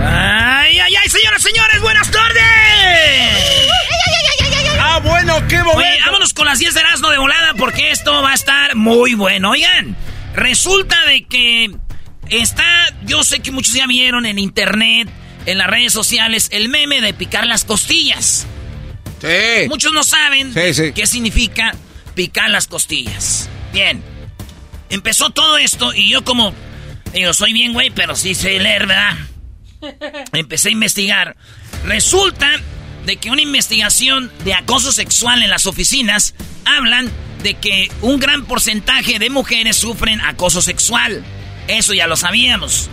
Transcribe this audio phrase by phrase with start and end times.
[0.00, 1.80] ¡Ay, ay, ay, señoras, señores!
[1.80, 2.42] ¡Buenas tardes!
[4.80, 6.04] ¡Ah, bueno, qué Oye, momento!
[6.06, 9.50] vámonos con las 10 de Erasmo de volada porque esto va a estar muy bueno.
[9.50, 9.96] Oigan,
[10.34, 11.70] resulta de que
[12.28, 12.64] está,
[13.04, 15.08] yo sé que muchos ya vieron en internet,
[15.46, 18.46] en las redes sociales, el meme de picar las costillas.
[19.24, 19.68] Sí.
[19.68, 20.92] Muchos no saben Sí, sí.
[20.92, 21.74] qué significa
[22.14, 23.48] picar las costillas.
[23.72, 24.02] Bien,
[24.90, 26.52] empezó todo esto y yo como,
[27.12, 29.16] digo, soy bien güey, pero sí sé leer, ¿verdad?
[30.32, 31.36] Empecé a investigar.
[31.84, 32.48] Resulta
[33.06, 36.34] de que una investigación de acoso sexual en las oficinas
[36.64, 37.10] hablan
[37.42, 41.22] de que un gran porcentaje de mujeres sufren acoso sexual.
[41.68, 42.88] Eso ya lo sabíamos.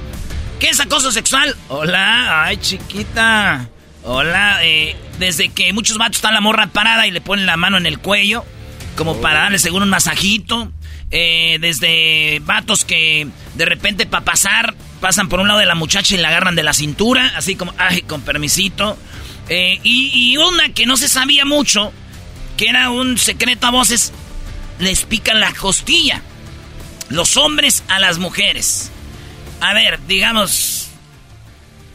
[0.59, 1.55] ¿Qué es acoso sexual?
[1.69, 3.69] Hola, ay chiquita.
[4.03, 7.77] Hola, eh, desde que muchos vatos están la morra parada y le ponen la mano
[7.77, 8.43] en el cuello,
[8.95, 10.71] como para darle seguro un masajito.
[11.13, 16.15] Eh, desde vatos que de repente para pasar pasan por un lado de la muchacha
[16.15, 18.97] y la agarran de la cintura, así como, ay, con permisito.
[19.49, 21.91] Eh, y, y una que no se sabía mucho,
[22.57, 24.13] que era un secreto a voces,
[24.79, 26.21] les pican la costilla.
[27.09, 28.89] Los hombres a las mujeres.
[29.59, 30.80] A ver, digamos.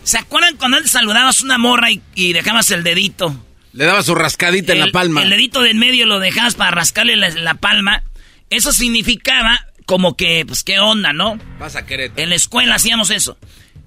[0.07, 3.35] ¿Se acuerdan cuando antes saludabas una morra y, y dejabas el dedito?
[3.73, 5.21] Le daba su rascadita en la palma.
[5.21, 8.05] El dedito de en medio lo dejabas para rascarle la, la palma.
[8.49, 11.41] Eso significaba como que, pues, qué onda, ¿no?
[11.59, 12.23] Vas a Querétaro.
[12.23, 13.37] En la escuela hacíamos eso.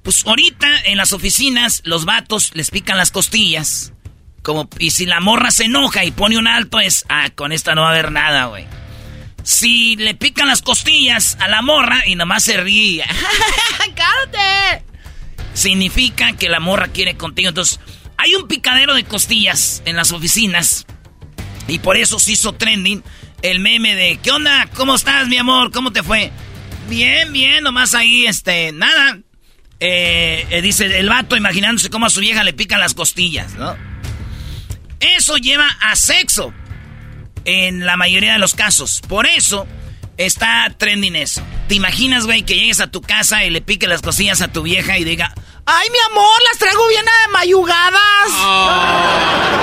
[0.03, 3.93] Pues ahorita en las oficinas los vatos les pican las costillas.
[4.43, 7.75] Como, y si la morra se enoja y pone un alto es, ah, con esta
[7.75, 8.65] no va a haber nada, güey.
[9.43, 13.05] Si le pican las costillas a la morra y nomás se ríe,
[13.95, 14.88] ¡cállate!
[15.59, 17.49] Significa que la morra quiere contigo.
[17.49, 17.81] Entonces,
[18.15, 20.85] hay un picadero de costillas en las oficinas.
[21.67, 23.03] Y por eso se hizo trending
[23.41, 24.69] el meme de, ¿qué onda?
[24.73, 25.71] ¿Cómo estás, mi amor?
[25.71, 26.31] ¿Cómo te fue?
[26.87, 29.19] Bien, bien, nomás ahí, este, nada.
[29.81, 33.75] Eh, eh, dice el vato imaginándose cómo a su vieja le pican las costillas, ¿no?
[35.01, 36.53] Eso lleva a sexo
[37.43, 39.01] en la mayoría de los casos.
[39.09, 39.67] Por eso
[40.15, 41.43] está trending eso.
[41.67, 44.63] ¿Te imaginas, güey, que llegues a tu casa y le piques las costillas a tu
[44.63, 45.33] vieja y diga,
[45.71, 48.29] ¡ay, mi amor, las traigo bien mayugadas!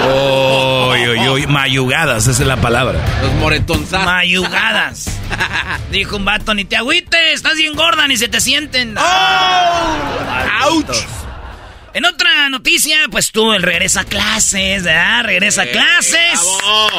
[0.08, 3.00] Uy, uy, uy, mayugadas, esa es la palabra.
[3.22, 4.04] Los moretonzas.
[4.04, 5.06] Mayugadas.
[5.90, 8.96] Dijo un vato, ni te agüites, estás bien gorda, ni se te sienten.
[8.98, 10.90] ¡Auch!
[11.94, 15.24] En otra noticia, pues tú, el regresa a clases, ¿verdad?
[15.24, 16.40] Regresa a clases.
[16.58, 16.90] ¡Bravo!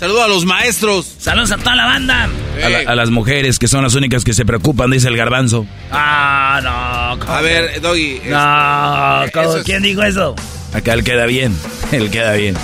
[0.00, 1.06] Saludo a los maestros.
[1.18, 2.28] Saludos a toda la banda.
[2.64, 5.66] A la- a las mujeres, que son las únicas que se preocupan, dice el garbanzo.
[5.92, 6.85] Ah, no.
[7.18, 8.20] ¿Cómo A ver, Doggy.
[8.24, 9.48] No, este, ¿cómo?
[9.50, 10.34] eso es- ¿quién dijo eso?
[10.72, 11.56] Acá él queda bien,
[11.92, 12.56] él queda bien.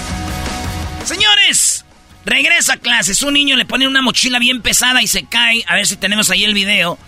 [1.04, 1.82] Señores,
[2.24, 3.22] Regresa a clases.
[3.22, 5.64] Un niño le pone una mochila bien pesada y se cae.
[5.66, 6.98] A ver si tenemos ahí el video.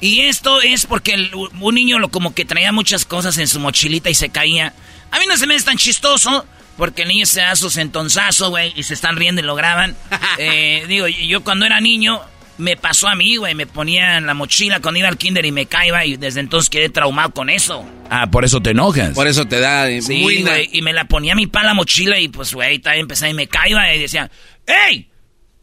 [0.00, 4.10] Y esto es porque un niño lo como que traía muchas cosas en su mochilita
[4.10, 4.72] y se caía.
[5.10, 6.46] A mí no se me es tan chistoso.
[6.78, 9.94] Porque el niño se da su sentonzazo, güey, y se están riendo y lo graban.
[10.38, 12.22] Eh, digo, yo cuando era niño,
[12.62, 13.54] me pasó a mí, güey.
[13.54, 16.70] Me ponía en la mochila cuando iba al kinder y me caía y desde entonces
[16.70, 17.84] quedé traumado con eso.
[18.08, 19.10] Ah, por eso te enojas.
[19.14, 20.70] Por eso te da sí, güey.
[20.72, 23.34] Y me la ponía a mi pa la mochila y pues, güey, también empezaba y
[23.34, 24.30] me caía y decía,
[24.66, 25.08] ¡Ey!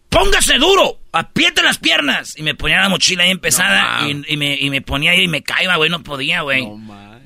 [0.09, 0.99] ¡Póngase duro!
[1.11, 2.35] ¡Apriete las piernas!
[2.37, 5.43] Y me ponía la mochila ahí empezada y, me, y me ponía ahí y me
[5.43, 5.89] caía, güey.
[5.89, 6.63] No podía, güey.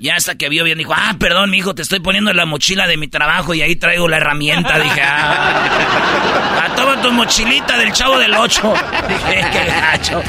[0.03, 2.87] Ya hasta que vio bien dijo, ah, perdón, mi hijo, te estoy poniendo la mochila
[2.87, 4.77] de mi trabajo y ahí traigo la herramienta.
[4.77, 8.73] Dije, ah, a toma tu mochilita del chavo del 8.
[9.07, 10.21] Dije, qué gacho.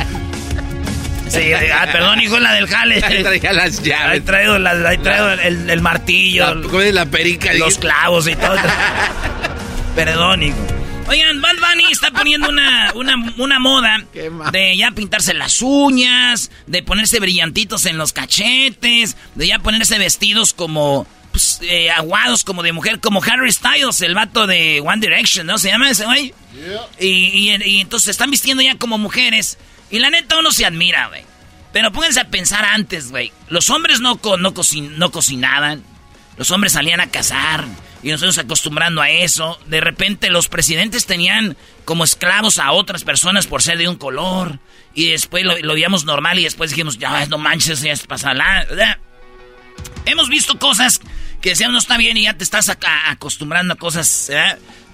[1.27, 3.03] Sí, ah, perdón, hijo, la del jale.
[3.05, 4.13] Ahí traía las llaves.
[4.13, 6.55] Ahí traigo, ahí traigo el, el, martillo.
[6.55, 7.53] La, la perica.
[7.55, 8.55] Los clavos y todo.
[9.97, 10.84] perdón, hijo.
[11.07, 12.93] Oigan, Bad Bunny está poniendo una,
[13.37, 14.05] una, moda
[14.53, 20.55] de ya pintarse las uñas, de ponerse brillantitos en los cachetes, de ya ponerse vestidos
[20.55, 25.47] como pues, eh, aguados como de mujer, como Harry Styles, el vato de One Direction,
[25.47, 25.59] ¿no?
[25.59, 26.35] ¿Se llama ese güey?
[26.99, 29.59] Y, y, entonces se están vistiendo ya como mujeres.
[29.91, 31.25] Y la neta uno se admira, güey.
[31.73, 33.33] Pero pónganse a pensar antes, güey.
[33.49, 34.55] Los hombres no, no,
[34.97, 35.83] no cocinaban.
[36.37, 37.65] Los hombres salían a cazar
[38.05, 39.59] y nosotros acostumbrando a eso.
[39.67, 41.57] De repente los presidentes tenían
[41.87, 44.59] como esclavos a otras personas por ser de un color.
[44.95, 48.67] Y después lo, lo veíamos normal y después dijimos, ya no manches, ya es pasada.
[50.05, 51.01] Hemos visto cosas
[51.41, 52.71] que decíamos no está bien y ya te estás
[53.09, 54.31] acostumbrando a cosas.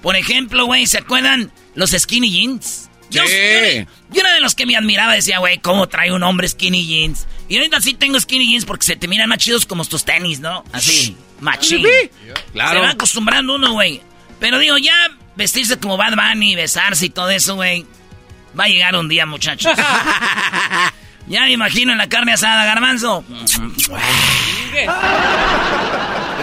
[0.02, 2.90] Por ejemplo, güey, ¿se acuerdan los skinny jeans?
[3.10, 6.86] Yo, yo, era de los que me admiraba, decía, güey, ¿cómo trae un hombre skinny
[6.86, 7.26] jeans?
[7.48, 10.38] Y ahorita sí tengo skinny jeans porque se te miran más chidos como tus tenis,
[10.38, 10.64] ¿no?
[10.72, 11.84] Así, machín.
[12.52, 12.80] Claro.
[12.80, 14.00] Se va acostumbrando uno, güey.
[14.38, 14.94] Pero digo, ya
[15.36, 17.86] vestirse como Bad Bunny, besarse y todo eso, güey.
[18.58, 19.72] Va a llegar un día, muchachos.
[21.26, 23.24] ya me imagino en la carne asada, garbanzo.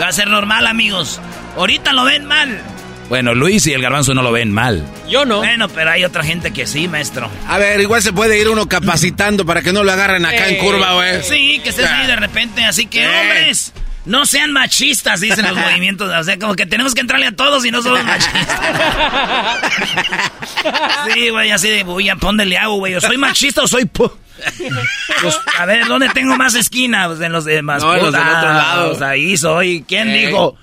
[0.02, 1.20] va a ser normal, amigos.
[1.56, 2.62] Ahorita lo ven mal.
[3.10, 4.86] Bueno, Luis y el garbanzo no lo ven mal.
[5.08, 5.38] Yo no.
[5.38, 7.30] Bueno, pero hay otra gente que sí, maestro.
[7.48, 10.58] A ver, igual se puede ir uno capacitando para que no lo agarren acá en
[10.58, 11.24] curva, güey.
[11.24, 12.66] Sí, que estés ahí de repente.
[12.66, 13.08] Así que, eh.
[13.08, 13.74] hombres,
[14.08, 16.12] no sean machistas, dicen los movimientos.
[16.12, 18.60] O sea, como que tenemos que entrarle a todos y no somos machistas.
[21.14, 22.94] sí, güey, así de, voy a ponerle agua, güey.
[22.94, 23.86] ¿Yo soy machista o soy...
[23.86, 24.12] Pues,
[25.58, 27.08] a ver, ¿dónde tengo más esquina?
[27.08, 27.84] Pues en los demás.
[27.84, 29.06] No, en los del otro lado.
[29.06, 29.84] ahí soy.
[29.88, 30.56] ¿Quién dijo?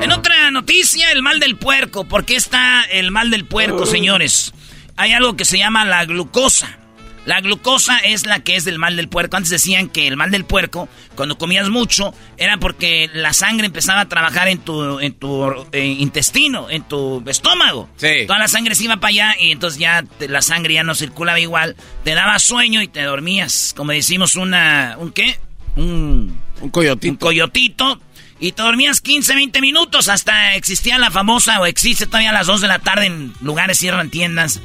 [0.00, 2.04] En otra noticia, el mal del puerco.
[2.04, 4.54] ¿Por qué está el mal del puerco, señores?
[4.96, 6.78] Hay algo que se llama la glucosa.
[7.26, 9.36] La glucosa es la que es del mal del puerco.
[9.36, 14.00] Antes decían que el mal del puerco, cuando comías mucho, era porque la sangre empezaba
[14.00, 17.88] a trabajar en tu, en tu eh, intestino, en tu estómago.
[17.96, 18.24] Sí.
[18.26, 21.40] Toda la sangre se iba para allá y entonces ya la sangre ya no circulaba
[21.40, 21.76] igual.
[22.04, 23.74] Te daba sueño y te dormías.
[23.76, 24.96] Como decimos, una.
[24.98, 25.38] ¿Un qué?
[25.76, 26.38] Un.
[26.60, 27.12] Un coyotito.
[27.12, 28.00] Un coyotito
[28.40, 30.08] y te dormías 15, 20 minutos.
[30.08, 33.78] Hasta existía la famosa, o existe todavía a las 2 de la tarde en lugares,
[33.78, 34.60] cierran tiendas.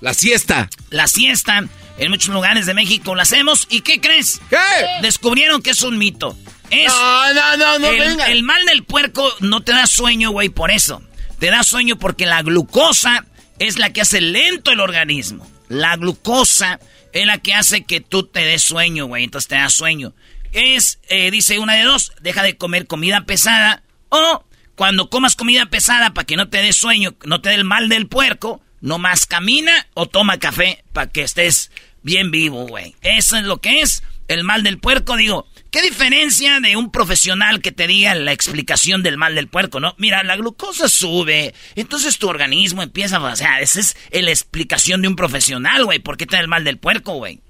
[0.00, 0.68] La siesta.
[0.90, 1.64] La siesta.
[1.98, 3.66] En muchos lugares de México la hacemos.
[3.70, 4.40] ¿Y qué crees?
[4.50, 4.56] ¿Qué?
[5.02, 6.36] Descubrieron que es un mito.
[6.70, 10.48] Es no, no, no, no, el, el mal del puerco no te da sueño, güey,
[10.48, 11.02] por eso.
[11.38, 13.24] Te da sueño porque la glucosa
[13.58, 15.48] es la que hace lento el organismo.
[15.68, 16.80] La glucosa
[17.12, 19.24] es la que hace que tú te des sueño, güey.
[19.24, 20.12] Entonces te da sueño
[20.56, 24.44] es, eh, dice una de dos, deja de comer comida pesada o
[24.74, 27.88] cuando comas comida pesada para que no te dé sueño, no te dé el mal
[27.88, 31.70] del puerco, nomás camina o toma café para que estés
[32.02, 32.94] bien vivo, güey.
[33.02, 35.16] Eso es lo que es el mal del puerco.
[35.16, 39.80] Digo, ¿qué diferencia de un profesional que te diga la explicación del mal del puerco,
[39.80, 39.94] no?
[39.98, 45.08] Mira, la glucosa sube, entonces tu organismo empieza, o sea, esa es la explicación de
[45.08, 45.98] un profesional, güey.
[45.98, 47.40] ¿Por qué te da el mal del puerco, güey?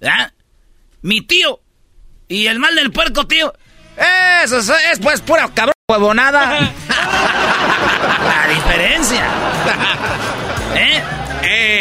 [0.00, 0.32] ¿Verdad?
[1.02, 1.60] Mi tío
[2.28, 3.52] y el mal del puerco, tío.
[4.44, 6.72] Eso es, pues pura cabrón huevonada.
[6.88, 9.24] La diferencia.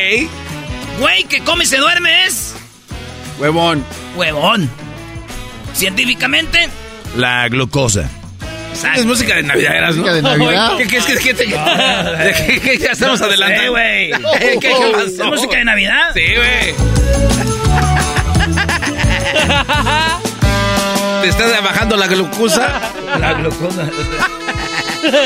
[0.08, 0.30] ¡Ey!
[1.00, 2.56] Güey, que come y se duerme es.
[3.40, 3.84] Huevón.
[4.16, 4.70] Huevón.
[5.74, 6.70] Científicamente.
[7.18, 8.10] La glucosa.
[8.96, 10.78] Es música de Navidad, ¿eras, ¿Música de Navidad?
[10.78, 13.60] ¿Qué, qué, qué, qué, qué, ya estamos adelante.
[13.60, 14.12] Sí, güey.
[14.40, 15.06] ¿Qué, qué pasó?
[15.06, 16.14] ¿Es música de Navidad?
[16.14, 16.74] Sí, güey.
[21.22, 22.80] ¿Te estás bajando la glucosa?
[23.20, 23.90] La glucosa.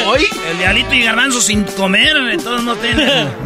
[0.07, 0.25] ¿Hoy?
[0.49, 3.29] El dialito y garbanzo sin comer, todos no tienen.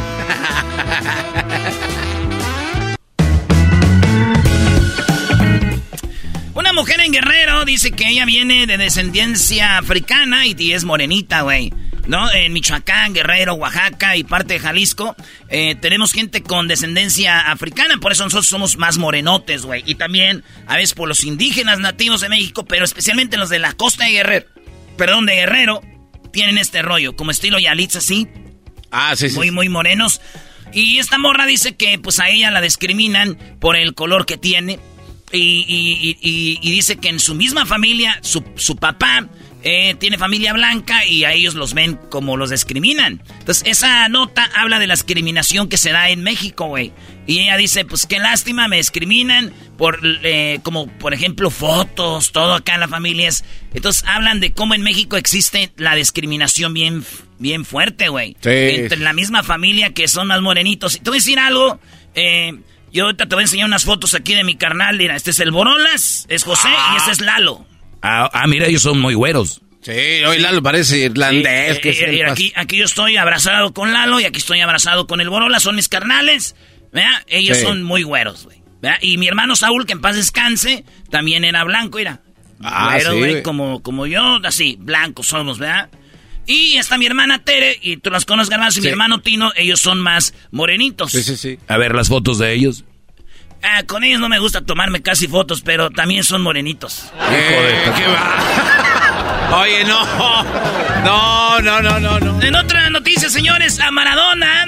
[6.54, 11.74] Una mujer en Guerrero dice que ella viene de descendencia africana y es morenita, güey.
[12.08, 12.32] ¿no?
[12.32, 15.16] En Michoacán, Guerrero, Oaxaca y parte de Jalisco,
[15.50, 19.84] eh, tenemos gente con descendencia africana, por eso nosotros somos más morenotes, güey.
[19.86, 23.74] Y también, a veces, por los indígenas nativos de México, pero especialmente los de la
[23.74, 24.46] costa de Guerrero,
[24.98, 25.82] perdón, de Guerrero,
[26.32, 28.28] tienen este rollo, como estilo Yalitza, así.
[28.92, 29.36] Ah, sí, sí.
[29.36, 30.22] Muy, muy morenos.
[30.74, 34.80] Y esta morra dice que, pues, a ella la discriminan por el color que tiene.
[35.32, 36.18] Y,
[36.62, 39.28] y dice que en su misma familia, su, su papá
[39.68, 43.24] eh, tiene familia blanca y a ellos los ven como los discriminan.
[43.40, 46.94] Entonces, esa nota habla de la discriminación que se da en México, güey.
[47.26, 52.54] Y ella dice, pues qué lástima, me discriminan por, eh, como por ejemplo, fotos, todo
[52.54, 53.44] acá en las familias.
[53.74, 57.04] Entonces, hablan de cómo en México existe la discriminación bien,
[57.40, 58.38] bien fuerte, güey.
[58.44, 60.96] Entre la misma familia que son más morenitos.
[60.96, 61.80] Y te voy a decir algo,
[62.14, 62.54] eh,
[62.94, 65.00] yo ahorita te voy a enseñar unas fotos aquí de mi carnal.
[65.00, 67.66] Mira, este es el Borolas, es José y este es Lalo.
[68.08, 69.62] Ah, ah, mira, ellos son muy güeros.
[69.82, 69.92] Sí,
[70.28, 71.80] hoy Lalo parece irlandés.
[71.80, 75.30] que eh, aquí, aquí yo estoy abrazado con Lalo y aquí estoy abrazado con el
[75.30, 76.56] Borola, son mis carnales.
[76.92, 77.24] ¿verdad?
[77.28, 78.62] Ellos son muy güeros, güey.
[79.02, 82.22] Y mi hermano Saúl, que en paz descanse, también era blanco, mira.
[82.62, 85.90] Ah, Güero, güey, como, como yo, así, blancos somos, ¿verdad?
[86.48, 89.82] Y está mi hermana Tere, y tú las conoces, Garbanzo, y mi hermano Tino, ellos
[89.82, 91.12] son más morenitos.
[91.12, 91.60] Sí, sí, sí.
[91.68, 92.86] A ver las fotos de ellos.
[93.68, 97.12] Ah, con ellos no me gusta tomarme casi fotos, pero también son morenitos.
[97.32, 99.60] Eh, ¿Qué va?
[99.62, 100.06] Oye, no.
[101.04, 102.42] No, no, no, no, no.
[102.44, 104.68] En otra noticia, señores, a Maradona.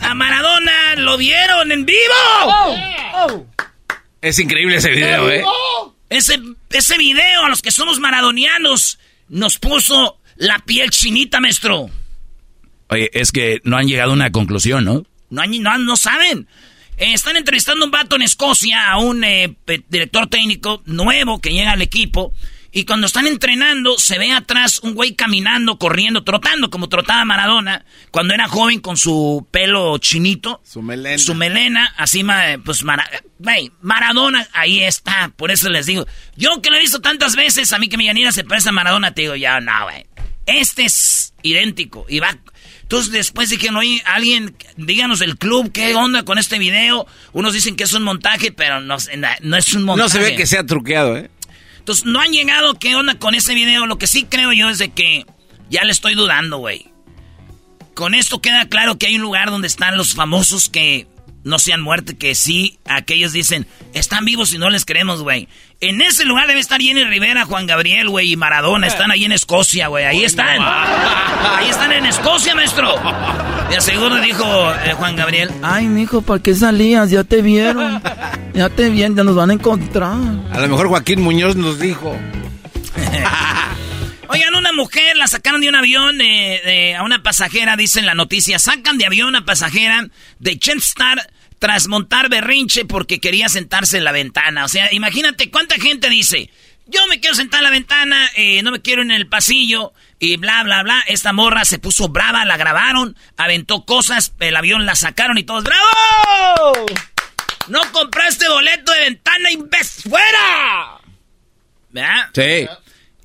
[0.00, 3.46] A Maradona lo vieron en vivo.
[4.20, 5.44] Es increíble ese video, ¿eh?
[6.08, 11.90] Ese, ese video a los que somos maradonianos nos puso la piel chinita, maestro.
[12.88, 15.04] Oye, es que no han llegado a una conclusión, ¿no?
[15.30, 16.46] No, no, no saben.
[16.96, 19.54] Eh, están entrevistando un vato en Escocia, a un eh,
[19.88, 22.32] director técnico nuevo que llega al equipo.
[22.72, 27.86] Y cuando están entrenando, se ve atrás un güey caminando, corriendo, trotando, como trotaba Maradona,
[28.10, 30.60] cuando era joven con su pelo chinito.
[30.62, 31.18] Su melena.
[31.18, 32.22] Su melena, así,
[32.64, 32.84] pues,
[33.80, 35.32] Maradona, ahí está.
[35.36, 38.06] Por eso les digo, yo que lo he visto tantas veces, a mí que mi
[38.06, 40.04] Yanira se parece a Maradona, te digo, ya, no, güey.
[40.44, 42.36] Este es idéntico y va
[42.86, 47.04] entonces después dijeron, oye, alguien, díganos el club, ¿qué onda con este video?
[47.32, 48.96] Unos dicen que es un montaje, pero no,
[49.40, 50.04] no es un montaje.
[50.04, 51.28] No se ve que sea truqueado, ¿eh?
[51.80, 53.86] Entonces no han llegado, ¿qué onda con ese video?
[53.86, 55.26] Lo que sí creo yo es de que
[55.68, 56.86] ya le estoy dudando, güey.
[57.94, 61.08] Con esto queda claro que hay un lugar donde están los famosos que
[61.42, 65.48] no se han muerto, que sí, aquellos dicen, están vivos y no les creemos, güey.
[65.78, 68.86] En ese lugar debe estar Jenny Rivera, Juan Gabriel, güey, y Maradona.
[68.86, 70.06] Están ahí en Escocia, güey.
[70.06, 70.58] Ahí están.
[70.62, 72.94] Ahí están en Escocia, maestro.
[73.70, 75.50] Y seguro dijo eh, Juan Gabriel.
[75.62, 77.10] Ay, mijo, ¿para qué salías?
[77.10, 78.02] Ya te vieron.
[78.54, 80.16] Ya te vieron, ya nos van a encontrar.
[80.50, 82.16] A lo mejor Joaquín Muñoz nos dijo.
[84.28, 86.18] Oigan, una mujer la sacaron de un avión
[86.98, 88.58] a una pasajera, dice en la noticia.
[88.58, 94.12] Sacan de avión a pasajera de Chenstar tras montar berrinche porque quería sentarse en la
[94.12, 94.64] ventana.
[94.64, 96.50] O sea, imagínate cuánta gente dice,
[96.86, 100.36] yo me quiero sentar en la ventana, eh, no me quiero en el pasillo, y
[100.36, 101.02] bla, bla, bla.
[101.06, 105.64] Esta morra se puso brava, la grabaron, aventó cosas, el avión la sacaron y todos,
[105.64, 106.86] ¡bravo!
[107.68, 111.00] No compraste boleto de ventana y ves fuera.
[111.90, 112.30] ¿Verdad?
[112.34, 112.68] Sí.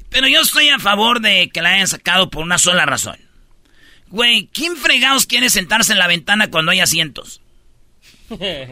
[0.09, 3.17] Pero yo estoy a favor de que la hayan sacado por una sola razón.
[4.07, 7.40] Güey, ¿quién fregados quiere sentarse en la ventana cuando hay asientos?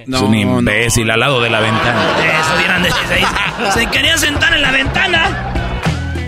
[0.06, 2.40] No, es un imbécil al lado de la ventana.
[2.40, 5.54] Eso vieran Se quería sentar en la ventana.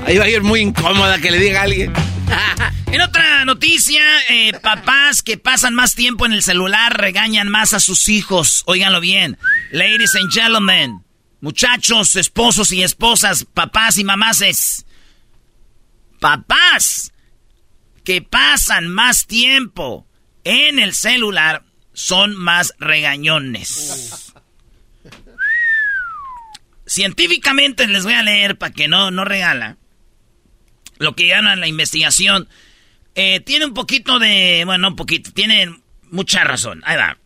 [0.06, 1.94] Ahí va a ir muy incómoda que le diga a alguien.
[2.92, 7.80] En otra noticia, eh, papás que pasan más tiempo en el celular regañan más a
[7.80, 8.64] sus hijos.
[8.66, 9.38] Óiganlo bien.
[9.72, 11.02] Ladies and gentlemen,
[11.40, 14.86] muchachos, esposos y esposas, papás y mamases.
[16.20, 17.14] Papás
[18.04, 20.06] que pasan más tiempo
[20.44, 24.34] en el celular son más regañones.
[26.86, 29.78] Científicamente les voy a leer para que no, no regala.
[30.98, 32.50] Lo que llaman la investigación.
[33.16, 34.64] Eh, tiene un poquito de.
[34.66, 35.32] Bueno, un poquito.
[35.32, 35.74] Tiene
[36.10, 36.82] mucha razón.
[36.86, 37.18] Ahí va.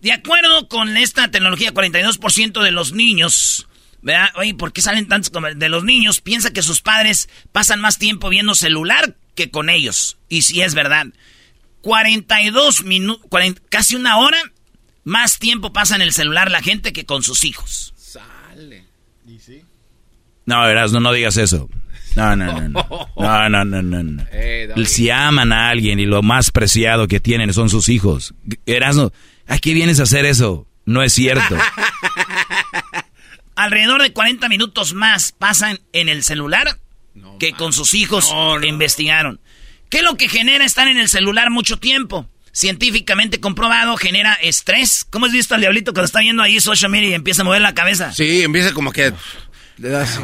[0.00, 3.68] De acuerdo con esta tecnología, 42% de los niños.
[4.00, 4.30] ¿Verdad?
[4.34, 6.20] Oye, ¿por qué salen tantos de los niños?
[6.20, 10.18] Piensa que sus padres pasan más tiempo viendo celular que con ellos.
[10.28, 11.06] Y si es verdad.
[11.82, 13.28] 42 minutos,
[13.68, 14.38] casi una hora
[15.04, 17.92] más tiempo pasa en el celular la gente que con sus hijos.
[17.96, 18.86] Sale.
[19.26, 19.62] ¿Y sí?
[20.46, 21.68] No, Erasno, no digas eso.
[22.14, 22.68] No, no, no.
[23.16, 24.02] No, no, no, no.
[24.02, 24.24] no.
[24.32, 28.34] Eh, si aman a alguien y lo más preciado que tienen son sus hijos.
[28.66, 29.12] Erasno,
[29.46, 30.66] ¿a qué vienes a hacer eso?
[30.84, 31.56] No es cierto.
[33.56, 36.78] Alrededor de 40 minutos más pasan en el celular
[37.38, 39.40] que con sus hijos investigaron.
[39.92, 42.26] ¿Qué es lo que genera estar en el celular mucho tiempo?
[42.50, 45.04] Científicamente comprobado, genera estrés.
[45.10, 47.60] ¿Cómo has visto al diablito cuando está viendo ahí social media y empieza a mover
[47.60, 48.10] la cabeza?
[48.14, 49.12] Sí, empieza como que...
[49.76, 50.18] Le das...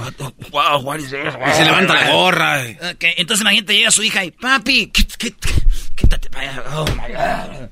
[0.51, 1.21] Wow, what is this?
[1.55, 2.63] se levanta la gorra.
[2.95, 6.65] Okay, entonces imagínate, llega su hija y, papi, quítate para allá.
[6.75, 7.69] Oh, my God.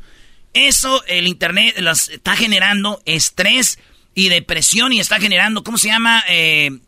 [0.52, 3.78] Eso, el internet las está generando estrés
[4.14, 6.22] y depresión y está generando, ¿cómo se llama?
[6.28, 6.78] Eh,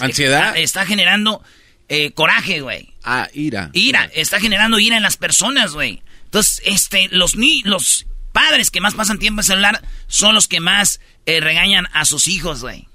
[0.00, 0.56] ¿Ansiedad?
[0.56, 1.44] Está, generando
[1.94, 2.88] eh, coraje, güey.
[3.04, 3.68] Ah, ira.
[3.74, 6.02] Ira, está generando ira en las personas, güey.
[6.24, 10.58] Entonces, este, los, ni los padres que más pasan tiempo en celular son los que
[10.58, 12.88] más eh, regañan a sus hijos, güey.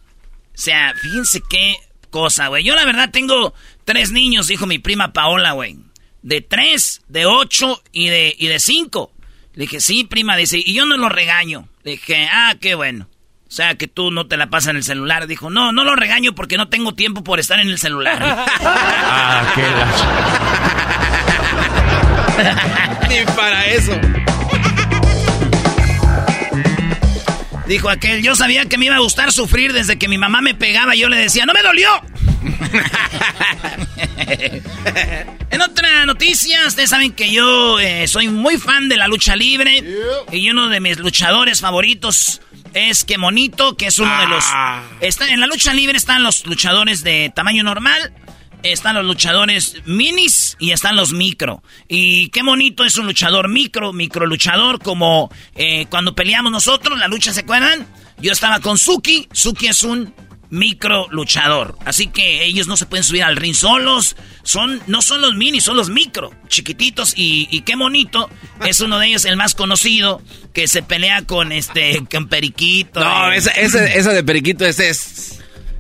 [0.55, 1.75] O sea, fíjense qué
[2.09, 2.63] cosa, güey.
[2.63, 3.53] Yo la verdad tengo
[3.85, 5.77] tres niños, dijo mi prima Paola, güey.
[6.23, 9.13] De tres, de ocho y de, y de cinco.
[9.53, 11.69] Le dije, sí, prima, dice, y yo no lo regaño.
[11.83, 13.07] Le dije, ah, qué bueno.
[13.47, 15.25] O sea, que tú no te la pasas en el celular.
[15.25, 18.17] Dijo, no, no lo regaño porque no tengo tiempo por estar en el celular.
[18.61, 19.87] ah, qué la...
[23.09, 23.93] Ni para eso.
[27.67, 30.53] Dijo aquel, yo sabía que me iba a gustar sufrir desde que mi mamá me
[30.53, 31.89] pegaba y yo le decía, ¡no me dolió!
[35.51, 39.83] en otra noticia, ustedes saben que yo eh, soy muy fan de la lucha libre
[40.31, 42.41] y uno de mis luchadores favoritos
[42.73, 44.43] es que Monito, que es uno de los...
[44.47, 44.83] Ah.
[45.01, 48.13] Está, en la lucha libre están los luchadores de tamaño normal,
[48.63, 51.63] están los luchadores minis y están los micro.
[51.87, 57.07] Y qué bonito es un luchador micro, micro luchador, como eh, cuando peleamos nosotros, la
[57.07, 57.87] lucha, ¿se acuerdan?
[58.19, 60.13] Yo estaba con Suki, Suki es un
[60.49, 61.77] micro luchador.
[61.85, 64.15] Así que ellos no se pueden subir al ring solos.
[64.43, 67.13] Son, no son los mini, son los micro, chiquititos.
[67.15, 68.29] Y, qué bonito.
[68.65, 70.21] Es uno de ellos el más conocido.
[70.53, 72.99] Que se pelea con este, con Periquito.
[72.99, 74.79] No, ese, ese, de Periquito, es.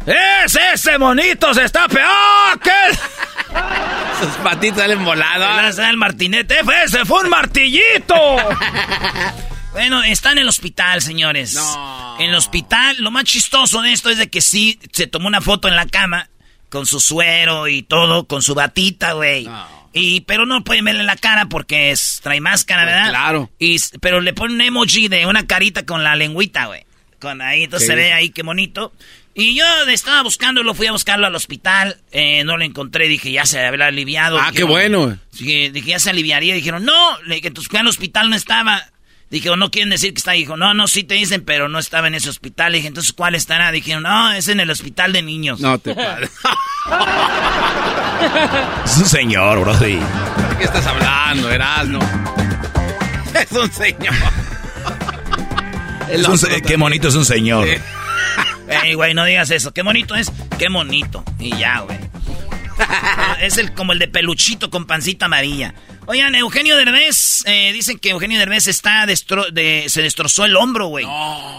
[0.07, 1.53] ¡Es ese monito!
[1.53, 2.59] ¡Se está peor!
[2.63, 2.71] ¿Qué?
[4.21, 5.77] Sus patitas salen voladas.
[5.79, 6.59] El martinete.
[6.85, 8.15] ¡Ese fue un martillito!
[9.77, 11.53] Bueno, está en el hospital, señores.
[11.53, 12.17] No.
[12.19, 15.39] En el hospital, lo más chistoso de esto es de que sí se tomó una
[15.39, 16.29] foto en la cama
[16.69, 19.47] con su suero y todo, con su batita, güey.
[19.93, 23.09] Y, pero no pueden verle la cara porque es, trae máscara, pues ¿verdad?
[23.09, 23.51] Claro.
[23.59, 26.83] Y, pero le pone un emoji de una carita con la lengüita, güey.
[27.19, 28.93] Con ahí, entonces se ve ahí qué bonito.
[29.35, 33.45] Y yo estaba buscándolo, fui a buscarlo al hospital, eh, no lo encontré, dije, ya
[33.45, 34.39] se había aliviado.
[34.39, 35.19] Ah, qué bueno.
[35.33, 36.55] Dije, dije, ya se aliviaría.
[36.55, 38.83] Dijeron, no, le dije, entonces fui al hospital, no estaba.
[39.29, 40.39] Dije, no quieren decir que está ahí.
[40.39, 42.73] Dijo, no, no, sí te dicen, pero no estaba en ese hospital.
[42.73, 43.71] dije, entonces, ¿cuál estará?
[43.71, 45.59] Dijeron, no, es en el hospital de niños.
[45.59, 46.25] No te padre.
[48.85, 49.77] es un señor, bro.
[49.77, 49.99] ¿De
[50.57, 51.99] qué estás hablando, Erasmo?
[53.33, 54.13] Es un señor.
[56.65, 57.67] qué bonito es un señor.
[58.83, 59.73] Ey, güey, no digas eso.
[59.73, 60.31] Qué bonito es.
[60.57, 61.23] Qué bonito.
[61.39, 61.97] Y ya, güey.
[63.41, 65.73] Es el, como el de peluchito con pancita amarilla.
[66.05, 71.05] Oigan, Eugenio Derbez, eh, dicen que Eugenio Derbez está se destrozó el hombro, güey.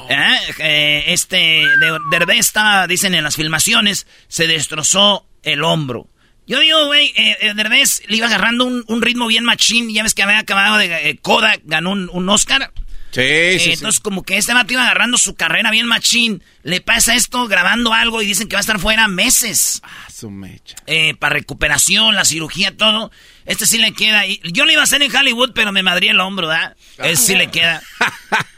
[0.08, 0.38] ¿Eh?
[0.58, 1.64] Eh, este
[2.10, 6.08] Derbez estaba, dicen en las filmaciones, se destrozó el hombro.
[6.46, 9.92] Yo digo, güey, eh, Derbez le iba agarrando un, ritmo bien machín.
[9.92, 12.72] Ya ves que había acabado de Coda, ganó un, Oscar.
[13.10, 16.42] Sí, sí, Entonces, como que este vato iba agarrando su carrera bien machín.
[16.62, 19.80] Le pasa esto grabando algo y dicen que va a estar fuera meses.
[19.82, 20.76] Ah, su mecha.
[21.18, 23.10] para recuperación, la cirugía, todo.
[23.46, 24.24] Este sí le queda.
[24.52, 26.76] Yo lo iba a hacer en Hollywood, pero me madría el hombro, ¿verdad?
[26.98, 27.82] Ese sí le queda.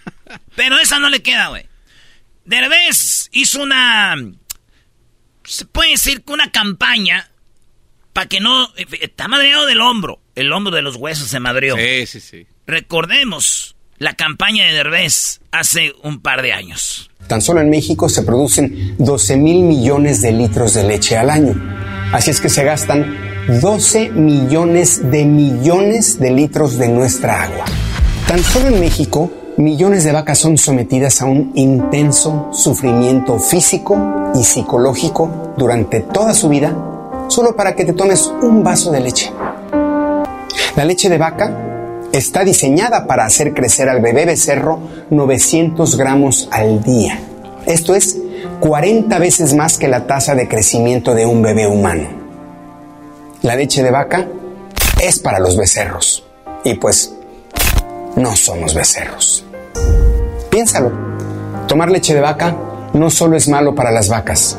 [0.56, 1.66] Pero esa no le queda, güey.
[2.44, 4.16] Derbez hizo una.
[5.44, 7.30] Se puede decir que una campaña
[8.12, 8.72] para que no.
[8.76, 10.20] Está madreado del hombro.
[10.34, 11.76] El hombro de los huesos se madreó.
[11.76, 12.46] Sí, sí, sí.
[12.66, 17.10] Recordemos la campaña de Derbez hace un par de años.
[17.28, 21.54] Tan solo en México se producen 12 mil millones de litros de leche al año.
[22.10, 23.14] Así es que se gastan
[23.60, 27.66] 12 millones de millones de litros de nuestra agua.
[28.26, 34.42] Tan solo en México, millones de vacas son sometidas a un intenso sufrimiento físico y
[34.42, 36.74] psicológico durante toda su vida,
[37.28, 39.30] solo para que te tomes un vaso de leche.
[40.74, 41.70] La leche de vaca
[42.12, 47.20] está diseñada para hacer crecer al bebé becerro 900 gramos al día.
[47.66, 48.16] Esto es
[48.60, 52.20] 40 veces más que la tasa de crecimiento de un bebé humano
[53.42, 54.26] la leche de vaca
[55.00, 56.24] es para los becerros.
[56.64, 57.14] Y pues,
[58.16, 59.44] no somos becerros.
[60.50, 60.92] Piénsalo,
[61.66, 62.56] tomar leche de vaca
[62.92, 64.58] no solo es malo para las vacas,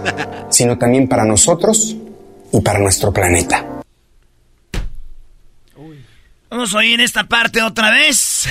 [0.50, 1.96] sino también para nosotros
[2.52, 3.66] y para nuestro planeta.
[6.52, 8.44] Vamos a oír esta parte otra vez.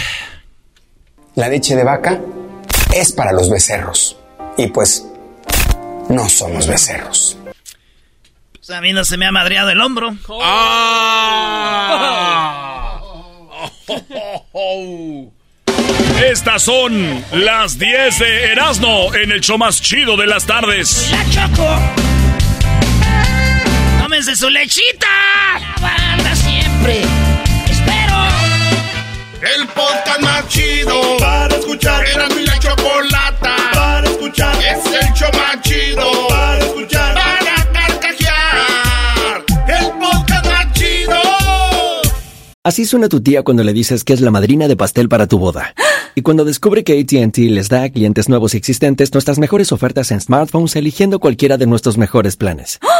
[1.34, 2.18] La leche de vaca
[2.94, 4.16] es para los becerros.
[4.56, 5.06] Y pues,
[6.08, 7.36] no somos becerros.
[8.54, 10.16] Pues a mí no se me ha madreado el hombro.
[10.42, 11.82] ¡Ah!
[16.24, 21.10] Estas son las 10 de Erasmo en el show más chido de las tardes.
[21.10, 21.68] La Choco.
[24.00, 25.06] Tómense su lechita.
[25.60, 27.19] La banda siempre.
[29.42, 32.04] El podcast más chido para escuchar.
[32.06, 34.54] Era mi la chocolata para escuchar.
[34.56, 37.14] Es el show más chido para escuchar.
[37.14, 39.44] Para carcajear.
[39.66, 41.16] El podcast más chido.
[42.62, 45.38] Así suena tu tía cuando le dices que es la madrina de pastel para tu
[45.38, 45.74] boda.
[46.16, 50.10] Y cuando descubre que ATT les da a clientes nuevos y existentes nuestras mejores ofertas
[50.10, 52.80] en smartphones eligiendo cualquiera de nuestros mejores planes.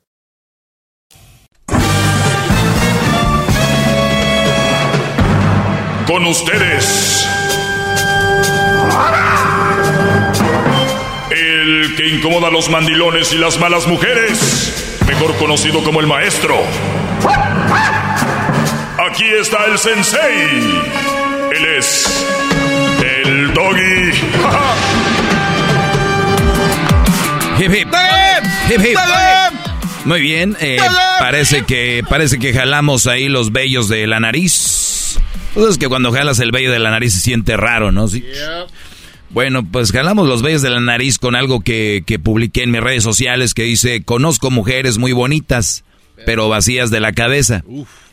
[6.11, 7.25] Con ustedes.
[11.31, 14.99] El que incomoda a los mandilones y las malas mujeres.
[15.07, 16.57] Mejor conocido como el maestro.
[19.09, 20.49] Aquí está el sensei.
[21.55, 22.27] Él es
[23.23, 24.11] el doggy.
[27.57, 27.87] Hip, hip.
[28.69, 28.99] Hip, hip.
[30.03, 30.77] Muy bien, eh,
[31.19, 35.00] parece que parece que jalamos ahí los vellos de la nariz.
[35.53, 38.07] Pues es que cuando jalas el vello de la nariz se siente raro, ¿no?
[38.07, 38.23] Sí.
[39.29, 42.81] Bueno, pues jalamos los vellos de la nariz con algo que, que publiqué en mis
[42.81, 45.83] redes sociales que dice, conozco mujeres muy bonitas,
[46.25, 47.63] pero vacías de la cabeza.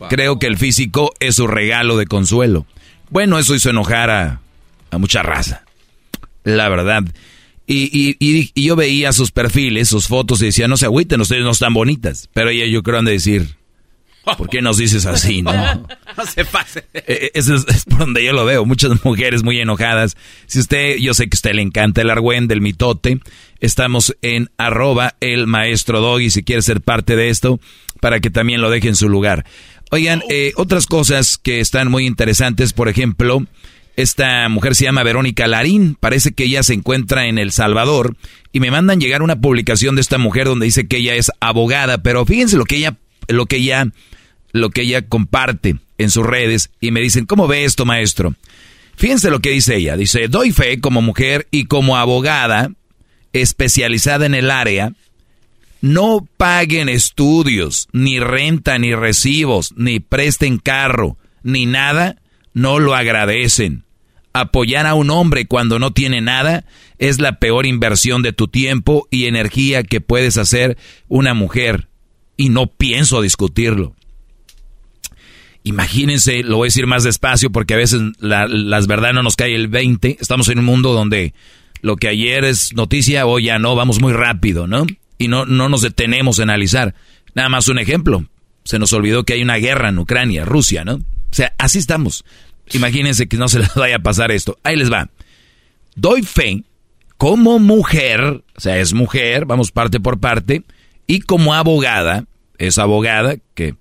[0.08, 2.66] Creo que el físico es su regalo de consuelo.
[3.10, 4.40] Bueno, eso hizo enojar a,
[4.90, 5.64] a mucha raza.
[6.44, 7.02] La verdad.
[7.66, 11.20] Y, y, y, y yo veía sus perfiles, sus fotos y decía, no se agüiten,
[11.20, 12.30] ustedes no están bonitas.
[12.32, 13.56] Pero ella yo creo han de decir,
[14.36, 15.52] ¿por qué nos dices así, no?
[16.16, 16.84] No se pase.
[16.94, 18.64] Eh, Eso es, es por donde yo lo veo.
[18.64, 20.16] Muchas mujeres muy enojadas.
[20.46, 23.20] Si usted, yo sé que a usted le encanta el argüen del mitote.
[23.60, 27.60] Estamos en arroba el maestro doggy si quiere ser parte de esto
[28.00, 29.44] para que también lo deje en su lugar.
[29.90, 33.44] Oigan, eh, otras cosas que están muy interesantes, por ejemplo,
[33.96, 38.16] esta mujer se llama Verónica Larín, parece que ella se encuentra en El Salvador
[38.52, 41.98] y me mandan llegar una publicación de esta mujer donde dice que ella es abogada,
[42.02, 42.96] pero fíjense lo que ella
[43.28, 43.88] lo que ella
[44.52, 48.34] lo que ella comparte en sus redes y me dicen, "¿Cómo ve esto, maestro?"
[48.96, 52.70] Fíjense lo que dice ella, dice, "Doy fe como mujer y como abogada
[53.32, 54.92] especializada en el área,
[55.80, 62.16] no paguen estudios, ni renta, ni recibos, ni presten carro, ni nada,
[62.52, 63.84] no lo agradecen.
[64.32, 66.64] Apoyar a un hombre cuando no tiene nada
[66.98, 71.88] es la peor inversión de tu tiempo y energía que puedes hacer una mujer.
[72.36, 73.94] Y no pienso discutirlo.
[75.64, 79.36] Imagínense, lo voy a decir más despacio porque a veces la, las verdades no nos
[79.36, 80.18] cae el 20.
[80.20, 81.34] Estamos en un mundo donde
[81.82, 84.86] lo que ayer es noticia, hoy ya no, vamos muy rápido, ¿no?
[85.18, 86.94] Y no, no nos detenemos a analizar.
[87.34, 88.24] Nada más un ejemplo.
[88.64, 90.94] Se nos olvidó que hay una guerra en Ucrania, Rusia, ¿no?
[90.94, 92.24] O sea, así estamos.
[92.72, 94.58] Imagínense que no se les vaya a pasar esto.
[94.62, 95.10] Ahí les va.
[95.94, 96.62] Doy fe
[97.18, 98.20] como mujer,
[98.56, 100.62] o sea, es mujer, vamos parte por parte,
[101.06, 102.24] y como abogada,
[102.58, 103.74] es abogada, que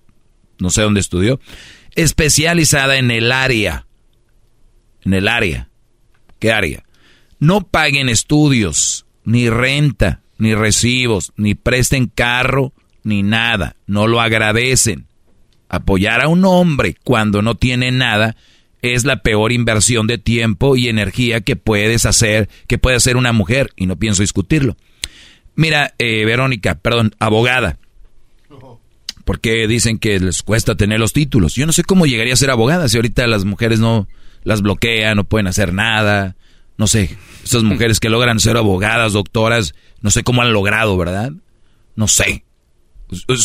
[0.60, 1.40] no sé dónde estudió,
[1.96, 3.88] especializada en el área.
[5.04, 5.70] En el área.
[6.40, 6.84] ¿Qué área?
[7.40, 13.76] No paguen estudios, ni renta, ni recibos, ni presten carro, ni nada.
[13.86, 15.08] No lo agradecen.
[15.70, 18.36] Apoyar a un hombre cuando no tiene nada
[18.82, 23.34] es la peor inversión de tiempo y energía que puedes hacer, que puede hacer una
[23.34, 24.78] mujer, y no pienso discutirlo.
[25.56, 27.80] Mira, eh, Verónica, perdón, abogada,
[29.28, 31.54] porque dicen que les cuesta tener los títulos.
[31.54, 34.08] Yo no sé cómo llegaría a ser abogada si ahorita las mujeres no
[34.46, 36.38] las bloquean, no pueden hacer nada.
[36.78, 41.34] No sé, esas mujeres que logran ser abogadas, doctoras, no sé cómo han logrado, ¿verdad?
[41.98, 42.46] No sé.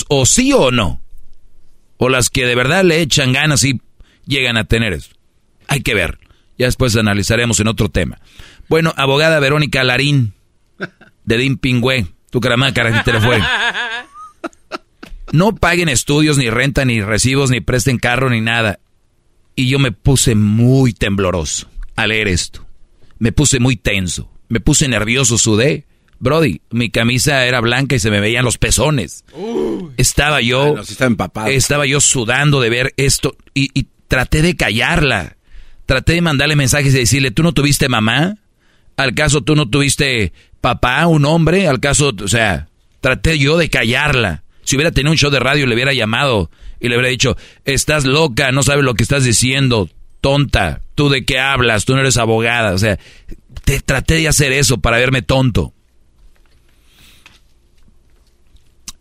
[0.07, 1.03] O sí o no.
[1.97, 3.81] O las que de verdad le echan ganas y
[4.25, 5.11] llegan a tener eso.
[5.67, 6.21] Hay que ver.
[6.59, 8.21] Ya después analizaremos en otro tema.
[8.69, 10.33] Bueno, abogada Verónica Larín,
[11.25, 13.41] de Dim Pingüe, tu caramá, cara, te lo fue.
[15.33, 18.79] No paguen estudios, ni renta, ni recibos, ni presten carro, ni nada.
[19.57, 22.67] Y yo me puse muy tembloroso al leer esto.
[23.19, 24.31] Me puse muy tenso.
[24.49, 25.87] Me puse nervioso, sudé.
[26.19, 29.25] Brody, mi camisa era blanca y se me veían los pezones.
[29.97, 30.77] estaba yo.
[31.49, 35.37] estaba yo sudando de ver esto y, y, traté de callarla.
[35.87, 38.37] Traté de mandarle mensajes y decirle, ¿tú no tuviste mamá?
[38.97, 41.67] ¿Al caso tú no tuviste papá, un hombre?
[41.67, 42.69] ¿Al caso, o sea,
[43.01, 44.45] traté yo de callarla?
[44.63, 48.05] Si hubiera tenido un show de radio, le hubiera llamado y le hubiera dicho, estás
[48.05, 49.89] loca, no sabes lo que estás diciendo,
[50.21, 52.73] tonta, tú de qué hablas, tú no eres abogada.
[52.73, 52.99] O sea,
[53.65, 55.75] te traté de hacer eso para verme tonto.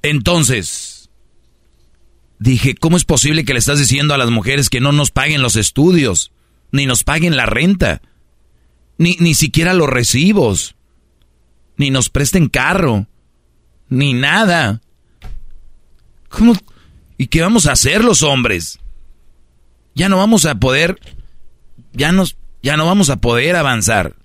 [0.02, 1.10] Entonces,
[2.40, 5.44] dije, ¿cómo es posible que le estás diciendo a las mujeres que no nos paguen
[5.44, 6.32] los estudios,
[6.72, 8.02] ni nos paguen la renta,
[8.98, 10.76] ni, ni siquiera los recibos,
[11.78, 13.08] ni nos presten carro,
[13.90, 14.82] ni nada?
[16.32, 16.56] ¿Cómo?
[17.18, 18.80] ¿Y qué vamos a hacer los hombres?
[19.94, 21.00] Ya no vamos a poder,
[21.94, 24.16] ya, nos, ya no vamos a poder avanzar.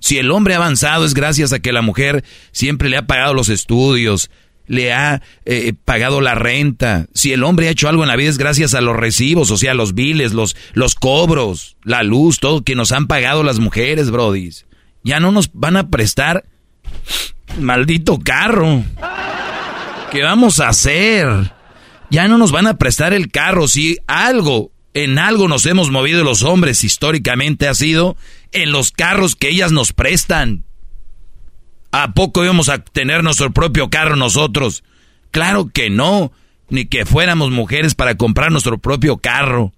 [0.00, 3.32] Si el hombre ha avanzado es gracias a que la mujer siempre le ha pagado
[3.32, 4.30] los estudios,
[4.66, 7.06] le ha eh, pagado la renta.
[7.14, 9.56] Si el hombre ha hecho algo en la vida es gracias a los recibos, o
[9.56, 14.10] sea, los biles, los, los cobros, la luz, todo que nos han pagado las mujeres,
[14.10, 14.66] brodis.
[15.04, 16.44] Ya no nos van a prestar
[17.58, 18.84] maldito carro.
[20.14, 21.26] ¿Qué vamos a hacer?
[22.08, 26.22] Ya no nos van a prestar el carro si algo, en algo nos hemos movido
[26.22, 28.16] los hombres históricamente ha sido
[28.52, 30.62] en los carros que ellas nos prestan.
[31.90, 34.84] ¿A poco íbamos a tener nuestro propio carro nosotros?
[35.32, 36.30] Claro que no,
[36.68, 39.72] ni que fuéramos mujeres para comprar nuestro propio carro.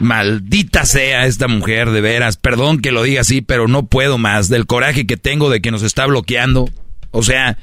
[0.00, 2.38] Maldita sea esta mujer, de veras.
[2.38, 5.70] Perdón que lo diga así, pero no puedo más del coraje que tengo de que
[5.70, 6.68] nos está bloqueando.
[7.12, 7.56] O sea,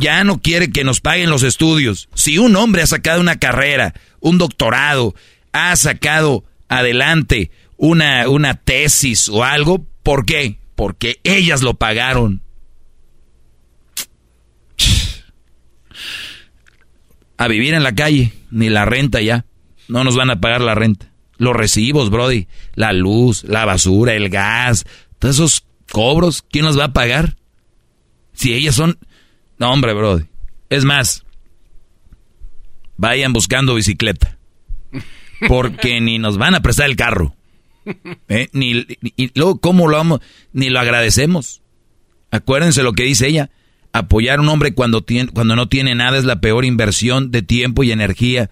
[0.00, 2.08] ya no quiere que nos paguen los estudios.
[2.14, 5.14] Si un hombre ha sacado una carrera, un doctorado,
[5.52, 9.86] ha sacado adelante una, una tesis o algo.
[10.02, 10.58] ¿Por qué?
[10.74, 12.42] Porque ellas lo pagaron.
[17.36, 19.44] A vivir en la calle, ni la renta ya.
[19.88, 21.12] No nos van a pagar la renta.
[21.36, 22.48] Los recibos, Brody.
[22.74, 24.84] La luz, la basura, el gas.
[25.18, 27.36] Todos esos cobros, ¿quién los va a pagar?
[28.32, 28.98] Si ellas son...
[29.60, 30.24] No, hombre, Brody.
[30.70, 31.24] Es más,
[32.96, 34.38] vayan buscando bicicleta.
[35.46, 37.36] Porque ni nos van a prestar el carro.
[38.28, 38.48] ¿Eh?
[38.52, 40.20] Ni, y luego, ¿cómo lo vamos?
[40.54, 41.60] Ni lo agradecemos.
[42.30, 43.50] Acuérdense lo que dice ella.
[43.92, 47.42] Apoyar a un hombre cuando, tiene, cuando no tiene nada es la peor inversión de
[47.42, 48.50] tiempo y energía.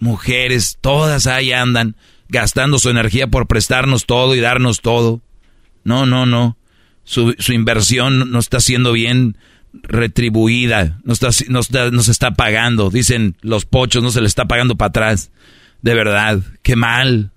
[0.00, 1.94] Mujeres, todas ahí andan
[2.28, 5.22] gastando su energía por prestarnos todo y darnos todo.
[5.84, 6.56] No, no, no.
[7.04, 9.36] Su, su inversión no está siendo bien
[9.72, 10.98] retribuida.
[11.04, 12.90] No está, no, está, no se está pagando.
[12.90, 15.30] Dicen los pochos, no se le está pagando para atrás.
[15.82, 17.30] De verdad, qué mal.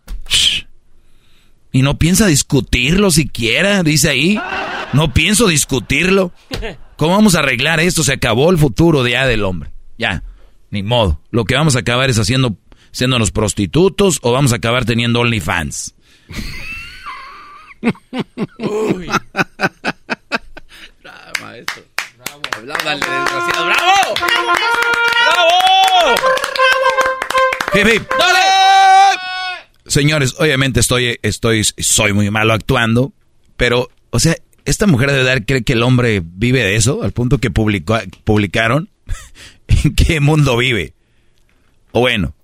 [1.71, 4.39] Y no piensa discutirlo siquiera, dice ahí.
[4.93, 6.33] No pienso discutirlo.
[6.97, 8.03] ¿Cómo vamos a arreglar esto?
[8.03, 9.71] Se acabó el futuro de ya del hombre.
[9.97, 10.23] Ya,
[10.69, 11.21] ni modo.
[11.31, 12.57] Lo que vamos a acabar es haciendo,
[12.91, 15.95] siéndonos prostitutos o vamos a acabar teniendo OnlyFans.
[18.59, 19.07] Uy.
[21.41, 21.90] maestro.
[22.63, 22.83] Bravo.
[22.83, 24.13] Bravo.
[25.25, 25.49] ¡Bravo!
[27.73, 27.97] ¡Bravo!
[28.19, 28.39] ¡Dale!
[29.87, 33.13] Señores, obviamente estoy, estoy, soy muy malo actuando,
[33.57, 37.11] pero, o sea, esta mujer de dar cree que el hombre vive de eso, al
[37.11, 38.89] punto que publicó, publicaron.
[39.67, 40.93] ¿En qué mundo vive?
[41.91, 42.35] O bueno,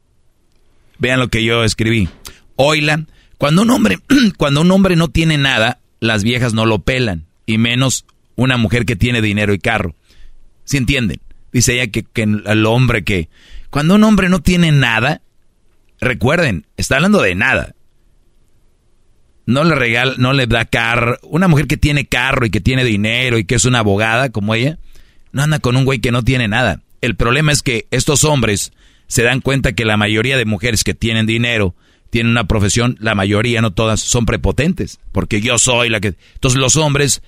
[0.98, 2.10] vean lo que yo escribí.
[2.56, 3.06] Oila,
[3.38, 4.00] cuando un hombre,
[4.38, 8.86] cuando un hombre no tiene nada, las viejas no lo pelan, y menos una mujer
[8.86, 9.96] que tiene dinero y carro.
[10.68, 11.20] ¿Sí entienden?
[11.52, 13.30] Dice ella que, que el hombre que,
[13.72, 15.22] cuando un hombre no tiene nada,
[16.00, 17.74] Recuerden, está hablando de nada.
[19.46, 21.18] No le regala, no le da carro.
[21.24, 24.54] Una mujer que tiene carro y que tiene dinero y que es una abogada como
[24.54, 24.78] ella,
[25.32, 26.82] no anda con un güey que no tiene nada.
[27.02, 28.74] El problema es que estos hombres
[29.08, 31.76] se dan cuenta que la mayoría de mujeres que tienen dinero,
[32.10, 35.00] tienen una profesión, la mayoría, no todas, son prepotentes.
[35.12, 36.16] Porque yo soy la que...
[36.34, 37.24] Entonces los hombres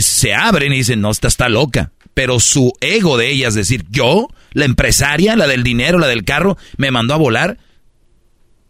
[0.00, 1.92] se abren y dicen, no, esta está loca.
[2.16, 6.24] Pero su ego de ella es decir, yo, la empresaria, la del dinero, la del
[6.24, 7.58] carro, me mandó a volar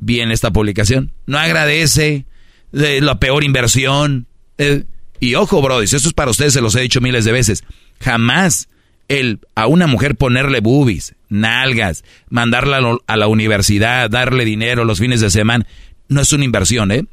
[0.01, 1.13] bien esta publicación.
[1.27, 2.27] No agradece
[2.73, 4.27] de la peor inversión.
[4.59, 4.83] Eh,
[5.21, 7.63] y ojo, bro, eso es para ustedes, se los he dicho miles de veces.
[8.01, 8.69] Jamás
[9.07, 15.21] el a una mujer ponerle boobies, nalgas, mandarla a la universidad, darle dinero los fines
[15.21, 15.65] de semana,
[16.09, 17.05] no es una inversión, ¿eh?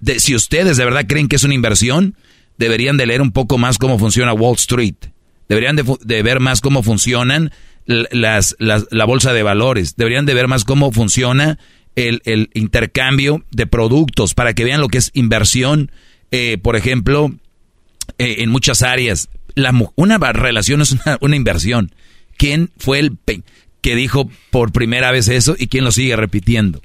[0.00, 2.16] de, si ustedes de verdad creen que es una inversión,
[2.56, 4.96] deberían de leer un poco más cómo funciona Wall Street.
[5.48, 7.52] Deberían de, ver más cómo funcionan
[7.86, 9.96] las, la bolsa de valores.
[9.96, 11.58] Deberían de ver más cómo funciona
[11.96, 15.90] el, intercambio de productos para que vean lo que es inversión,
[16.30, 17.32] eh, por ejemplo,
[18.18, 19.28] eh, en muchas áreas.
[19.94, 21.92] Una relación es una, inversión.
[22.36, 23.16] ¿Quién fue el
[23.80, 26.82] que dijo por primera vez eso y quién lo sigue repitiendo?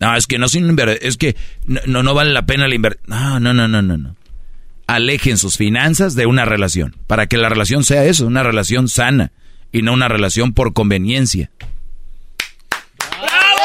[0.00, 3.04] No, es que no es no, vale la pena la inversión.
[3.06, 4.16] No, no, no, no, no.
[4.86, 9.32] Alejen sus finanzas de una relación para que la relación sea eso, una relación sana
[9.72, 11.50] y no una relación por conveniencia.
[13.20, 13.64] ¡Bravo,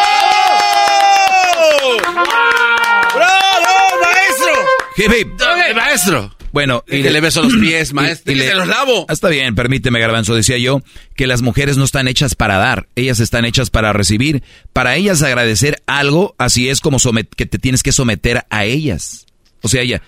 [5.75, 6.36] maestro!
[6.51, 8.34] Bueno, y que le beso los pies, maestro.
[8.34, 9.05] Y, le, se los lavo.
[9.08, 10.36] Ah, está bien, permíteme, Garbanzo.
[10.36, 10.82] Decía yo
[11.15, 14.43] que las mujeres no están hechas para dar, ellas están hechas para recibir.
[14.73, 16.97] Para ellas agradecer algo, así es como
[17.36, 19.25] que te tienes que someter a ellas.
[19.62, 20.01] O sea, ella,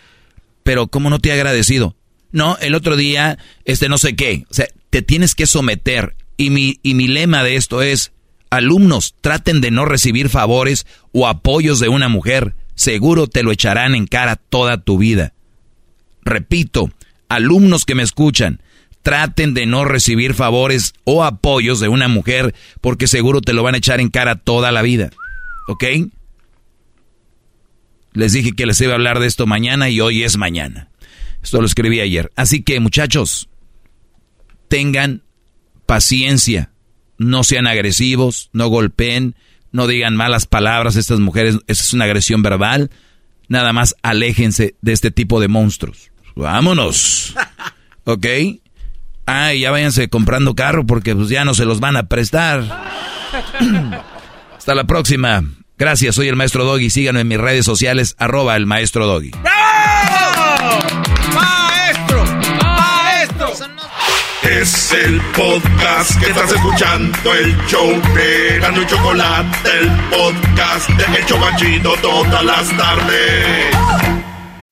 [0.64, 1.96] pero ¿cómo no te he agradecido?
[2.32, 4.46] No, el otro día, este no sé qué.
[4.50, 6.16] O sea, te tienes que someter.
[6.38, 8.14] Y mi, y mi lema de esto es,
[8.50, 12.56] alumnos, traten de no recibir favores o apoyos de una mujer.
[12.76, 15.34] Seguro te lo echarán en cara toda tu vida.
[16.24, 16.90] Repito,
[17.30, 18.62] alumnos que me escuchan,
[19.02, 23.76] traten de no recibir favores o apoyos de una mujer porque seguro te lo van
[23.76, 25.12] a echar en cara toda la vida.
[25.68, 25.84] ¿Ok?
[28.14, 30.90] Les dije que les iba a hablar de esto mañana y hoy es mañana.
[31.42, 32.32] Esto lo escribí ayer.
[32.36, 33.50] Así que muchachos,
[34.68, 35.24] tengan
[35.86, 36.72] paciencia.
[37.18, 39.36] No sean agresivos, no golpeen,
[39.72, 41.58] no digan malas palabras a estas mujeres.
[41.68, 42.90] Esa es una agresión verbal.
[43.48, 46.12] Nada más aléjense de este tipo de monstruos.
[46.36, 47.36] Vámonos.
[48.06, 48.26] ¿Ok?
[49.26, 52.64] Ah, ya váyanse comprando carro porque pues ya no se los van a prestar.
[54.58, 55.44] Hasta la próxima.
[55.82, 56.92] Gracias, soy el maestro Doggy.
[56.92, 59.32] Síganme en mis redes sociales, arroba el maestro Doggy.
[61.34, 62.24] ¡Maestro!
[62.62, 63.52] ¡Maestro!
[64.44, 71.18] Es el podcast que estás escuchando, el show de Gano y Chocolate, el podcast de
[71.18, 74.11] El Chocachito todas las tardes.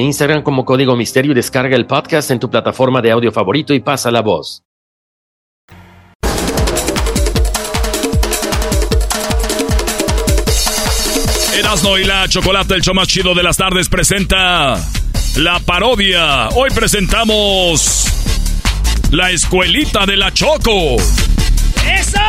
[0.00, 3.80] Instagram como Código Misterio y descarga el podcast en tu plataforma de audio favorito y
[3.80, 4.62] pasa la voz.
[11.58, 14.78] Erasmo y la Chocolate, el show más chido de las tardes, presenta
[15.36, 16.48] la parodia.
[16.50, 18.06] Hoy presentamos
[19.10, 20.96] la escuelita de la Choco.
[21.98, 22.20] ¡Eso!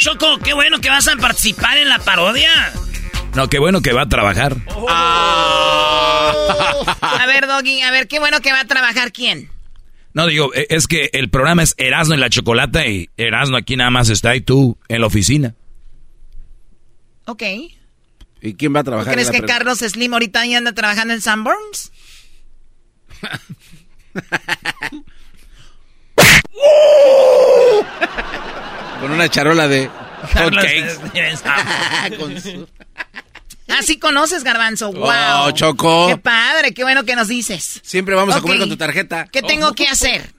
[0.00, 2.50] Choco, qué bueno que vas a participar en la parodia.
[3.34, 4.56] No, qué bueno que va a trabajar.
[4.88, 6.32] Ah.
[7.00, 9.50] A ver, Doggy, a ver, qué bueno que va a trabajar quién.
[10.14, 13.76] No, digo, e, es que el programa es Erasmo y la Chocolata y Erasmo aquí
[13.76, 15.54] nada más está y tú en la oficina.
[17.26, 17.42] Ok.
[18.40, 19.12] ¿Y quién va a trabajar?
[19.12, 21.92] ¿Crees que Carlos Slim ahorita ya anda trabajando en Sanborns?
[29.00, 30.98] Con una charola de hot cakes.
[33.68, 34.92] Así ah, conoces, Garbanzo.
[34.92, 35.08] ¡Wow!
[35.42, 36.08] Oh, Choco.
[36.08, 36.72] ¡Qué padre!
[36.72, 37.80] ¡Qué bueno que nos dices!
[37.84, 39.26] Siempre vamos a comer con tu tarjeta.
[39.26, 40.32] ¿Qué tengo que hacer?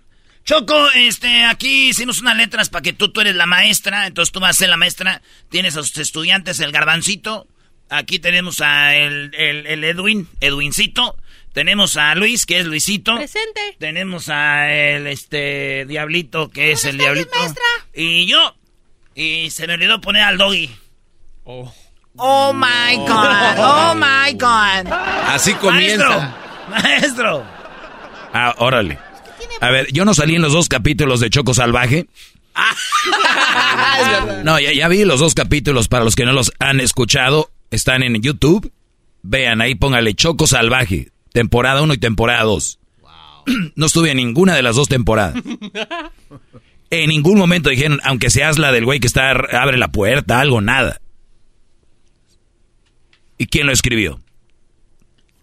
[0.44, 4.40] Choco, este, aquí hicimos unas letras para que tú, tú eres la maestra, entonces tú
[4.40, 7.46] vas a ser la maestra, tienes a sus estudiantes, el garbancito,
[7.90, 11.18] Aquí tenemos a el, el, Edwin, Edwincito.
[11.54, 13.16] Tenemos a Luis, que es Luisito.
[13.16, 13.76] Presente.
[13.80, 17.30] Tenemos a el este Diablito, que es el Diablito.
[17.38, 17.64] maestra?
[17.94, 18.56] Y yo.
[19.16, 20.70] Y se me olvidó poner al doggy.
[21.44, 21.74] Oh.
[22.18, 23.58] Oh my God.
[23.58, 24.92] Oh my God.
[25.28, 26.08] Así comienza.
[26.70, 26.90] Maestro.
[26.92, 27.46] Maestro.
[28.34, 29.00] Ah, órale.
[29.62, 32.08] A ver, yo no salí en los dos capítulos de Choco Salvaje.
[34.44, 37.52] no, ya, ya vi los dos capítulos para los que no los han escuchado.
[37.72, 38.72] Están en YouTube.
[39.22, 41.12] Vean, ahí póngale Choco Salvaje.
[41.32, 42.80] Temporada 1 y temporada 2.
[43.76, 45.36] No estuve en ninguna de las dos temporadas.
[46.92, 50.60] En ningún momento dijeron, aunque seas la del güey que está, abre la puerta, algo,
[50.60, 51.00] nada.
[53.38, 54.20] ¿Y quién lo escribió?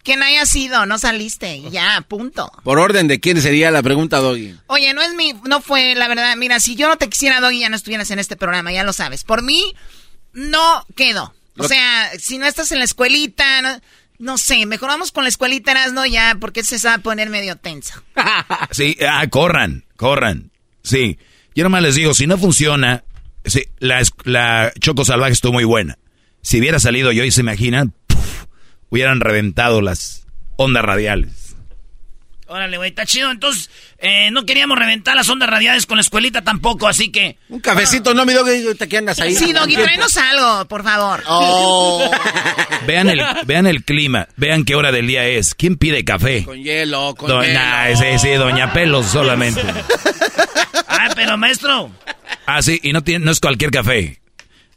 [0.02, 2.50] Quien haya sido, no saliste, ya, punto.
[2.62, 4.56] Por orden de quién sería la pregunta, Doggy.
[4.66, 7.60] Oye, no es mi, no fue, la verdad, mira, si yo no te quisiera, Doggy,
[7.60, 9.24] ya no estuvieras en este programa, ya lo sabes.
[9.24, 9.74] Por mí,
[10.32, 11.34] no quedo.
[11.58, 13.80] O sea, si no estás en la escuelita, no,
[14.38, 16.06] sé, mejoramos con la escuelita, ¿no?
[16.06, 18.02] Ya, porque se sabe poner medio tenso.
[18.70, 20.50] sí, ah, corran, corran.
[20.82, 21.18] Sí,
[21.54, 23.04] yo nomás les digo, si no funciona,
[23.44, 25.98] sí, la, Choco Salvaje estuvo muy buena.
[26.42, 27.94] Si hubiera salido yo y se imaginan,
[28.90, 31.45] hubieran reventado las ondas radiales.
[32.48, 33.30] Órale, güey, está chido.
[33.30, 37.38] Entonces, eh, no queríamos reventar las ondas radiales con la escuelita tampoco, así que...
[37.48, 39.34] Un cafecito, no, mi Doggy, ¿qué andas ahí?
[39.34, 41.24] Sí, Doggy, tráenos algo, por favor.
[41.26, 42.08] Oh.
[42.86, 45.54] vean, el, vean el clima, vean qué hora del día es.
[45.54, 46.44] ¿Quién pide café?
[46.44, 47.60] Con hielo, con hielo.
[47.96, 49.62] sí, sí, Doña Pelos solamente.
[50.88, 51.90] ah, pero maestro...
[52.46, 54.20] Ah, sí, y no, tiene, no es cualquier café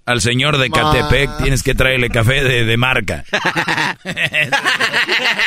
[0.10, 3.24] al señor de Catepec tienes que traerle café de, marca.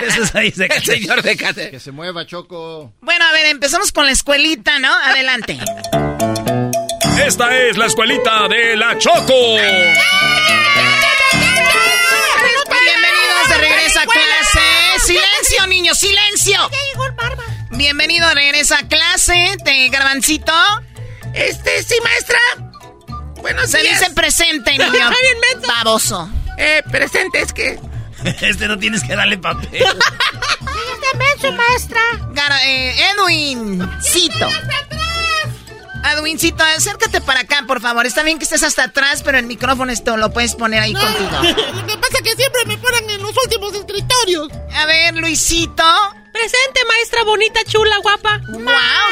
[0.06, 1.72] Eso es ahí, el señor de Catepec.
[1.72, 2.94] Que se mueva, Choco.
[3.00, 4.94] Bueno, a ver, empezamos con la escuelita, ¿no?
[4.94, 5.58] Adelante.
[7.26, 9.56] Esta es la escuelita de la Choco.
[12.76, 14.60] Bienvenidos de regreso a clase.
[15.04, 16.70] Silencio, niños, silencio.
[17.70, 20.54] Bienvenido de regreso a clase, de garbancito.
[21.34, 22.38] Este, sí, maestra.
[23.42, 25.10] Bueno, Se dice presente, niño.
[25.68, 26.30] Baboso.
[26.56, 27.78] Eh, presente es que...
[28.40, 29.68] este no tienes que darle papel.
[31.34, 32.00] Este su maestra.
[32.64, 33.86] eh, Edwin.
[34.00, 34.48] Cito.
[36.04, 38.06] Edwincito, acércate para acá, por favor.
[38.06, 41.30] Está bien que estés hasta atrás, pero el micrófono esto lo puedes poner ahí contigo.
[41.42, 44.48] Lo que pasa es que siempre me ponen en los últimos escritorios.
[44.74, 45.84] A ver, Luisito.
[46.32, 48.40] Presente, maestra bonita, chula, guapa.
[48.48, 48.62] Wow,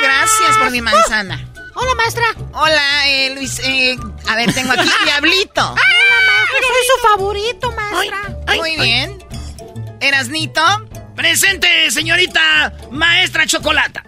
[0.02, 1.44] gracias por mi manzana.
[1.74, 2.24] Hola, maestra.
[2.52, 3.58] Hola, eh, Luis.
[3.60, 3.96] Eh,
[4.28, 5.72] a ver, tengo aquí Diablito.
[5.72, 5.80] Hola,
[6.26, 6.58] maestra.
[6.68, 8.36] Soy su favorito, maestra.
[8.56, 9.24] Muy bien.
[10.00, 10.62] ¿Erasnito?
[11.14, 14.04] Presente, señorita maestra Chocolata.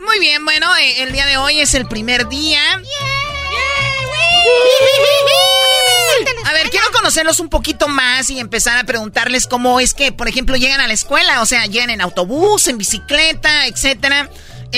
[0.00, 2.60] Muy bien, bueno, eh, el día de hoy es el primer día.
[6.44, 10.28] A ver, quiero conocerlos un poquito más y empezar a preguntarles cómo es que, por
[10.28, 14.30] ejemplo, llegan a la escuela, o sea, llegan en autobús, en bicicleta, etcétera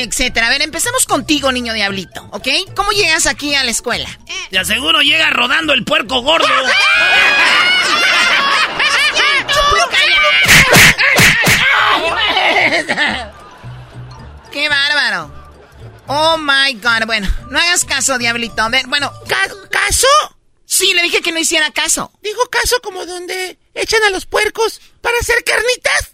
[0.02, 0.46] etcétera.
[0.46, 2.48] A ver, empecemos contigo, niño diablito, ¿ok?
[2.74, 4.08] ¿Cómo llegas aquí a la escuela?
[4.50, 6.46] Te aseguro llega rodando el puerco gordo.
[14.52, 15.32] ¡Qué bárbaro!
[16.06, 17.06] Oh my god.
[17.06, 18.62] Bueno, no hagas caso, diablito.
[18.62, 19.12] A ver, bueno,
[19.70, 20.06] ¿caso?
[20.64, 22.10] Sí, le dije que no hiciera caso.
[22.22, 26.10] Dijo caso como donde echan a los puercos para hacer carnitas.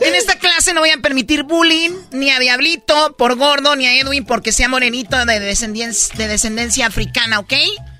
[0.00, 3.98] En esta clase no voy a permitir bullying ni a Diablito por gordo ni a
[3.98, 7.52] Edwin porque sea morenito de descendencia, de descendencia africana, ¿ok?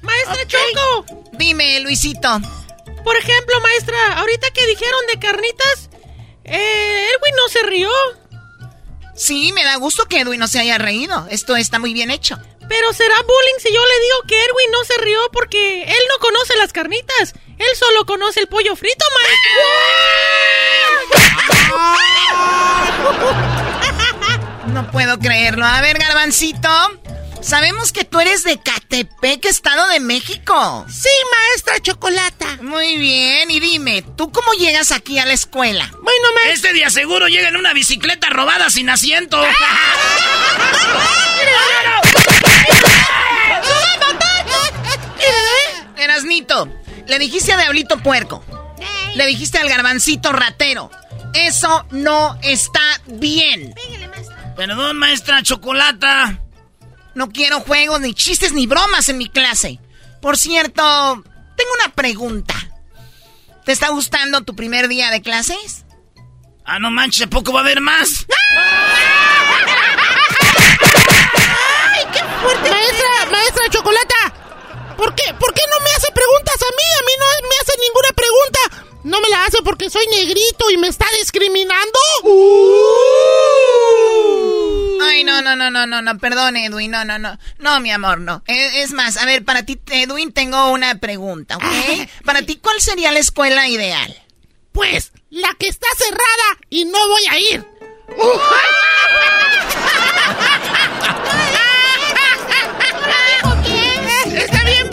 [0.02, 1.06] Maestra Choco.
[1.32, 2.40] Dime, Luisito.
[3.02, 5.90] Por ejemplo, maestra, ahorita que dijeron de carnitas,
[6.44, 7.90] eh, Edwin no se rió.
[9.14, 11.26] Sí, me da gusto que Edwin no se haya reído.
[11.30, 12.38] Esto está muy bien hecho.
[12.68, 16.18] Pero será bullying si yo le digo que Edwin no se rió porque él no
[16.20, 17.34] conoce las carnitas.
[17.58, 19.62] Él solo conoce el pollo frito, maestro.
[24.66, 25.64] No puedo creerlo.
[25.64, 26.68] A ver, garbancito.
[27.40, 30.84] Sabemos que tú eres de Catepec, Estado de México.
[30.88, 31.08] Sí,
[31.48, 32.58] maestra Chocolata.
[32.62, 35.88] Muy bien, y dime, ¿tú cómo llegas aquí a la escuela?
[36.02, 36.52] Bueno, maestra.
[36.54, 39.40] Este día seguro llega en una bicicleta robada sin asiento.
[45.96, 46.68] Erasnito,
[47.06, 48.44] le dijiste a Diablito Puerco.
[49.14, 50.90] Le dijiste al garbancito ratero.
[51.34, 53.74] Eso no está bien.
[54.56, 56.40] Perdón, maestra Chocolata.
[57.16, 59.80] No quiero juegos, ni chistes, ni bromas en mi clase.
[60.20, 60.82] Por cierto,
[61.56, 62.54] tengo una pregunta.
[63.64, 65.86] ¿Te está gustando tu primer día de clases?
[66.66, 68.26] Ah, no manches, poco va a haber más?
[72.42, 72.70] fuerte.
[72.70, 74.94] Maestra, maestra Chocolata.
[74.98, 76.84] ¿Por qué, ¿Por qué no me hace preguntas a mí?
[76.98, 78.60] A mí no me hace ninguna pregunta.
[79.04, 81.98] No me la hace porque soy negrito y me está discriminando.
[85.08, 87.38] Ay, no, no, no, no, no, no, perdón, Edwin, no, no, no.
[87.58, 88.42] No, mi amor, no.
[88.46, 91.64] Es, es más, a ver, para ti, Edwin, tengo una pregunta, ¿ok?
[92.24, 94.14] Para ti, ¿cuál sería la escuela ideal?
[94.72, 97.66] Pues, la que está cerrada y no voy a ir.
[104.36, 104.90] Está bien.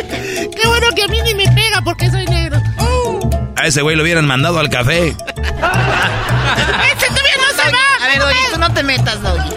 [0.51, 2.61] Qué bueno que a mí ni me pega porque soy negro.
[3.55, 5.07] A ese güey lo hubieran mandado al café.
[5.07, 7.79] ¡Ese todavía no se va!
[8.01, 9.49] A ver, Doggy, tú no te metas, Doggy.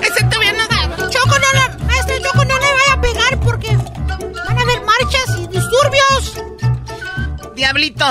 [1.38, 1.68] No la...
[1.86, 6.42] Maestra Choco, no le vaya a pegar porque van a haber marchas y disturbios.
[7.54, 8.06] Diablito.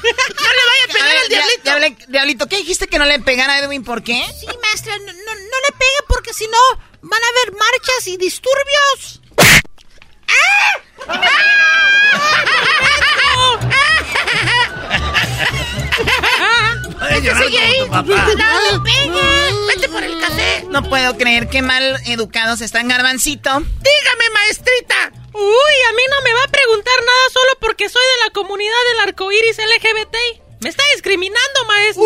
[0.00, 1.62] No le vaya a pegar ver, al diablito.
[1.64, 3.84] diable- diablito, ¿qué dijiste que no le pegara a Edwin?
[3.84, 4.24] ¿Por qué?
[4.40, 6.58] Sí, maestra, no, no, no le pegue porque si no
[7.02, 9.20] van a haber marchas y disturbios.
[16.98, 18.28] Puedes llorar como tu papá.
[18.36, 19.66] ¡No!
[19.66, 20.64] ¡Vete por el café!
[20.70, 23.50] No puedo creer qué mal educados están, Garbancito.
[23.50, 25.12] ¡Dígame, maestrita!
[25.32, 28.74] Uy, a mí no me va a preguntar nada solo porque soy de la comunidad
[28.90, 30.16] del arco iris LGBT.
[30.60, 32.04] Me está discriminando, maestra.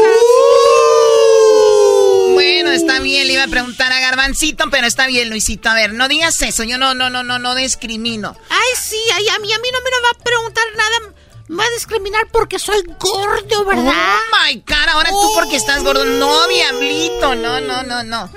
[2.35, 5.71] Bueno, está bien, le iba a preguntar a Garbancito, pero está bien, Luisito.
[5.71, 8.37] A ver, no digas eso, yo no, no, no, no, no discrimino.
[8.51, 11.15] Ay, sí, ay, a mí, a mí no me va a preguntar nada.
[11.53, 13.93] Me va a discriminar porque soy gordo, ¿verdad?
[13.93, 16.03] Oh my God, ahora tú porque estás gordo.
[16.07, 18.31] No, diablito, no, no, no, no.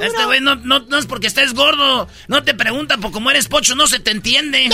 [0.00, 2.08] Este güey no, no, no es porque estés gordo.
[2.26, 4.64] No te pregunta, porque como eres pocho no se te entiende.
[4.66, 4.70] ¡Eh,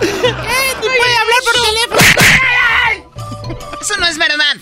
[0.00, 2.00] ni puede hablar por teléfono!
[3.78, 4.56] Eso no es verdad.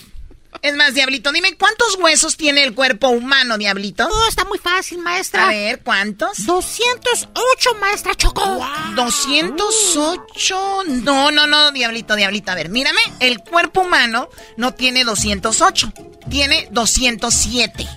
[0.61, 4.07] Es más, Diablito, dime cuántos huesos tiene el cuerpo humano, Diablito.
[4.11, 5.45] Oh, está muy fácil, maestra.
[5.45, 6.45] A ver, ¿cuántos?
[6.45, 8.59] 208, maestra Choco.
[8.95, 10.83] 208.
[11.03, 12.51] No, no, no, Diablito, Diablito.
[12.51, 12.99] A ver, mírame.
[13.19, 15.93] El cuerpo humano no tiene 208.
[16.29, 17.87] Tiene 207.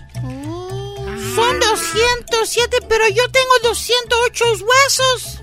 [1.34, 5.41] Son 207, pero yo tengo 208 huesos.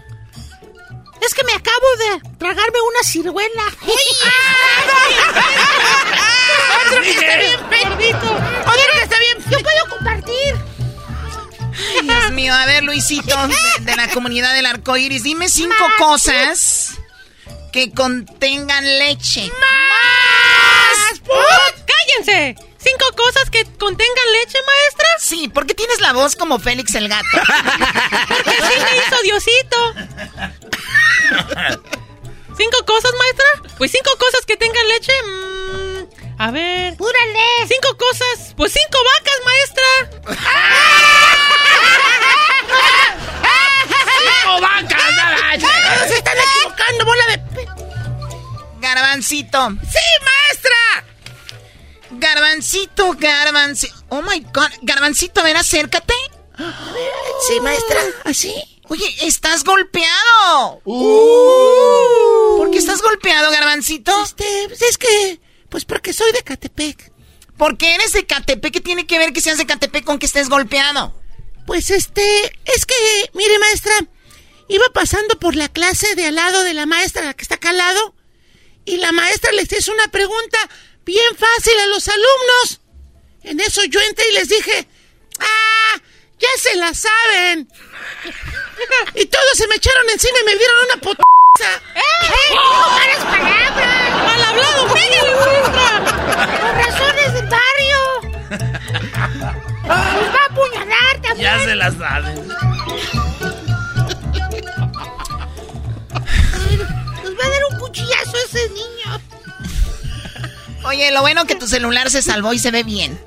[1.21, 3.63] Es que me acabo de tragarme una ciruela.
[6.85, 8.31] Otro que está bien gordito.
[8.61, 9.37] Otro que está bien.
[9.49, 10.55] Yo puedo compartir.
[11.99, 13.55] Ay, Dios mío, a ver, Luisito, de,
[13.85, 16.91] de la comunidad del arco iris, dime cinco cosas
[17.71, 19.49] que contengan leche.
[19.59, 21.21] ¡Más!
[22.25, 22.55] ¡Cállense!
[22.81, 25.07] ¿Cinco cosas que contengan leche, maestra?
[25.19, 27.25] Sí, ¿por qué tienes la voz como Félix el gato?
[28.27, 29.93] Porque así me hizo Diosito.
[32.57, 33.45] ¿Cinco cosas, maestra?
[33.77, 35.11] Pues cinco cosas que tengan leche.
[35.23, 36.95] mm, a ver.
[36.97, 37.67] ¡Púrale!
[37.67, 38.53] Cinco cosas.
[38.55, 39.85] Pues cinco vacas, maestra.
[44.23, 45.15] ¡Cinco vacas!
[45.15, 46.07] nada!
[46.07, 47.39] ¡Se están equivocando, bola de...
[48.79, 49.69] Garbancito.
[49.69, 51.05] ¡Sí, maestra!
[52.11, 53.95] Garbancito, garbancito.
[54.09, 54.71] Oh my god.
[54.81, 56.13] Garbancito, a ver, acércate.
[57.47, 57.99] Sí, maestra.
[58.25, 58.53] ¿Así?
[58.89, 60.81] Oye, estás golpeado.
[60.83, 64.23] ¿Por qué estás golpeado, Garbancito?
[64.23, 65.39] Este, pues es que...
[65.69, 67.11] Pues porque soy de Catepec.
[67.55, 68.73] ¿Por qué eres de Catepec?
[68.73, 71.13] ¿Qué tiene que ver que seas de Catepec con que estés golpeado?
[71.67, 72.45] Pues este...
[72.65, 72.95] Es que,
[73.33, 73.93] mire, maestra...
[74.67, 77.69] Iba pasando por la clase de al lado de la maestra, la que está acá
[77.69, 78.15] al lado...
[78.85, 80.57] Y la maestra les hizo una pregunta
[81.09, 82.81] bien fácil a los alumnos.
[83.43, 84.87] En eso yo entré y les dije...
[85.39, 85.99] ¡Ah!
[86.37, 87.67] ¡Ya se la saben!
[89.15, 91.23] Y todos se me echaron encima y me dieron una puta.
[91.95, 92.53] ¡Eh!
[92.53, 94.11] ¡Malas palabras!
[94.23, 95.89] ¡Mal hablado, pégale, maestra!
[96.61, 98.01] ¡Por razones del barrio!
[99.83, 101.41] ¡Nos va a apuñalar también!
[101.41, 102.39] Ya se las sabes.
[107.23, 109.28] ¡Nos va a dar un cuchillazo ese niño!
[110.89, 113.23] Oye, lo bueno que tu celular se salvó y se ve bien.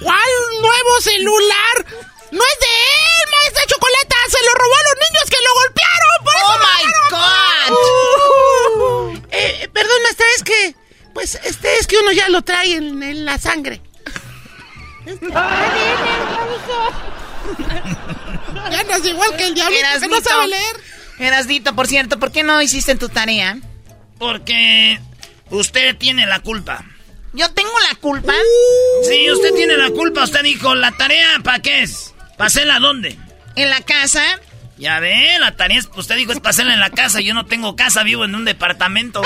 [0.00, 0.30] ¿Cuál
[0.62, 1.84] nuevo celular?
[2.30, 4.16] ¡No es de él, maestra Chocolata!
[4.30, 6.24] ¡Se lo robó a los niños que lo golpearon!
[6.24, 6.84] ¡Por eso ¡Oh, my
[9.12, 9.28] God!
[9.30, 10.74] Eh, perdón, maestra, es que...
[11.12, 13.82] Pues, este, es que uno ya lo trae en, en la sangre.
[18.70, 20.76] ya no es igual que el diablito que no sabe leer.
[21.18, 23.58] Erasdito, por cierto, ¿por qué no hiciste tu tarea?
[24.18, 24.98] Porque
[25.50, 26.84] usted tiene la culpa.
[27.32, 28.32] ¿Yo tengo la culpa?
[29.08, 30.24] Sí, usted tiene la culpa.
[30.24, 32.14] Usted dijo, ¿la tarea para qué es?
[32.36, 33.16] ¿Para hacerla dónde?
[33.56, 34.24] ¿En la casa?
[34.78, 37.20] Ya ve, la tarea es, usted dijo, es hacerla en la casa.
[37.20, 39.22] Yo no tengo casa, vivo en un departamento.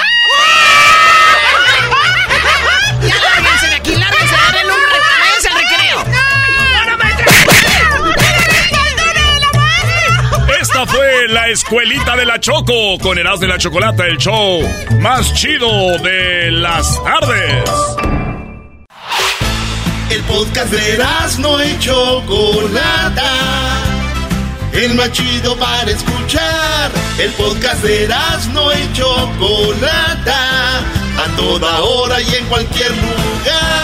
[10.74, 14.60] Esta fue la escuelita de la Choco con Eras de la Chocolata, el show
[14.98, 15.68] más chido
[15.98, 17.70] de las tardes.
[20.10, 20.98] El podcast de
[21.38, 23.30] no y Chocolata.
[24.72, 26.90] El más chido para escuchar.
[27.18, 28.08] El podcast de
[28.52, 30.78] no y Chocolata.
[30.80, 33.83] A toda hora y en cualquier lugar.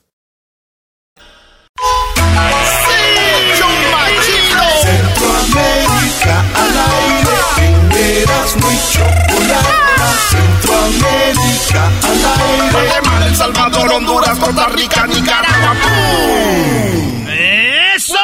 [8.51, 9.69] Eras muy chocolate.
[10.29, 12.71] Centroamérica al aire.
[12.71, 15.75] Guatemala, El Salvador, Honduras, Costa Rica, Nicaragua.
[17.95, 18.15] ¡Eso!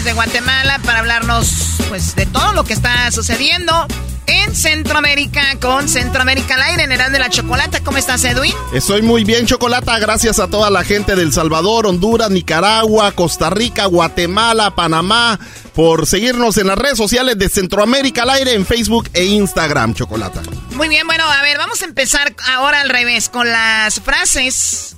[0.00, 3.86] Desde Guatemala para hablarnos pues de todo lo que está sucediendo
[4.26, 7.80] en Centroamérica con Centroamérica al aire en de la Chocolata.
[7.84, 8.54] ¿Cómo estás, Edwin?
[8.72, 9.98] Estoy muy bien, Chocolata.
[9.98, 15.38] Gracias a toda la gente del Salvador, Honduras, Nicaragua, Costa Rica, Guatemala, Panamá,
[15.74, 20.40] por seguirnos en las redes sociales de Centroamérica al aire en Facebook e Instagram, Chocolata.
[20.76, 24.96] Muy bien, bueno, a ver, vamos a empezar ahora al revés con las frases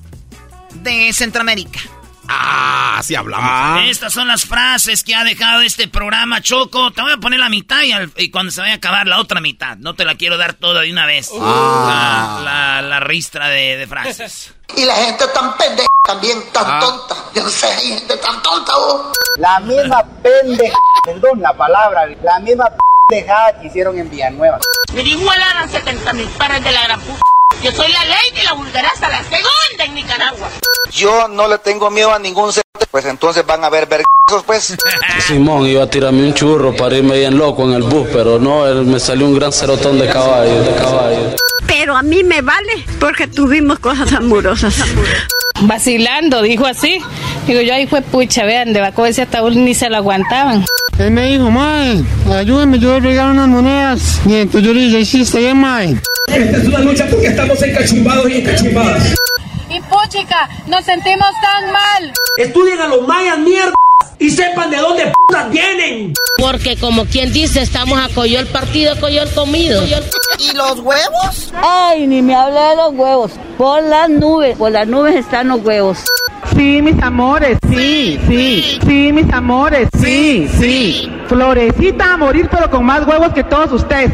[0.75, 1.81] de Centroamérica.
[2.35, 3.51] Ah, así hablamos.
[3.53, 3.85] Ah.
[3.87, 6.91] Estas son las frases que ha dejado este programa, Choco.
[6.91, 7.81] Te voy a poner la mitad
[8.17, 9.77] y, cuando se vaya a acabar la otra mitad.
[9.77, 11.31] No te la quiero dar toda de una vez.
[11.39, 12.41] Ah.
[12.43, 14.55] La, la, ristra de, frases.
[14.75, 16.81] Y la gente tan pendeja, también tan ah.
[16.81, 17.15] tonta.
[17.35, 18.73] Yo no sé, hay gente tan tonta.
[19.37, 22.71] La misma pendeja, perdón la palabra, la misma
[23.07, 24.59] pendejada que hicieron en Villanueva.
[24.95, 27.22] Me dijo a 70 mil pares de la gran puta.
[27.63, 30.49] Yo soy la ley y la vulgaraza, la segunda en Nicaragua.
[30.91, 34.77] Yo no le tengo miedo a ningún ser, pues entonces van a ver vergazos, pues.
[35.27, 38.67] Simón iba a tirarme un churro para irme bien loco en el bus, pero no,
[38.67, 41.37] él me salió un gran cerotón de caballo, de caballo.
[41.67, 44.75] Pero a mí me vale porque tuvimos cosas amorosas.
[45.63, 46.99] Vacilando, dijo así.
[47.47, 50.65] Digo, yo ahí fue pucha, vean, de Baco ese ataúd ni se lo aguantaban.
[50.99, 52.03] Él me dijo, mae,
[52.33, 54.21] ayúdame, yo le regalo unas monedas.
[54.27, 55.97] Y entonces yo le dije, sí, está bien, mae.
[56.29, 59.15] Esta es una lucha porque estamos encachumbados y encachumbadas.
[59.73, 62.13] Y pochica, nos sentimos tan mal.
[62.37, 63.73] Estudien a los mayas, mierda.
[64.19, 66.13] Y sepan de dónde putas vienen.
[66.39, 69.83] Porque como quien dice, estamos a el partido, el comido.
[70.39, 71.53] ¿Y los huevos?
[71.63, 73.33] Ay, ni me hable de los huevos.
[73.57, 76.05] Por las nubes, por las nubes están los huevos.
[76.55, 81.11] Sí, mis amores, sí, sí, sí, mis amores, sí, sí.
[81.29, 84.13] Florecita a morir, pero con más huevos que todos ustedes,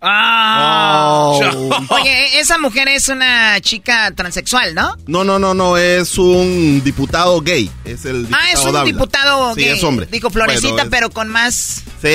[0.00, 1.38] Ah.
[1.90, 4.96] Oye, esa mujer es una chica transexual, ¿no?
[5.06, 7.70] No, no, no, no, es un diputado gay.
[7.84, 9.70] Es el diputado Ah, es un diputado sí, gay.
[9.70, 10.06] es hombre.
[10.10, 12.08] Dijo Florecita, pero con más sí,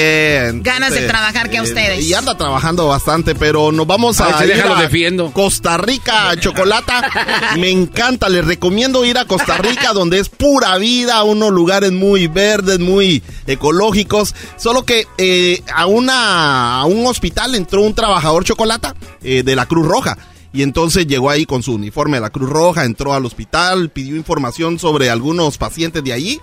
[0.62, 2.06] ganas de trabajar que eh, ustedes.
[2.06, 5.32] Y anda trabajando bastante, pero nos vamos a, a ir a defiendo.
[5.32, 7.10] Costa Rica, Chocolata.
[7.58, 12.28] Me encanta, les recomiendo ir a Costa Rica, donde es pura vida, unos lugares muy
[12.28, 14.36] verdes, muy ecológicos.
[14.58, 19.88] Solo que eh, a, una, a un hospital un trabajador chocolata eh, de la Cruz
[19.88, 20.18] Roja.
[20.52, 24.16] Y entonces llegó ahí con su uniforme de la Cruz Roja, entró al hospital, pidió
[24.16, 26.40] información sobre algunos pacientes de allí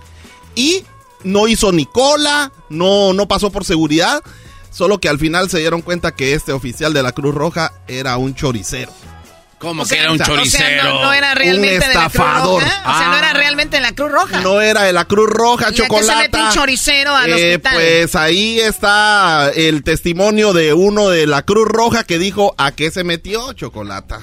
[0.53, 0.83] y
[1.23, 4.21] no hizo ni cola, no, no pasó por seguridad,
[4.69, 8.17] solo que al final se dieron cuenta que este oficial de la Cruz Roja era
[8.17, 8.91] un choricero.
[9.61, 11.01] ¿Cómo que era un choricero?
[11.03, 12.63] no, era realmente un estafador.
[12.63, 12.91] De la Cruz Roja.
[12.91, 13.33] O sea, no era ah.
[13.33, 14.39] realmente de la Cruz Roja.
[14.41, 16.07] No era de la Cruz Roja, chocolate.
[16.07, 17.73] se mete un choricero al eh, hospital?
[17.75, 22.89] Pues ahí está el testimonio de uno de la Cruz Roja que dijo a qué
[22.89, 24.19] se metió chocolata.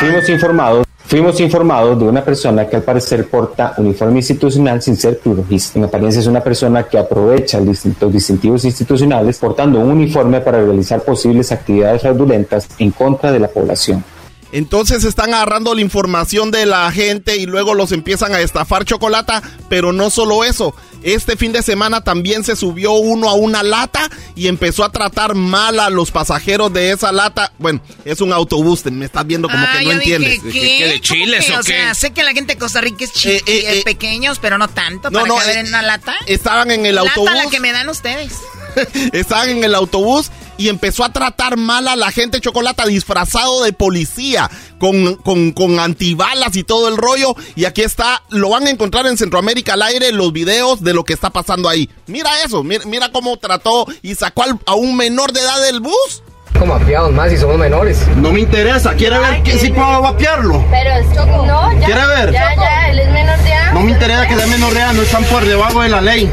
[0.00, 0.84] Fuimos informados.
[1.06, 5.78] Fuimos informados de una persona que al parecer porta uniforme institucional sin ser crurojista.
[5.78, 11.02] En apariencia es una persona que aprovecha los distintivos institucionales portando un uniforme para realizar
[11.02, 14.04] posibles actividades fraudulentas en contra de la población.
[14.52, 19.42] Entonces están agarrando la información de la gente y luego los empiezan a estafar chocolata,
[19.68, 20.74] pero no solo eso.
[21.02, 25.34] Este fin de semana también se subió uno a una lata y empezó a tratar
[25.34, 27.52] mal a los pasajeros de esa lata.
[27.58, 30.40] Bueno, es un autobús, me estás viendo como que no entiendes.
[30.52, 33.36] ¿Qué, de chiles o, o sea, sé que la gente de Costa Rica es eh,
[33.36, 36.14] eh, eh, pequeños, pero no tanto no, para no, en una lata.
[36.26, 37.32] Estaban en el lata autobús.
[37.32, 38.32] la que me dan ustedes.
[39.12, 40.30] estaban en el autobús
[40.60, 45.80] y empezó a tratar mal a la gente chocolate disfrazado de policía, con, con, con
[45.80, 47.34] antibalas y todo el rollo.
[47.56, 51.04] Y aquí está, lo van a encontrar en Centroamérica al aire los videos de lo
[51.04, 51.88] que está pasando ahí.
[52.06, 55.80] Mira eso, mira, mira cómo trató y sacó al- a un menor de edad del
[55.80, 56.22] bus.
[56.58, 57.98] Como apiados más si somos menores.
[58.16, 60.62] No me interesa, ¿quiere ver que si puedo vapearlo?
[60.70, 61.86] Pero es Choco, no, ya.
[61.86, 62.32] ¿Quiere ver?
[62.32, 63.72] Ya, ya, él es menor de edad.
[63.72, 66.28] No me interesa que sea menor de edad, no están por debajo de la ley.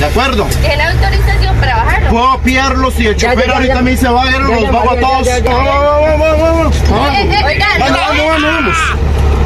[0.00, 0.46] ¿De acuerdo?
[0.62, 2.10] Tiene autorización para bajarlo.
[2.10, 4.96] Puedo vapearlo si el chofer ahorita me dice va a ver, Ya, los bajo a
[5.00, 5.26] todos.
[5.26, 5.40] ya.
[5.40, 6.76] Vamos, vamos, vamos, vamos.
[6.90, 8.24] Oigan, Vamos, no.
[8.26, 8.76] vamos, vamos.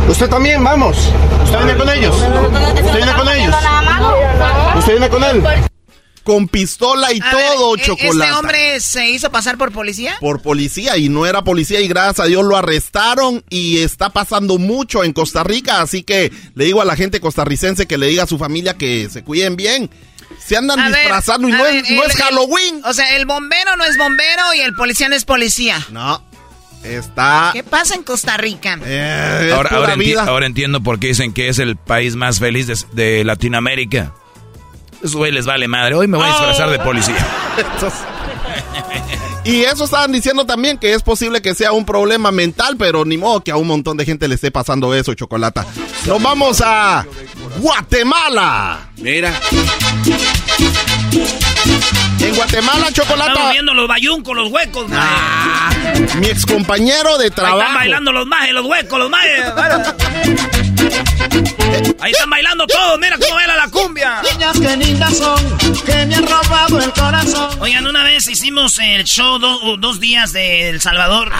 [0.08, 0.96] Usted también, vamos.
[1.44, 2.14] Usted viene con ellos.
[2.16, 3.54] Usted viene con ellos.
[4.78, 5.42] Usted viene con él.
[6.22, 8.30] Con pistola y A todo, ver, ¿e- chocolate.
[8.30, 10.14] ¿Este hombre se hizo pasar por policía?
[10.20, 14.56] por policía y no era policía y gracias a Dios lo arrestaron y está pasando
[14.56, 18.22] mucho en Costa Rica, así que le digo a la gente costarricense que le diga
[18.22, 19.90] a su familia que se cuiden bien.
[20.46, 22.82] Se andan A ver, disfrazando y no, ver, es, no el- es el- Halloween.
[22.84, 25.78] o sea, el bombero no es bombero y el policía no es policía.
[25.90, 26.22] No,
[26.82, 27.50] está...
[27.52, 28.78] ¿Qué pasa en Costa Rica?
[28.84, 30.24] eh, es Ahora, pura ahora, enti- vida.
[30.24, 34.12] ahora entiendo por qué dicen que es el país más feliz de, de Latinoamérica.
[35.02, 35.94] Eso güey les vale madre.
[35.94, 37.16] Hoy me voy a disfrazar de policía.
[39.44, 43.18] Y eso estaban diciendo también que es posible que sea un problema mental, pero ni
[43.18, 45.66] modo que a un montón de gente le esté pasando eso, Chocolata.
[46.06, 47.04] Nos vamos a
[47.58, 48.88] Guatemala.
[48.96, 49.32] Mira.
[52.20, 53.30] En Guatemala, Chocolata.
[53.32, 56.06] Estamos viendo los bayuncos, los huecos, maje.
[56.18, 57.60] Mi ex compañero de Ahí trabajo.
[57.60, 59.44] están bailando los majes, los huecos, los majes.
[62.00, 64.22] Ahí están bailando todos, mira cómo baila la cumbia.
[64.22, 67.50] Niñas que lindas son, que me han robado el corazón.
[67.60, 71.30] Oigan, una vez hicimos el show do- dos días de El Salvador.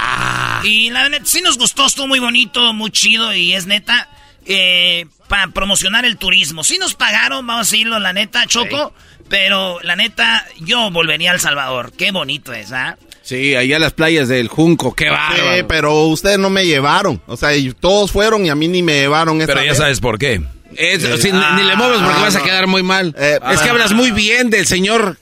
[0.65, 4.09] Y la neta, sí nos gustó, estuvo muy bonito, muy chido y es neta.
[4.47, 6.65] eh, para promocionar el turismo.
[6.65, 8.93] Sí nos pagaron, vamos a decirlo, la neta, Choco.
[9.29, 11.93] Pero la neta, yo volvería a El Salvador.
[11.97, 12.99] Qué bonito es, ¿ah?
[13.23, 15.57] Sí, allá las playas del Junco, qué bárbaro.
[15.57, 17.23] Sí, pero ustedes no me llevaron.
[17.27, 17.51] O sea,
[17.81, 19.79] todos fueron y a mí ni me llevaron esa Pero ya vez.
[19.79, 20.43] sabes por qué.
[20.77, 21.09] Es- Sí.
[21.23, 23.15] sí, ni- ni le mueves porque Ah, vas a quedar muy mal.
[23.19, 23.73] Eh, es que ah.
[23.73, 25.17] hablas muy bien del señor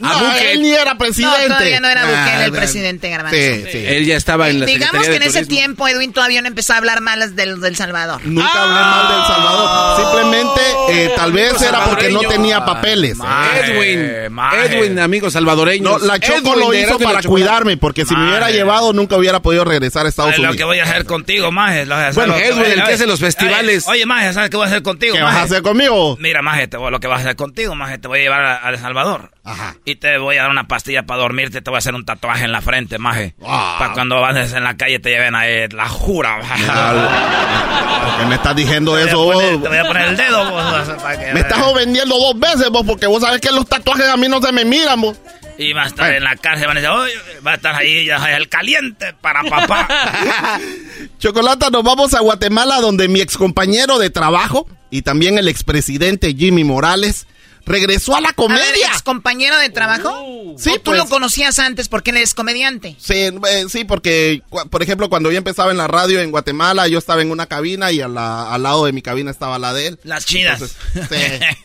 [0.00, 1.48] No, él ni era presidente.
[1.48, 3.36] No, todavía no era Bukele el Ah, presidente, Garbanzo.
[3.36, 3.84] Sí, sí.
[3.86, 6.72] Él ya estaba en la Digamos Secretaría que en ese tiempo Edwin todavía no empezó
[6.72, 8.20] a hablar mal del, del Salvador.
[8.24, 10.00] Nunca hablé mal del Salvador.
[10.00, 10.60] Simplemente,
[11.04, 13.18] eh, tal vez era porque no tenía papeles.
[13.62, 14.30] Edwin,
[14.64, 15.84] Edwin, amigo salvadoreño.
[15.84, 19.64] No, la Choco lo hizo para cuidarme, porque si me hubiera llevado nunca hubiera podido
[19.64, 20.56] regresar a Estados Ay, lo Unidos.
[20.56, 21.84] que voy a hacer contigo, maje.
[21.86, 23.86] lo- ¿sabes Bueno, Edwin, el que hace los festivales.
[23.86, 26.16] Oye, maje, ¿sabes qué voy a hacer contigo, ¿Qué vas a hacer conmigo?
[26.20, 28.78] Mira, maje, lo que vas a hacer contigo, maje, te voy a llevar a El
[28.78, 29.30] Salvador.
[29.44, 29.76] Ajá.
[29.90, 32.44] Y te voy a dar una pastilla para dormirte, te voy a hacer un tatuaje
[32.44, 33.34] en la frente, maje.
[33.44, 33.74] Ah.
[33.78, 36.38] Para cuando andes en la calle te lleven a eh, la jura.
[36.38, 39.34] ¿Por qué me estás diciendo Te eso a vos?
[39.34, 40.88] poner- te voy a poner el dedo, vos,
[41.18, 44.28] que- Me estás vendiendo dos veces vos, porque vos sabés que los tatuajes a mí
[44.28, 45.16] no se me miran vos.
[45.58, 47.12] Y va a estar en la cárcel, van a decir, oye,
[47.44, 49.88] va a estar ahí ya, el caliente para papá.
[51.18, 56.64] Chocolata, nos vamos a Guatemala donde mi excompañero de trabajo y también el expresidente Jimmy
[56.64, 57.26] Morales
[57.70, 58.86] regresó a la A ver, comedia.
[58.88, 60.54] ex compañero de trabajo.
[60.58, 60.98] Sí, ¿O tú pues.
[60.98, 62.96] lo conocías antes porque él es comediante.
[62.98, 66.98] Sí, eh, sí, porque, por ejemplo, cuando yo empezaba en la radio en Guatemala, yo
[66.98, 69.86] estaba en una cabina y a la- al lado de mi cabina estaba la de
[69.88, 70.00] él.
[70.04, 70.60] Las chidas.
[70.94, 71.46] Entonces, sí.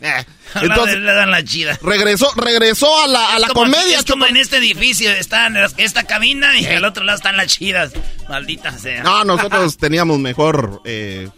[0.54, 1.78] Entonces, Entonces, le dan la chida.
[1.82, 3.98] regresó, regresó a la, a la como- comedia.
[3.98, 7.48] Es como en este edificio, está en esta cabina y al otro lado están las
[7.48, 7.92] chidas.
[8.28, 9.02] Maldita sea.
[9.02, 11.28] No, nosotros teníamos mejor eh,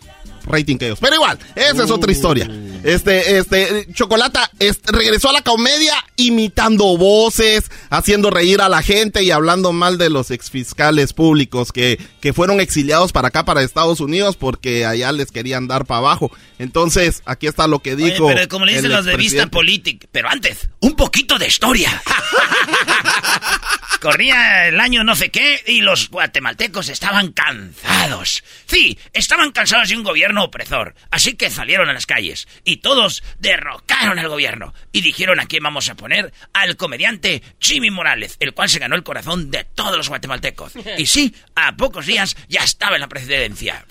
[0.49, 0.99] rating que ellos.
[1.01, 2.51] Pero igual, esa es otra historia.
[2.85, 9.23] Este, este, Chocolata es- regresó a la comedia imitando voces, haciendo reír a la gente
[9.25, 14.01] y hablando mal de los exfiscales públicos que, que fueron exiliados para acá, para Estados
[14.01, 16.31] Unidos, porque allá les querían dar para abajo.
[16.59, 18.27] Entonces, aquí está lo que Oye, dijo.
[18.29, 19.47] pero como le dicen los de Vista.
[19.49, 20.07] Politic.
[20.13, 22.01] Pero antes, un poquito de historia.
[24.01, 28.45] Corría el año no sé qué y los guatemaltecos estaban cansados.
[28.67, 30.95] Sí, estaban cansados de un gobierno opresor.
[31.11, 34.73] Así que salieron a las calles y todos derrocaron al gobierno.
[34.93, 38.95] Y dijeron a quién vamos a poner al comediante Jimmy Morales, el cual se ganó
[38.95, 40.73] el corazón de todos los guatemaltecos.
[40.99, 43.85] Y sí, a pocos días ya estaba en la presidencia.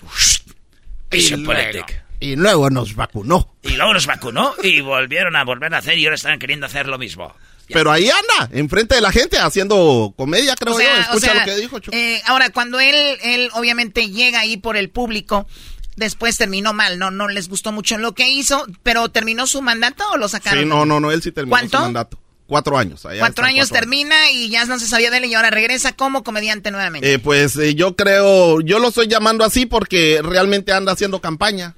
[1.12, 2.07] Y luego, Politic.
[2.20, 3.54] Y luego nos vacunó.
[3.64, 6.88] Y luego los vacunó y volvieron a volver a hacer y ahora están queriendo hacer
[6.88, 7.34] lo mismo.
[7.70, 11.00] Pero ahí anda, enfrente de la gente, haciendo comedia, creo O sea, yo.
[11.00, 14.78] o Escucha sea, lo que dijo, eh, ahora, cuando él, él obviamente llega ahí por
[14.78, 15.48] el público,
[15.98, 20.06] después terminó mal, no, no les gustó mucho lo que hizo, pero terminó su mandato
[20.14, 20.64] o lo sacaron.
[20.64, 21.78] Sí, no, no, no, él sí terminó ¿Cuánto?
[21.78, 22.20] su mandato.
[22.48, 23.06] Cuatro años.
[23.06, 26.24] allá Cuatro años termina y ya no se sabía de él y ahora regresa como
[26.24, 27.12] comediante nuevamente.
[27.14, 31.76] Eh, pues eh, yo creo, yo lo estoy llamando así porque realmente anda haciendo campaña.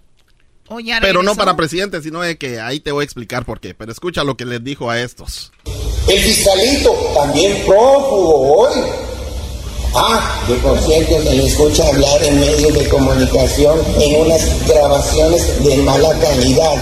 [0.69, 3.59] Oh, ya Pero no para presidente, sino de que ahí te voy a explicar por
[3.59, 3.73] qué.
[3.73, 5.51] Pero escucha lo que les dijo a estos.
[6.07, 8.73] El fiscalito, también prófugo hoy.
[9.95, 15.63] Ah, que por cierto se le escucha hablar en medios de comunicación en unas grabaciones
[15.63, 16.75] de mala calidad.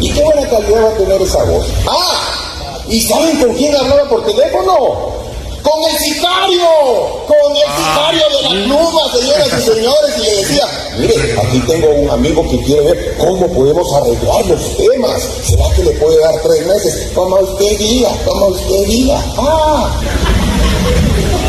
[0.00, 1.66] ¿Y qué buena calidad va a tener esa voz?
[1.86, 2.84] ¡Ah!
[2.88, 5.19] ¿Y saben con quién hablaba por teléfono?
[5.62, 7.24] ¡Con el sicario!
[7.26, 10.18] ¡Con el sicario de la pluma, señoras y señores!
[10.18, 10.66] Y le decía,
[10.98, 15.22] mire, aquí tengo un amigo que quiere ver cómo podemos arreglar los temas.
[15.44, 17.10] ¿Será que le puede dar tres meses?
[17.14, 19.24] Como usted diga, como usted diga.
[19.36, 20.00] ¡Ah!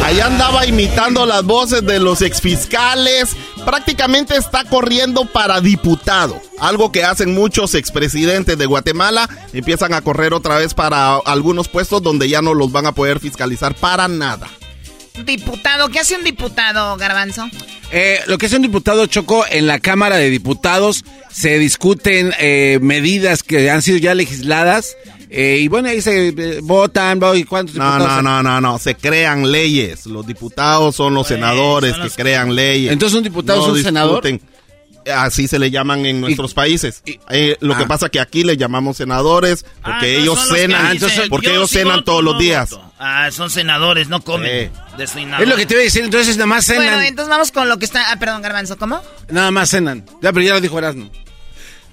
[0.04, 3.36] Ahí andaba imitando las voces de los exfiscales.
[3.64, 6.42] Prácticamente está corriendo para diputado.
[6.60, 9.30] Algo que hacen muchos expresidentes de Guatemala.
[9.54, 13.20] Empiezan a correr otra vez para algunos puestos donde ya no los van a poder
[13.20, 14.50] fiscalizar para nada.
[15.24, 17.50] Diputado, ¿qué hace un diputado, Garbanzo?
[17.92, 22.80] Eh, lo que hace un diputado Choco en la Cámara de Diputados se discuten eh,
[22.82, 24.96] medidas que han sido ya legisladas
[25.34, 28.24] eh, y bueno, ahí se eh, votan, ¿y cuántos No, diputados?
[28.24, 30.06] no, no, no, no, se crean leyes.
[30.06, 32.92] Los diputados son los senadores que crean leyes.
[32.92, 34.22] Entonces, ¿un diputado es un senador?
[35.12, 37.02] Así se le llaman en nuestros países.
[37.30, 37.88] Eh, lo que Ah.
[37.88, 41.70] pasa que aquí le llamamos senadores porque ellos son los que cenan, dicen, porque ellos
[41.72, 42.70] sí cenan voto, todos los no días.
[42.70, 42.92] voto.
[43.00, 44.70] Ah, son senadores, no comen.
[45.00, 46.84] Es lo que te iba a decir, entonces nada más cenan.
[46.86, 48.12] Bueno, entonces vamos con lo que está...
[48.12, 49.02] Ah, perdón, Garbanzo, ¿cómo?
[49.30, 50.06] Nada más cenan.
[50.22, 51.10] Ya, pero ya lo dijo Erasmo.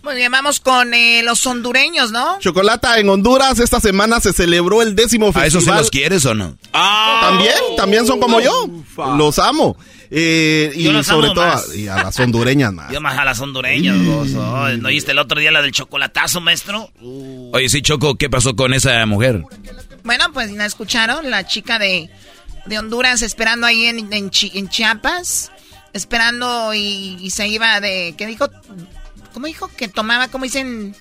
[0.03, 2.39] Muy bien, vamos con eh, los hondureños, ¿no?
[2.39, 5.49] Chocolata en Honduras esta semana se celebró el décimo ¿A festival.
[5.49, 6.57] eso se los quieres o no?
[6.73, 8.53] También, también son como yo.
[9.17, 9.77] Los amo.
[10.11, 11.69] Eh, y Yo los sobre amo todo más.
[11.69, 12.91] a, y a las hondureñas más.
[12.91, 14.29] Yo más a las hondureñas, vos.
[14.55, 16.91] Ay, ¿No oíste el otro día la del chocolatazo, maestro?
[17.53, 19.43] Oye, sí, Choco, ¿qué pasó con esa mujer?
[20.05, 21.29] Bueno, pues ¿no escucharon?
[21.31, 22.09] La chica de,
[22.65, 25.53] de Honduras esperando ahí en, en, Chi- en Chiapas,
[25.93, 28.15] esperando y, y se iba de...
[28.17, 28.49] ¿Qué dijo?
[29.33, 29.69] ¿Cómo dijo?
[29.77, 30.95] Que tomaba, ¿cómo dicen?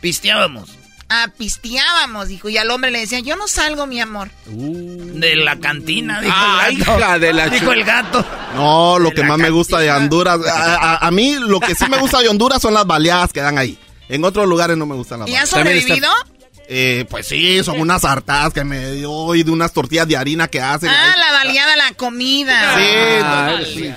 [0.00, 0.70] Pisteábamos.
[1.08, 2.48] Ah, pisteábamos, dijo.
[2.48, 4.28] Y al hombre le decía, yo no salgo, mi amor.
[4.46, 6.98] De la cantina, dijo Ah, el gato.
[6.98, 8.24] hija de la Dijo el gato.
[8.56, 11.84] No, lo que más me gusta de Honduras, a, a- a mí lo que sí
[11.88, 13.78] me gusta de Honduras son las baleadas que dan ahí.
[14.08, 15.80] En otros lugares no me gustan las ¿Y has baleadas.
[15.82, 16.08] sobrevivido?
[16.68, 20.48] Eh, pues sí, son unas hartadas que me dio y de unas tortillas de harina
[20.48, 20.88] que hacen.
[20.88, 21.20] Ah, ahí.
[21.20, 22.74] la baleada, la comida.
[22.76, 23.96] Sí, no, Me pues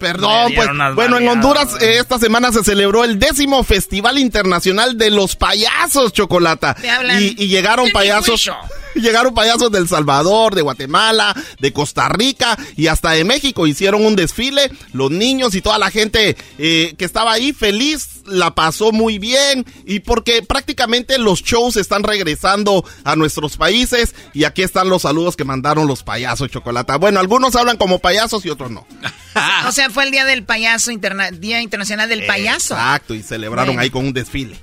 [0.00, 1.28] dieron unas bueno, en.
[1.28, 6.76] Honduras eh, esta semana se celebró el décimo Festival Internacional de los Payasos, Chocolata.
[7.20, 8.50] Y llegaron payasos,
[8.94, 13.66] llegaron payasos del Salvador, de Guatemala, de Costa Rica y hasta de México.
[13.66, 18.54] Hicieron un desfile, los niños y toda la gente eh, que estaba ahí feliz la
[18.54, 24.62] pasó muy bien y porque prácticamente los shows están regresando a nuestros países y aquí
[24.62, 26.96] están los saludos que mandaron los payasos, Chocolata.
[26.96, 28.86] Bueno, algunos hablan como payasos y otros no.
[29.66, 32.74] O sea, fue el día del payaso, interna- Día Internacional del Payaso.
[32.74, 33.82] Exacto, y celebraron Bueno.
[33.82, 34.58] ahí con un desfile.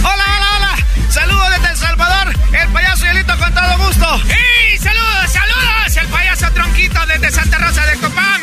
[0.00, 0.76] Hola, hola, hola.
[1.10, 2.34] Saludos desde El Salvador.
[2.60, 4.06] El payaso Yelito con todo gusto.
[4.26, 5.96] ¡Y saludos, saludos!
[6.02, 8.35] El payaso Tronquito desde Santa Rosa de Copán.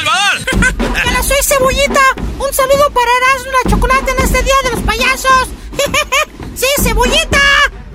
[0.00, 0.96] Salvador!
[1.06, 2.00] Hola, soy Cebollita.
[2.38, 5.48] Un saludo para Erasmo la Chocolate en este Día de los Payasos.
[6.54, 7.38] ¡Sí, Cebollita!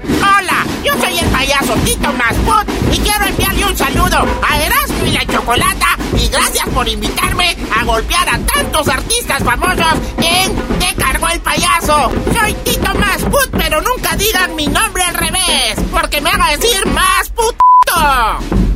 [0.03, 5.11] Hola, yo soy el payaso Tito Masput y quiero enviarle un saludo a Erasmo y
[5.11, 11.27] la Chocolata y gracias por invitarme a golpear a tantos artistas famosos en Te cargó
[11.29, 12.11] el payaso.
[12.39, 17.29] Soy Tito Masput, pero nunca digan mi nombre al revés, porque me haga decir más
[17.29, 18.74] puto.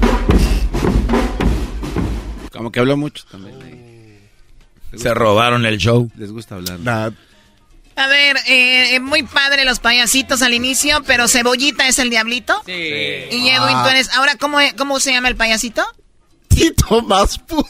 [2.52, 4.20] Como que habló mucho también.
[4.98, 6.10] Se robaron el show.
[6.18, 7.14] Les gusta hablar.
[7.96, 12.62] A ver, eh, muy padre los payasitos al inicio, pero Cebollita es el diablito.
[12.66, 12.72] Sí.
[12.72, 13.84] Y Edwin, Ah.
[13.84, 14.10] tú eres...
[14.16, 15.86] Ahora, ¿cómo, ¿cómo se llama el payasito?
[16.48, 17.68] Tito Masput.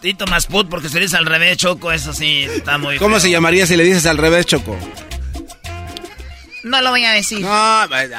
[0.00, 3.20] Tito más put, porque se dice al revés, Choco, eso sí está muy ¿Cómo feo.
[3.20, 4.76] se llamaría si le dices al revés, Choco?
[6.62, 7.40] No lo voy a decir.
[7.40, 8.10] No, ay,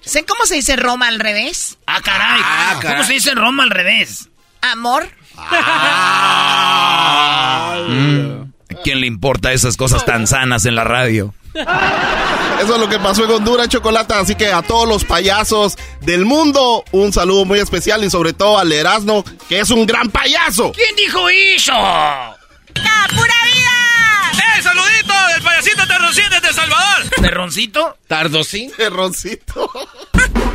[0.00, 1.76] ¿Sé cómo se dice Roma al revés?
[1.86, 2.40] Ah, caray.
[2.42, 3.04] Ah, ¿Cómo caray.
[3.06, 4.28] se dice Roma al revés?
[4.62, 5.08] Amor.
[7.88, 8.42] Mm.
[8.70, 11.34] ¿A quién le importa esas cosas tan sanas en la radio?
[11.54, 14.20] Eso es lo que pasó en Honduras, Chocolata.
[14.20, 18.58] Así que a todos los payasos del mundo, un saludo muy especial y sobre todo
[18.58, 20.72] al Erasmo, que es un gran payaso.
[20.72, 21.72] ¿Quién dijo eso?
[22.74, 24.32] ¡Pura vida!
[24.32, 27.04] ¡Eh, saludito del payasito Terrocín desde El Salvador!
[27.20, 27.96] ¿Terroncito?
[28.06, 28.72] ¿Tardosín?
[28.76, 29.70] Terroncito.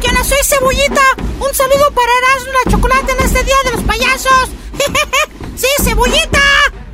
[0.02, 1.02] ¿Qué hola, soy Cebollita.
[1.40, 4.50] Un saludo para Erasmo la Chocolate en este Día de los Payasos.
[5.56, 6.40] ¡Sí, Cebollita!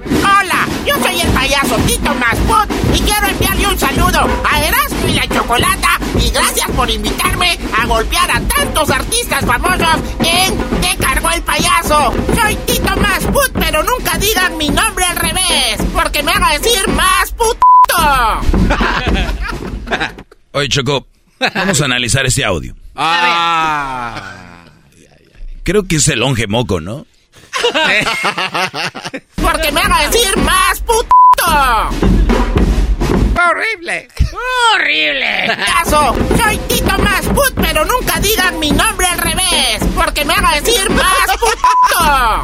[0.05, 5.13] Hola, yo soy el payaso Tito Masput y quiero enviarle un saludo a Erasmo y
[5.13, 11.29] la Chocolata y gracias por invitarme a golpear a tantos artistas famosos en Te cargó
[11.31, 12.13] el payaso.
[12.35, 16.87] Soy Tito Más Put, pero nunca digan mi nombre al revés, porque me haga decir
[16.89, 17.59] más puto.
[20.51, 21.05] Oye, Choco,
[21.53, 22.75] vamos a analizar este audio.
[22.95, 24.65] Ah.
[25.63, 27.05] Creo que es el longe moco, ¿no?
[29.41, 31.09] porque me haga decir más puto.
[33.41, 34.07] ¡Horrible!
[34.73, 35.47] ¡Horrible!
[35.65, 36.15] ¡Caso!
[36.37, 40.89] Soy Tito Más Put, pero nunca digan mi nombre al revés, porque me haga decir
[40.89, 42.43] más puto.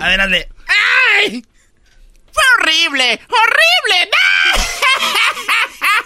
[0.00, 0.48] Adelante.
[0.66, 1.44] ¡Ay!
[2.32, 3.20] ¡Fue horrible!
[3.28, 4.10] ¡Horrible!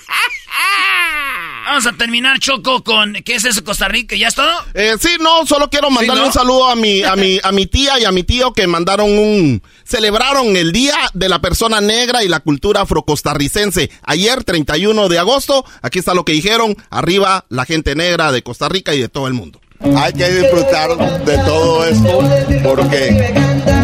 [1.67, 3.15] Vamos a terminar, Choco, con...
[3.25, 4.15] ¿Qué es eso, Costa Rica?
[4.17, 4.53] ¿Ya es todo?
[4.75, 6.29] Eh, sí, no, solo quiero mandarle ¿no?
[6.29, 9.11] un saludo a mi, a mi, a mi tía y a mi tío que mandaron
[9.11, 13.91] un, celebraron el Día de la Persona Negra y la Cultura Afrocostarricense.
[14.03, 18.69] Ayer, 31 de agosto, aquí está lo que dijeron, arriba la gente negra de Costa
[18.69, 19.61] Rica y de todo el mundo.
[19.81, 22.21] Hay que disfrutar de todo esto
[22.65, 23.35] porque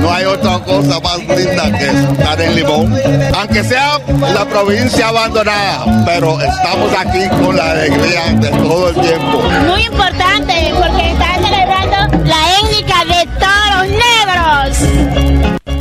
[0.00, 2.94] no hay otra cosa más linda que estar en Limón.
[3.38, 3.98] Aunque sea
[4.34, 9.42] la provincia abandonada, pero estamos aquí con la alegría de todo el tiempo.
[9.68, 15.71] Muy importante porque están celebrando la étnica de toros negros.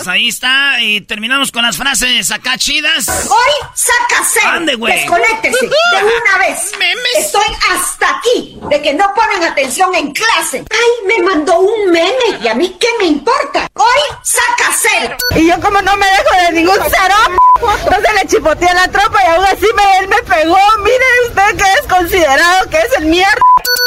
[0.00, 3.06] Pues ahí está, y terminamos con las frases acá chidas.
[3.06, 4.46] Hoy saca cero.
[4.48, 4.94] Ande, güey.
[4.94, 6.72] Desconéctese de una vez.
[7.18, 10.64] Estoy hasta aquí de que no ponen atención en clase.
[10.70, 13.68] Ay, me mandó un meme y a mí qué me importa.
[13.74, 15.18] Hoy saca cero.
[15.36, 17.16] Y yo como no me dejo de ningún cero,
[17.60, 20.58] no se le chipotea la tropa y aún así me, él me pegó.
[20.78, 23.40] Mire usted que es considerado que es el mierda.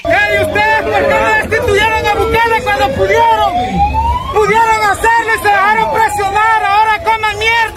[0.05, 4.02] ¡Ey, ustedes por qué no destituyeron a Bukele cuando pudieron!
[4.34, 6.65] ¡Pudieron hacerlo y se dejaron presionar!
[6.65, 7.75] ¡Ahora coman mierda!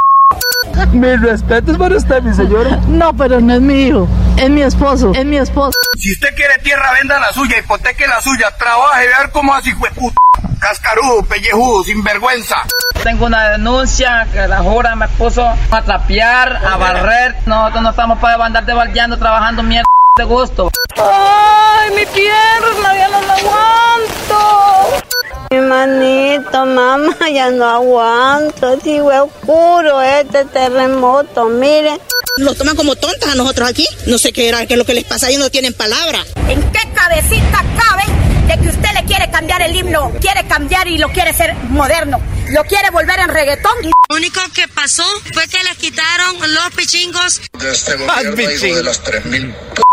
[0.93, 2.79] Mis respetos para usted, mi señora.
[2.89, 4.09] No, pero no es mi hijo.
[4.37, 5.13] Es mi esposo.
[5.15, 5.73] Es mi esposo.
[5.99, 9.73] Si usted quiere tierra, venda la suya, hipoteque la suya, trabaje y ver cómo así
[9.73, 10.17] fue puta.
[10.59, 12.57] Cascarudo, pellejudo, sinvergüenza.
[13.03, 17.37] Tengo una denuncia que la jura me puso a trapear, a barrer.
[17.47, 19.87] Nosotros no estamos para andar debaldeando, trabajando mierda
[20.17, 20.71] de gusto.
[20.97, 22.97] ¡Ay, mi pierna!
[22.97, 25.05] ¡Ya no la aguanto!
[25.51, 28.81] Mi manito, mamá, ya no aguanto.
[28.83, 32.01] Si fue oscuro este terremoto, miren.
[32.39, 33.87] Nos toman como tontas a nosotros aquí.
[34.07, 36.25] No sé qué era, qué es lo que les pasa, ellos no tienen palabra.
[36.49, 38.05] ¿En qué cabecita cabe
[38.49, 40.13] de que usted le quiere cambiar el himno?
[40.21, 42.21] Quiere cambiar y lo quiere ser moderno.
[42.49, 43.73] Lo quiere volver en reggaetón.
[44.09, 45.05] Lo único que pasó
[45.35, 47.43] fue que les quitaron los pichingos.
[47.59, 49.86] De este gobierno, hijo de las 3.000 p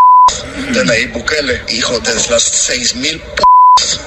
[0.74, 3.44] de Nayib Bukele, hijo de las 6.000 p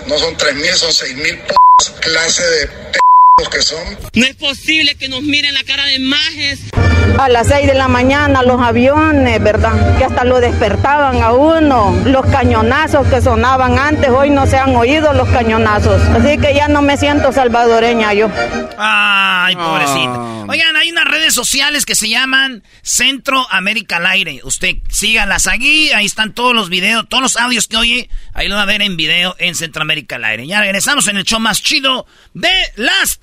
[0.07, 1.55] no son 3.000, son 6.000 p
[2.01, 3.06] clase de p
[3.45, 3.99] que son.
[4.15, 6.61] No es posible que nos miren la cara de majes.
[7.19, 9.99] A las 6 de la mañana los aviones, ¿verdad?
[9.99, 11.95] Que hasta lo despertaban a uno.
[12.07, 16.01] Los cañonazos que sonaban antes, hoy no se han oído los cañonazos.
[16.01, 18.31] Así que ya no me siento salvadoreña yo.
[18.79, 20.37] Ay, pobrecita.
[20.49, 24.41] Oigan, hay unas redes sociales que se llaman Centro América al Aire.
[24.45, 28.55] Usted sígalas aquí, ahí están todos los videos, todos los audios que oye, ahí lo
[28.55, 30.47] va a ver en video en Centroamérica al Aire.
[30.47, 33.19] Ya regresamos en el show más chido de las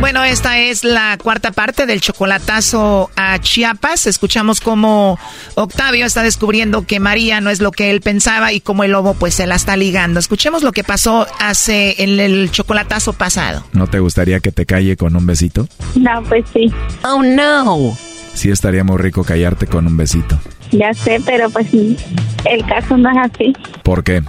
[0.00, 4.06] Bueno, esta es la cuarta parte del chocolatazo a Chiapas.
[4.06, 5.18] Escuchamos cómo
[5.56, 9.12] Octavio está descubriendo que María no es lo que él pensaba y cómo el lobo
[9.12, 10.18] pues se la está ligando.
[10.18, 13.62] Escuchemos lo que pasó hace en el chocolatazo pasado.
[13.72, 15.68] ¿No te gustaría que te calle con un besito?
[15.94, 16.72] No, pues sí.
[17.04, 17.94] Oh no.
[18.32, 20.40] Sí estaría muy rico callarte con un besito.
[20.72, 23.52] Ya sé, pero pues El caso no es así.
[23.82, 24.22] ¿Por qué?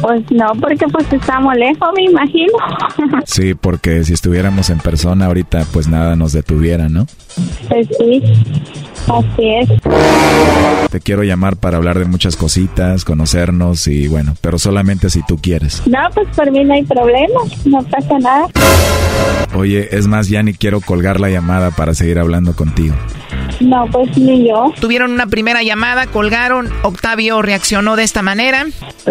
[0.00, 2.52] Pues no, porque pues estamos lejos, me imagino.
[3.24, 7.06] Sí, porque si estuviéramos en persona ahorita, pues nada nos detuviera, ¿no?
[7.68, 8.22] Pues sí,
[9.06, 9.68] así es.
[10.90, 15.38] Te quiero llamar para hablar de muchas cositas, conocernos y bueno, pero solamente si tú
[15.38, 15.82] quieres.
[15.86, 18.46] No, pues por mí no hay problema, no pasa nada.
[19.54, 22.94] Oye, es más, ya ni quiero colgar la llamada para seguir hablando contigo.
[23.60, 24.72] No, pues ni yo.
[24.80, 28.66] Tuvieron una primera llamada, colgaron, Octavio reaccionó de esta manera.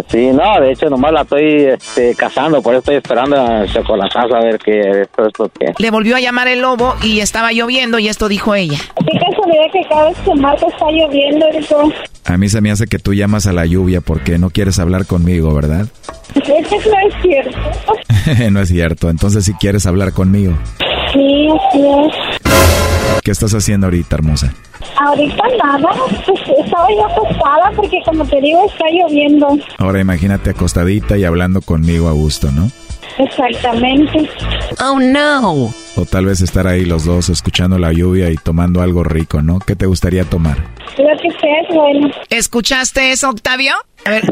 [0.09, 4.35] Sí, no, de hecho nomás la estoy este, cazando, por eso estoy esperando a chocolatazo
[4.35, 5.73] a ver qué esto es lo que...
[5.77, 8.77] Le volvió a llamar el lobo y estaba lloviendo y esto dijo ella.
[8.97, 11.91] Qué casualidad que cada vez que marco está lloviendo, digo.
[12.25, 15.05] A mí se me hace que tú llamas a la lluvia porque no quieres hablar
[15.05, 15.87] conmigo, ¿verdad?
[16.35, 17.57] Eso no es cierto.
[18.51, 20.53] no es cierto, entonces si quieres hablar conmigo.
[21.13, 22.96] Sí, así es.
[23.27, 24.53] ¿Qué estás haciendo ahorita, hermosa?
[24.97, 25.89] Ahorita nada,
[26.25, 29.49] pues estaba yo acostada porque como te digo está lloviendo.
[29.79, 32.71] Ahora imagínate acostadita y hablando conmigo a gusto, ¿no?
[33.19, 34.29] Exactamente.
[34.79, 35.73] Oh no.
[35.95, 39.59] O tal vez estar ahí los dos escuchando la lluvia y tomando algo rico, ¿no?
[39.59, 40.57] ¿Qué te gustaría tomar?
[40.97, 42.11] Lo que sea es bueno.
[42.29, 43.73] ¿Escuchaste eso, Octavio?
[44.05, 44.23] A ver.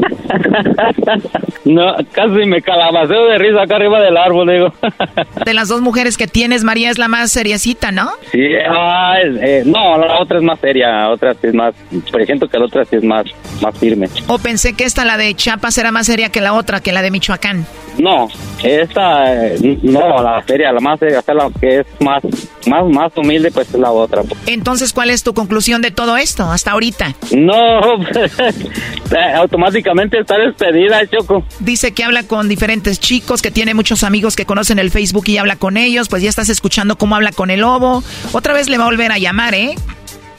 [1.64, 1.82] No,
[2.12, 4.72] casi me calabaceo de risa acá arriba del árbol, digo.
[5.44, 8.08] De las dos mujeres que tienes, María es la más seriecita, ¿no?
[8.30, 8.38] Sí,
[8.70, 11.74] ah, es- eh, no, la otra es más seria, otra sí es más,
[12.24, 13.24] siento que la otra sí es más,
[13.60, 14.08] más firme.
[14.28, 17.02] O pensé que esta, la de Chiapas, era más seria que la otra, que la
[17.02, 17.66] de Michoacán.
[17.98, 18.28] No,
[18.62, 22.22] esta, eh, no, la seria, la más seria, o sea, la que es más,
[22.66, 24.22] más, más humilde, pues es la otra.
[24.46, 27.14] Entonces, ¿cuál es tu conclusión de todo esto hasta ahorita?
[27.32, 31.44] No, eh, automáticamente está despedida, Choco.
[31.60, 35.38] Dice que habla con diferentes chicos, que tiene muchos amigos que conocen el Facebook y
[35.38, 38.02] habla con ellos, pues ya estás escuchando cómo habla con el lobo.
[38.32, 39.74] Otra vez le va a volver a llamar, ¿eh?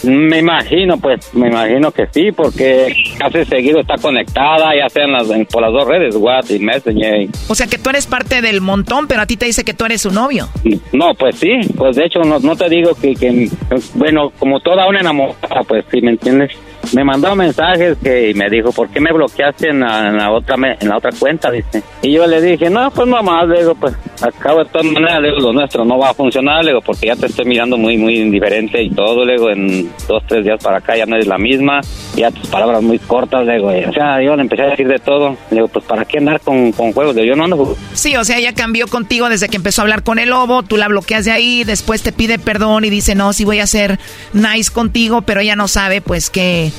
[0.04, 5.30] Me imagino, pues, me imagino que sí, porque casi seguido está conectada, ya sean las,
[5.30, 7.28] en- por las dos redes, WhatsApp y Messenger.
[7.48, 9.86] O sea que tú eres parte del montón, pero a ti te dice que tú
[9.86, 10.48] eres su novio.
[10.94, 13.50] No, pues sí, pues de hecho no, no te digo que, que,
[13.96, 16.52] bueno, como toda una enamorada, pues sí, ¿me entiendes?
[16.94, 20.32] Me mandó mensajes que y me dijo, ¿por qué me bloqueaste en la, en la
[20.32, 21.52] otra en la otra cuenta?
[21.52, 21.84] Dice.
[22.02, 25.30] Y yo le dije, no, pues nomás, le digo, pues acabo de todas maneras, le
[25.30, 27.98] digo, lo nuestro no va a funcionar, le digo, porque ya te estoy mirando muy,
[27.98, 31.28] muy indiferente y todo, le digo, en dos, tres días para acá ya no es
[31.28, 31.82] la misma,
[32.16, 35.00] ya tus palabras muy cortas, le digo, o sea, yo le empecé a decir de
[35.00, 37.16] todo, le digo, pues ¿para qué andar con, con juegos?
[37.16, 40.20] Yo no ando Sí, o sea, ella cambió contigo desde que empezó a hablar con
[40.20, 43.46] el lobo, tú la bloqueas de ahí, después te pide perdón y dice, no, sí
[43.46, 44.00] voy a ser
[44.34, 46.72] nice contigo, pero ella no sabe, pues que,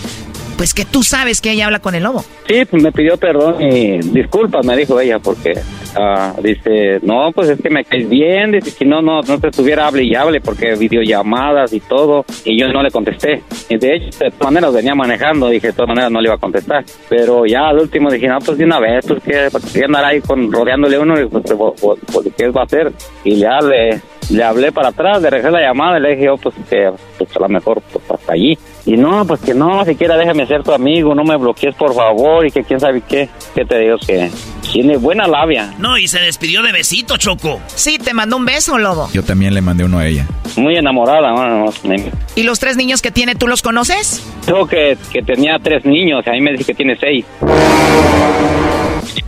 [0.59, 2.25] pues que tú sabes que ella habla con el lobo.
[2.49, 5.53] Sí, pues me pidió perdón y disculpas, me dijo ella, porque
[5.97, 9.49] ah, dice, no, pues es que me caes bien, dice, si no, no, no te
[9.49, 13.43] estuviera hable y hable, porque videollamadas y todo, y yo no le contesté.
[13.69, 16.39] De hecho, de todas maneras venía manejando, dije, de todas maneras no le iba a
[16.39, 16.85] contestar.
[17.09, 20.21] Pero ya al último dije, no, pues de una vez, pues que, pues, andar ahí
[20.21, 22.93] con, rodeándole uno, y pues, pues, pues, ¿qué va a hacer?
[23.23, 26.37] Y ya le, le hablé para atrás, le regresé la llamada y le dije, yo,
[26.37, 28.59] pues que pues, a lo mejor pues, hasta allí.
[28.91, 32.47] Y no, pues que no, siquiera déjame ser tu amigo, no me bloquees por favor
[32.47, 33.29] y que quién sabe qué.
[33.55, 33.97] ¿Qué te digo?
[33.99, 34.31] Que
[34.73, 35.75] tiene buena labia.
[35.79, 37.61] No, y se despidió de besito, Choco.
[37.67, 39.11] Sí, te mandó un beso, lobo.
[39.13, 40.27] Yo también le mandé uno a ella.
[40.57, 44.25] Muy enamorada, bueno, me- ¿Y los tres niños que tiene, tú los conoces?
[44.47, 47.27] dijo que, que tenía tres niños, a mí me dice que tiene seis.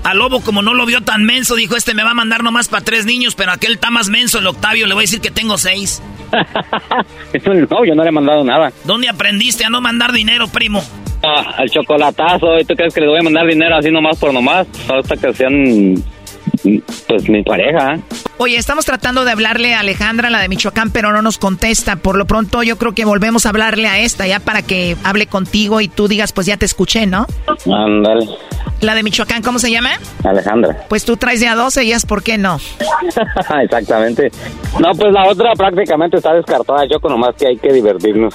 [0.05, 2.69] Al lobo, como no lo vio tan menso, dijo, este me va a mandar nomás
[2.69, 5.31] para tres niños, pero aquel está más menso, el Octavio, le voy a decir que
[5.31, 6.03] tengo seis.
[7.71, 8.73] no, yo no le he mandado nada.
[8.85, 10.83] ¿Dónde aprendiste a no mandar dinero, primo?
[11.23, 14.33] Ah, al chocolatazo, ¿y tú crees que le voy a mandar dinero así nomás por
[14.33, 14.67] nomás?
[14.89, 15.95] Hasta que sean,
[16.63, 17.99] pues, mi pareja.
[18.39, 21.97] Oye, estamos tratando de hablarle a Alejandra, la de Michoacán, pero no nos contesta.
[21.97, 25.27] Por lo pronto yo creo que volvemos a hablarle a esta ya para que hable
[25.27, 27.27] contigo y tú digas, pues ya te escuché, ¿no?
[27.67, 28.27] Ándale,
[28.81, 29.91] La de Michoacán, ¿cómo se llama?
[30.25, 30.85] Alejandra.
[30.89, 32.59] Pues tú traes ya 12 y es por qué no.
[33.63, 34.31] Exactamente.
[34.79, 38.35] No, pues la otra prácticamente está descartada, yo con nomás que hay que divertirnos.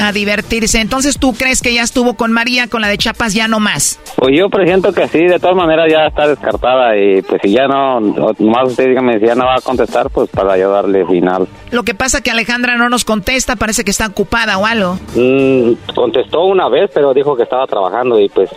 [0.00, 0.80] A divertirse.
[0.80, 3.98] Entonces tú crees que ya estuvo con María, con la de Chapas, ya no más.
[4.16, 7.66] Pues yo presiento que sí, de todas maneras ya está descartada y pues si ya
[7.66, 11.06] no, o nomás usted dígame si ya no va a contestar, pues para yo darle
[11.06, 11.46] final.
[11.70, 14.98] Lo que pasa que Alejandra no nos contesta, parece que está ocupada o algo.
[15.14, 18.50] Mm, contestó una vez, pero dijo que estaba trabajando y pues,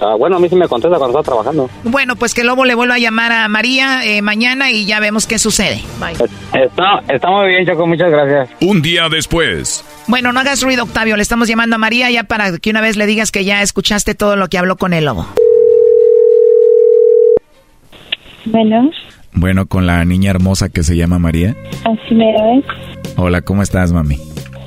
[0.00, 1.68] ah, bueno, a mí sí me contesta cuando está trabajando.
[1.84, 5.26] Bueno, pues que Lobo le vuelva a llamar a María eh, mañana y ya vemos
[5.26, 5.80] qué sucede.
[6.00, 6.12] Bye.
[6.62, 8.50] Está, está muy bien, Choco, muchas gracias.
[8.60, 9.84] Un día después.
[10.06, 11.16] Bueno, no hagas ruido, Octavio.
[11.16, 14.14] Le estamos llamando a María ya para que una vez le digas que ya escuchaste
[14.14, 15.26] todo lo que habló con el lobo.
[18.44, 18.90] Bueno,
[19.34, 21.54] Bueno, con la niña hermosa que se llama María.
[21.84, 22.64] así me ves.
[23.16, 24.18] Hola, ¿cómo estás, mami?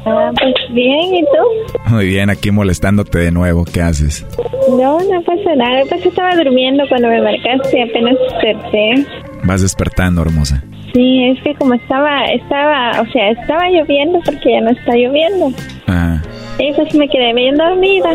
[0.06, 1.90] Ah, pues bien, ¿y tú?
[1.94, 3.65] Muy bien, aquí molestándote de nuevo.
[3.65, 4.26] ¿Qué haces?
[4.69, 5.82] No, no pasa nada.
[5.90, 9.06] Pues estaba durmiendo cuando me marcaste, apenas desperté.
[9.44, 10.64] Vas despertando, hermosa.
[10.94, 15.52] Sí, es que como estaba, estaba, o sea, estaba lloviendo porque ya no está lloviendo.
[15.88, 16.22] Ah,
[16.60, 18.10] Y pues me quedé bien dormida.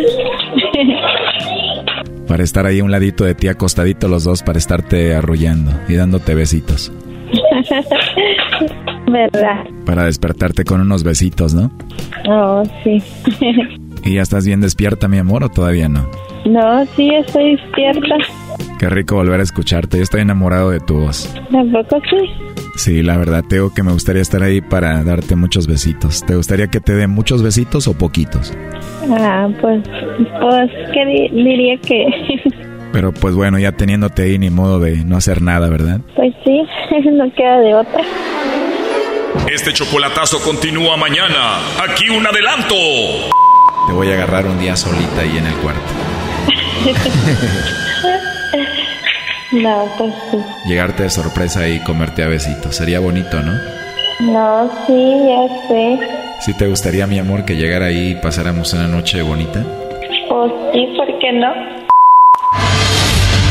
[2.26, 5.96] para estar ahí a un ladito de ti, acostadito los dos, para estarte arrullando y
[5.96, 6.90] dándote besitos.
[9.10, 9.64] ¿Verdad?
[9.86, 11.70] Para despertarte con unos besitos, ¿no?
[12.28, 13.02] Oh, sí.
[14.04, 16.06] ¿Y ya estás bien despierta, mi amor, o todavía no?
[16.46, 18.14] no, sí, estoy despierta.
[18.78, 19.98] Qué rico volver a escucharte.
[19.98, 21.28] Yo estoy enamorado de tu voz.
[21.52, 22.16] Tampoco sí.
[22.76, 26.24] Sí, la verdad, tengo que me gustaría estar ahí para darte muchos besitos.
[26.24, 28.56] ¿Te gustaría que te dé muchos besitos o poquitos?
[29.10, 29.82] Ah, pues,
[30.40, 32.06] pues, ¿qué di- diría que?
[32.92, 36.00] Pero pues bueno, ya teniéndote ahí, ni modo de no hacer nada, ¿verdad?
[36.16, 36.62] pues sí,
[37.12, 38.02] no queda de otra.
[39.50, 41.58] Este chocolatazo continúa mañana.
[41.82, 42.74] Aquí un adelanto.
[43.86, 45.80] Te voy a agarrar un día solita ahí en el cuarto.
[49.52, 50.38] no, pues sí.
[50.66, 52.76] Llegarte de sorpresa y comerte a besitos.
[52.76, 53.52] Sería bonito, ¿no?
[54.20, 55.98] No, sí, ya sé.
[56.40, 59.64] ¿Sí te gustaría, mi amor, que llegara ahí y pasáramos una noche bonita?
[60.28, 61.52] Pues sí, ¿por qué no?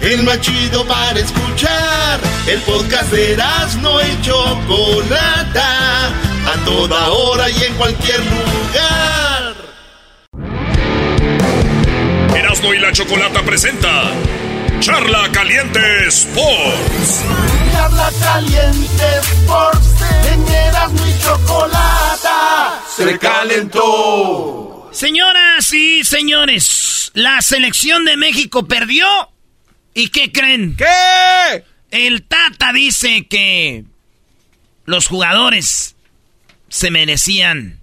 [0.00, 2.20] El más chido para escuchar.
[2.46, 3.36] El podcast de
[3.82, 6.08] no y Chocolata.
[6.08, 9.54] A toda hora y en cualquier lugar.
[12.34, 14.12] Erasno y la chocolata presenta
[14.80, 17.24] Charla Caliente Sports.
[17.72, 19.88] Charla caliente Sports.
[20.32, 22.80] En Erasmo y Chocolata.
[22.96, 24.88] Se calentó.
[24.92, 29.06] Señoras y señores, la selección de México perdió.
[29.98, 30.76] ¿Y qué creen?
[30.76, 31.64] ¿Qué?
[31.90, 33.82] El Tata dice que
[34.84, 35.96] los jugadores
[36.68, 37.80] se merecían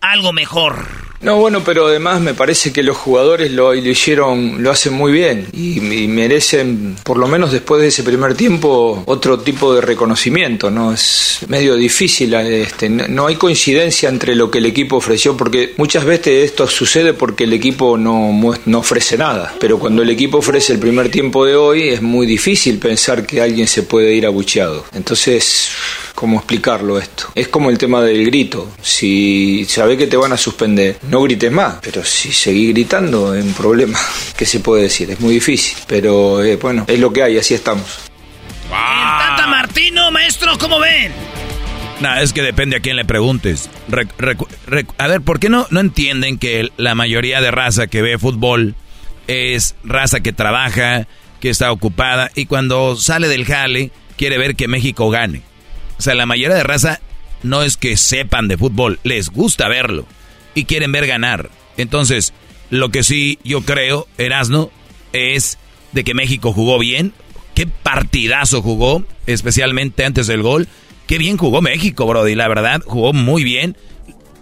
[0.00, 1.05] algo mejor.
[1.26, 5.48] No, bueno, pero además me parece que los jugadores lo, hicieron, lo hacen muy bien
[5.52, 10.92] y, merecen, por lo menos después de ese primer tiempo, otro tipo de reconocimiento, ¿no?
[10.92, 16.04] Es medio difícil, este, no, hay coincidencia entre lo que el equipo ofreció, porque muchas
[16.04, 20.74] veces esto sucede porque el equipo no, no ofrece nada, pero cuando el equipo ofrece
[20.74, 24.84] el primer tiempo de hoy es muy difícil pensar que alguien se puede ir abucheado.
[24.94, 25.70] Entonces,
[26.14, 27.32] ¿cómo explicarlo esto?
[27.34, 31.76] Es como el tema del grito, si sabe que te van a suspender, grites más,
[31.82, 33.98] pero si seguís gritando es un problema.
[34.36, 35.10] ¿Qué se puede decir?
[35.10, 37.84] Es muy difícil, pero eh, bueno, es lo que hay, así estamos.
[38.64, 41.12] El Tata Martino, maestro, ¿cómo ven?
[42.00, 43.70] Nah, es que depende a quién le preguntes.
[43.88, 47.86] Rec- recu- rec- a ver, ¿por qué no, no entienden que la mayoría de raza
[47.86, 48.74] que ve fútbol
[49.28, 51.06] es raza que trabaja,
[51.40, 55.40] que está ocupada y cuando sale del jale quiere ver que México gane?
[55.98, 57.00] O sea, la mayoría de raza
[57.42, 60.06] no es que sepan de fútbol, les gusta verlo
[60.56, 61.50] y quieren ver ganar.
[61.76, 62.32] Entonces,
[62.70, 64.72] lo que sí yo creo, Erasno,
[65.12, 65.58] es
[65.92, 67.12] de que México jugó bien.
[67.54, 70.66] Qué partidazo jugó, especialmente antes del gol.
[71.06, 72.34] Qué bien jugó México, Brody.
[72.34, 73.76] La verdad, jugó muy bien.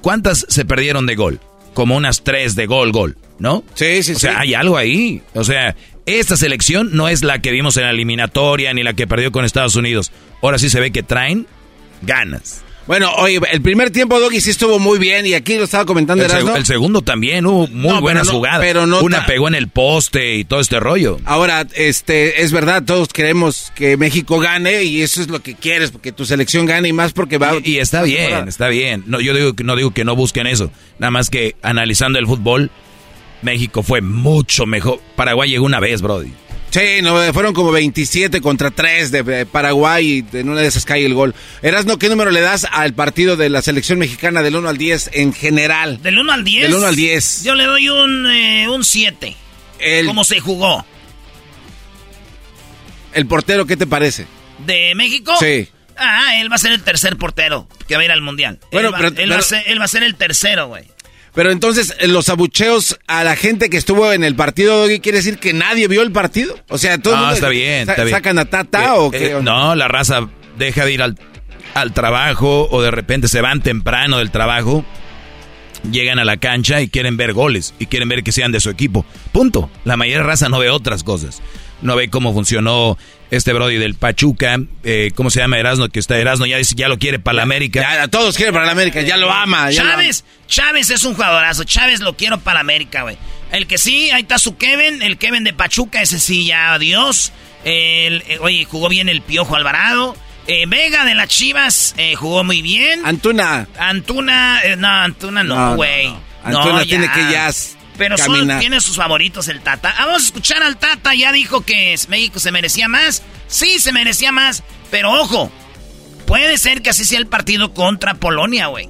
[0.01, 1.41] ¿Cuántas se perdieron de gol?
[1.75, 3.65] Como unas tres de gol, gol, ¿no?
[3.75, 4.37] Sí, sí, O sea, sí.
[4.41, 5.21] hay algo ahí.
[5.35, 5.77] O sea,
[6.07, 9.45] esta selección no es la que vimos en la eliminatoria ni la que perdió con
[9.45, 10.13] Estados Unidos.
[10.43, 11.47] Ahora sí se ve que traen
[12.03, 12.63] ganas.
[12.87, 16.23] Bueno, oye, el primer tiempo, Doggy, sí estuvo muy bien y aquí lo estaba comentando
[16.23, 16.57] El, seg- Erasmo.
[16.57, 18.61] el segundo también hubo muy No, pero buenas no- jugadas.
[18.61, 21.19] pero no Una ta- pegó en el poste y todo este rollo.
[21.25, 25.93] Ahora, este, es verdad, todos queremos que México gane y eso es lo que quieres,
[25.93, 27.55] porque tu selección gane y más porque va...
[27.65, 29.03] Y, y está bien, está bien.
[29.07, 30.71] No, yo digo que no digo que no busquen eso.
[30.99, 32.71] Nada más que analizando el fútbol,
[33.41, 35.01] México fue mucho mejor.
[35.17, 36.33] Paraguay llegó una vez, Brody.
[36.75, 41.07] Sí, no, fueron como 27 contra 3 de, Paraguay y en una de esas cae
[41.07, 41.33] el gol.
[41.63, 45.11] Erasno, ¿qué número le das al partido de la selección mexicana del 1 al 10
[45.13, 46.03] en general?
[46.03, 46.63] ¿Del 1 al 10?
[46.63, 47.45] Del 1 al 10.
[47.45, 49.37] Yo le doy un, eh, un 7.
[49.79, 50.85] El, ¿Cómo se jugó?
[53.13, 54.27] el portero, ¿qué te parece?
[54.67, 55.33] ¿De México?
[55.39, 55.69] Sí.
[55.97, 58.59] Ah, él va a ser el tercer portero que va a ir al mundial.
[58.73, 60.67] Bueno, él, va, pero- él va a pero- ser, él va a ser el tercero,
[60.67, 60.87] güey.
[61.35, 65.19] Pero entonces, eh, los abucheos a la gente que estuvo en el partido, Doggy, ¿quiere
[65.19, 66.57] decir que nadie vio el partido?
[66.69, 68.17] O sea, todo el No, está bien, sa- está bien.
[68.17, 69.37] ¿Sacan a Tata Eh, o eh, qué?
[69.43, 71.19] no, la raza deja de ir al,
[71.75, 74.85] al trabajo o de repente se van temprano del trabajo
[75.91, 78.71] llegan a la cancha y quieren ver goles y quieren ver que sean de su
[78.71, 79.05] equipo.
[79.33, 79.69] Punto.
[79.85, 81.43] La mayoría de raza no ve otras cosas.
[81.85, 82.97] No ve cómo funcionó
[83.31, 85.91] este Brody del Pachuca, eh, ¿cómo se llama Erasno?
[85.91, 87.81] Que está Erasno, ya dice, ya lo quiere para la América.
[87.83, 89.71] Ya, todos quieren para la América, ya lo ama.
[89.71, 93.19] Chávez, Chávez es un jugadorazo, Chávez lo quiero para la América, güey.
[93.53, 97.33] El que sí, ahí está su Kevin, el Kevin de Pachuca, ese sí, ya adiós.
[97.65, 100.17] El, eh, oye, jugó bien el Piojo Alvarado.
[100.47, 103.05] Eh, Vega de las Chivas eh, jugó muy bien.
[103.05, 103.69] Antuna.
[103.79, 106.09] Antuna, no, Antuna no, güey.
[106.09, 107.51] No, Antuna tiene que ya
[107.97, 109.95] pero solo tiene sus favoritos el Tata.
[109.99, 111.15] Vamos a escuchar al Tata.
[111.15, 113.23] Ya dijo que México se merecía más.
[113.47, 114.63] Sí, se merecía más.
[114.91, 115.51] Pero ojo,
[116.27, 118.89] puede ser que así sea el partido contra Polonia, güey.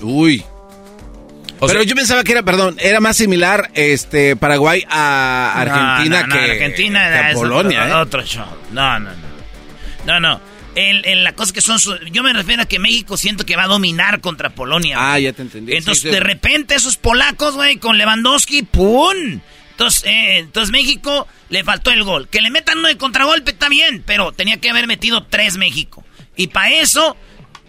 [0.00, 0.44] Uy.
[1.60, 7.30] pero yo pensaba que era, perdón, era más similar este Paraguay a Argentina que, Argentina
[7.30, 7.88] a Polonia.
[7.88, 7.94] ¿eh?
[7.94, 8.46] Otro show.
[8.72, 9.28] No, no, no.
[10.06, 10.47] No, no
[10.78, 11.78] en, la cosa que son...
[12.12, 14.96] yo me refiero a que México siento que va a dominar contra Polonia.
[14.98, 15.74] Ah, ya te entendí.
[15.74, 19.40] Entonces, de repente, esos polacos, güey, con Lewandowski, ¡pum!
[19.72, 22.28] Entonces, eh, entonces México le faltó el gol.
[22.28, 26.04] Que le metan uno de contragolpe está bien, pero tenía que haber metido tres México.
[26.36, 27.16] Y para eso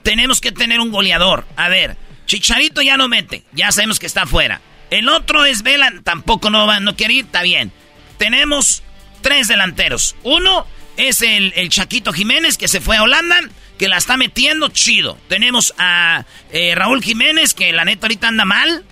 [0.04, 1.46] tenemos que tener un goleador.
[1.56, 4.62] A ver, Chicharito ya no mete, ya sabemos que está afuera.
[4.90, 7.72] El otro es Vela, tampoco no, va, no quiere ir, está bien.
[8.18, 8.84] Tenemos
[9.22, 10.16] tres delanteros.
[10.24, 10.66] Uno
[11.00, 13.40] es el, el Chaquito Jiménez que se fue a Holanda,
[13.78, 15.18] que la está metiendo chido.
[15.30, 18.84] Tenemos a eh, Raúl Jiménez, que la neta ahorita anda mal.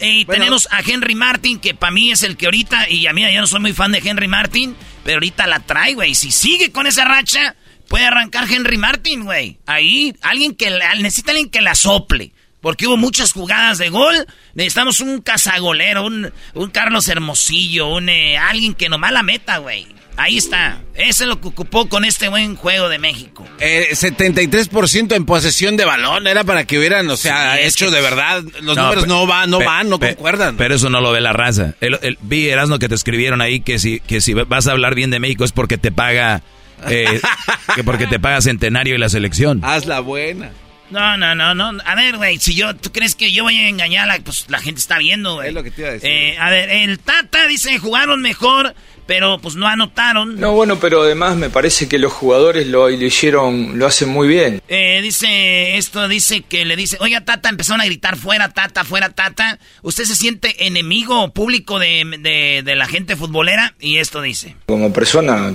[0.00, 3.22] Y tenemos a Henry Martin, que para mí es el que ahorita, y a mí
[3.34, 4.74] yo no soy muy fan de Henry Martin,
[5.04, 6.14] pero ahorita la trae, güey.
[6.14, 7.54] Si sigue con esa racha,
[7.88, 9.58] puede arrancar Henry Martin, güey.
[9.66, 10.70] Ahí, alguien que
[11.00, 12.32] necesita alguien que la sople.
[12.62, 14.26] Porque hubo muchas jugadas de gol.
[14.54, 19.99] Necesitamos un cazagolero, un, un Carlos Hermosillo, un eh, alguien que nomás la meta, güey.
[20.16, 20.82] Ahí está.
[20.94, 23.46] Ese es lo que ocupó con este buen juego de México.
[23.58, 26.26] Eh, 73% en posesión de balón.
[26.26, 28.42] Era para que hubieran, o sea, hecho de verdad.
[28.60, 30.56] Los números no van, no van, no concuerdan.
[30.56, 31.74] Pero eso no lo ve la raza.
[31.80, 35.10] El, vi, Erasmo, que te escribieron ahí que si, que si vas a hablar bien
[35.10, 36.42] de México es porque te paga...
[36.88, 37.20] Eh,
[37.74, 39.60] que porque te paga Centenario y la selección.
[39.62, 40.50] Haz la buena.
[40.90, 41.72] No, no, no, no.
[41.84, 44.08] A ver, güey, si yo, ¿tú crees que yo voy a engañar?
[44.22, 45.48] pues la gente está viendo, güey.
[45.48, 46.10] Es lo que te iba a decir.
[46.10, 48.74] Eh, a ver, el Tata dice, jugaron mejor,
[49.06, 50.38] pero pues no anotaron.
[50.38, 54.28] No, bueno, pero además me parece que los jugadores lo, lo hicieron, lo hacen muy
[54.28, 54.62] bien.
[54.68, 59.10] Eh, dice, esto dice que le dice, oiga Tata, empezaron a gritar fuera Tata, fuera
[59.10, 59.58] Tata.
[59.82, 63.74] ¿Usted se siente enemigo público de, de, la gente futbolera?
[63.80, 64.56] Y esto dice.
[64.66, 65.52] Como persona,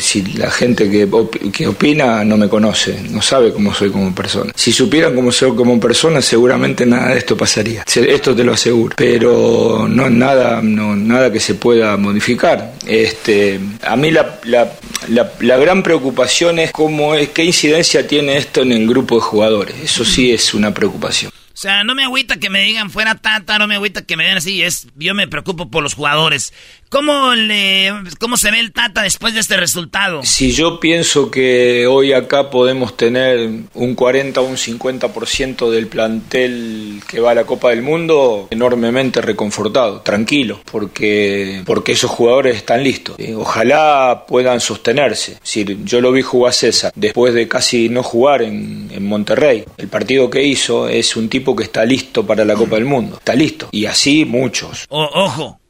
[0.00, 1.08] si, la gente que,
[1.52, 4.52] que opina no me conoce, no sabe cómo soy como persona.
[4.54, 7.84] Si supieran cómo soy como persona, seguramente nada de esto pasaría.
[7.86, 8.94] Esto te lo aseguro.
[8.96, 12.74] Pero no nada, no, nada que se pueda modificar.
[12.86, 18.72] Este, a mí la, la, gran preocupación es cómo es, qué incidencia tiene esto en
[18.72, 19.76] el grupo de jugadores.
[19.82, 21.30] Eso sí es una preocupación.
[21.30, 24.24] O sea, no me agüita que me digan fuera tata, no me agüita que me
[24.24, 26.52] digan así, es, yo me preocupo por los jugadores.
[26.92, 27.90] ¿Cómo, le,
[28.20, 30.22] ¿Cómo se ve el Tata después de este resultado?
[30.24, 37.00] Si yo pienso que hoy acá podemos tener un 40 o un 50% del plantel
[37.08, 42.84] que va a la Copa del Mundo, enormemente reconfortado, tranquilo, porque, porque esos jugadores están
[42.84, 43.16] listos.
[43.18, 45.38] Eh, ojalá puedan sostenerse.
[45.42, 49.64] Si yo lo vi jugar César después de casi no jugar en, en Monterrey.
[49.78, 53.16] El partido que hizo es un tipo que está listo para la Copa del Mundo.
[53.16, 53.70] Está listo.
[53.72, 54.84] Y así muchos.
[54.90, 55.61] ojo,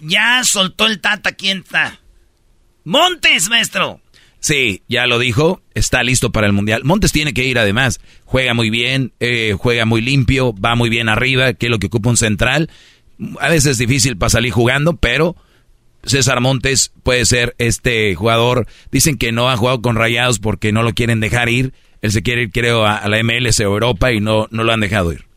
[0.00, 2.00] ya soltó el Tata, ¿quién está?
[2.84, 4.00] Montes, maestro.
[4.40, 6.82] Sí, ya lo dijo, está listo para el Mundial.
[6.84, 11.10] Montes tiene que ir además, juega muy bien, eh, juega muy limpio, va muy bien
[11.10, 12.70] arriba, que es lo que ocupa un central.
[13.38, 15.36] A veces es difícil para salir jugando, pero
[16.04, 18.66] César Montes puede ser este jugador.
[18.90, 21.74] Dicen que no ha jugado con Rayados porque no lo quieren dejar ir.
[22.00, 24.80] Él se quiere ir, creo, a, la MLS o Europa y no, no lo han
[24.80, 25.29] dejado ir.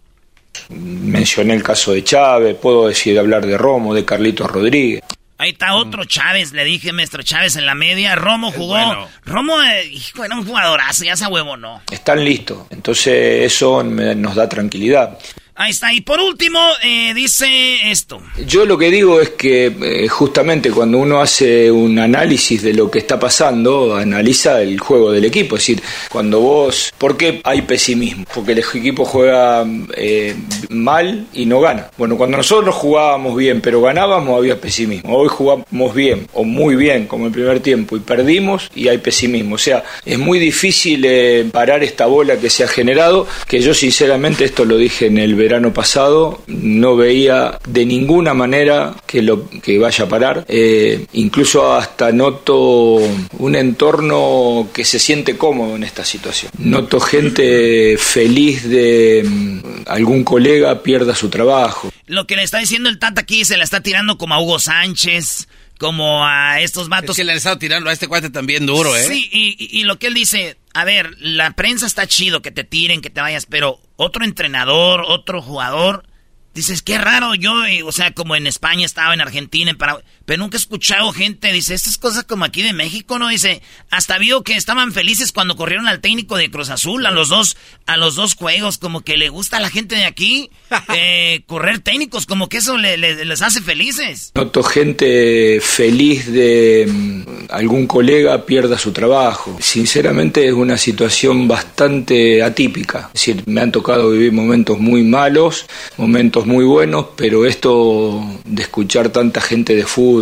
[0.69, 5.01] Mencioné el caso de Chávez, puedo decir hablar de Romo, de Carlitos Rodríguez.
[5.37, 8.15] Ahí está otro Chávez, le dije maestro Chávez en la media.
[8.15, 8.77] Romo jugó.
[9.25, 11.81] Romo, eh, hijo, era un jugadorazo, ya ese huevo no.
[11.91, 15.17] Están listos, entonces eso nos da tranquilidad.
[15.55, 15.93] Ahí está.
[15.93, 18.21] Y por último, eh, dice esto.
[18.47, 22.89] Yo lo que digo es que eh, justamente cuando uno hace un análisis de lo
[22.89, 25.55] que está pasando, analiza el juego del equipo.
[25.55, 26.91] Es decir, cuando vos...
[26.97, 28.25] ¿Por qué hay pesimismo?
[28.33, 29.63] Porque el equipo juega
[29.95, 30.35] eh,
[30.69, 31.91] mal y no gana.
[31.97, 35.15] Bueno, cuando nosotros jugábamos bien pero ganábamos había pesimismo.
[35.15, 39.55] Hoy jugamos bien o muy bien como el primer tiempo y perdimos y hay pesimismo.
[39.55, 41.05] O sea, es muy difícil
[41.51, 45.35] parar esta bola que se ha generado, que yo sinceramente esto lo dije en el
[45.43, 50.45] verano pasado, no veía de ninguna manera que lo que vaya a parar.
[50.47, 52.95] Eh, incluso hasta noto
[53.37, 56.51] un entorno que se siente cómodo en esta situación.
[56.57, 61.91] Noto gente feliz de mm, algún colega pierda su trabajo.
[62.05, 64.59] Lo que le está diciendo el Tata aquí se la está tirando como a Hugo
[64.59, 65.47] Sánchez,
[65.77, 67.11] como a estos vatos.
[67.11, 69.03] Es que le han estado tirando a este cuate también duro, ¿eh?
[69.03, 72.63] Sí, y, y, lo que él dice, a ver, la prensa está chido, que te
[72.63, 76.07] tiren, que te vayas, pero otro entrenador, otro jugador,
[76.53, 77.53] dices, qué raro, yo,
[77.85, 81.51] o sea, como en España estaba, en Argentina, en Paraguay, pero nunca he escuchado gente,
[81.51, 83.29] dice, estas cosas como aquí de México, ¿no?
[83.29, 87.29] Dice, hasta vio que estaban felices cuando corrieron al técnico de Cruz Azul, a los
[87.29, 90.49] dos, a los dos juegos, como que le gusta a la gente de aquí
[90.95, 94.31] eh, correr técnicos, como que eso les hace felices.
[94.35, 99.57] Noto gente feliz de mm, algún colega pierda su trabajo.
[99.59, 103.09] Sinceramente es una situación bastante atípica.
[103.13, 105.65] Es decir, me han tocado vivir momentos muy malos,
[105.97, 110.12] momentos muy buenos, pero esto de escuchar tanta gente de fútbol,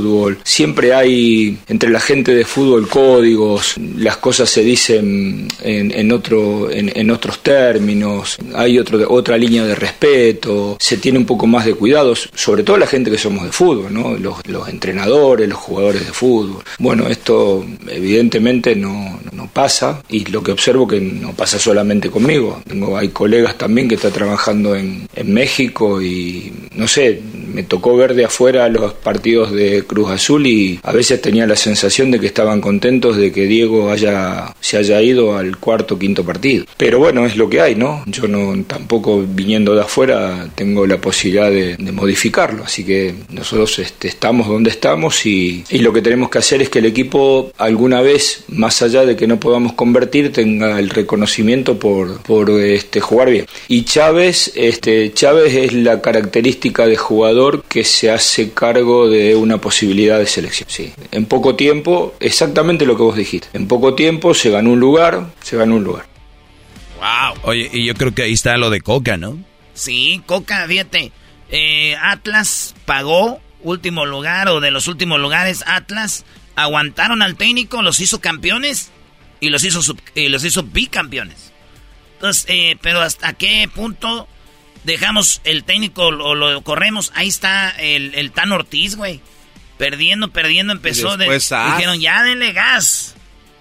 [0.43, 7.11] Siempre hay entre la gente de fútbol códigos, las cosas se dicen en, otro, en,
[7.11, 12.29] otros términos, hay otro, otra línea de respeto, se tiene un poco más de cuidados,
[12.33, 14.15] sobre todo la gente que somos de fútbol, ¿no?
[14.17, 16.63] los, entrenadores, los jugadores de fútbol.
[16.79, 22.61] Bueno, esto evidentemente no, no pasa y lo que observo que no pasa solamente conmigo.
[22.67, 27.21] Tengo, hay colegas también que están trabajando en, en México y no sé,
[27.53, 31.55] me tocó ver de afuera los partidos de Cruz Azul y a veces tenía la
[31.55, 36.23] sensación de que estaban contentos de que Diego haya, se haya ido al cuarto quinto
[36.23, 36.65] partido.
[36.77, 38.03] Pero bueno, es lo que hay, ¿no?
[38.05, 44.07] Yo no tampoco viniendo de afuera tengo la posibilidad de, modificarlo, así que nosotros este,
[44.07, 48.43] estamos donde estamos y, lo que tenemos que hacer es que el equipo alguna vez,
[48.47, 53.45] más allá de que no podamos convertir, tenga el reconocimiento por, por este, jugar bien.
[53.67, 59.59] Y Chávez, este, Chávez es la característica de jugador que se hace cargo de una
[59.59, 60.67] posición posibilidad de selección.
[60.69, 60.91] Sí.
[61.13, 63.47] En poco tiempo, exactamente lo que vos dijiste.
[63.53, 66.05] En poco tiempo se ganó un lugar, se ganó un lugar.
[66.97, 67.39] Wow.
[67.43, 69.39] Oye, y yo creo que ahí está lo de Coca, ¿no?
[69.73, 71.13] Sí, Coca, fíjate.
[71.49, 76.25] Eh, Atlas pagó último lugar o de los últimos lugares Atlas
[76.55, 78.91] aguantaron al técnico, los hizo campeones
[79.39, 81.53] y los hizo y los hizo bicampeones.
[82.15, 84.27] Entonces, eh, pero hasta qué punto
[84.83, 87.13] dejamos el técnico o lo, corremos.
[87.15, 89.21] Ahí está el, el Tan Ortiz, güey.
[89.81, 91.17] Perdiendo, perdiendo, empezó.
[91.17, 93.15] De, dijeron, ya denle gas.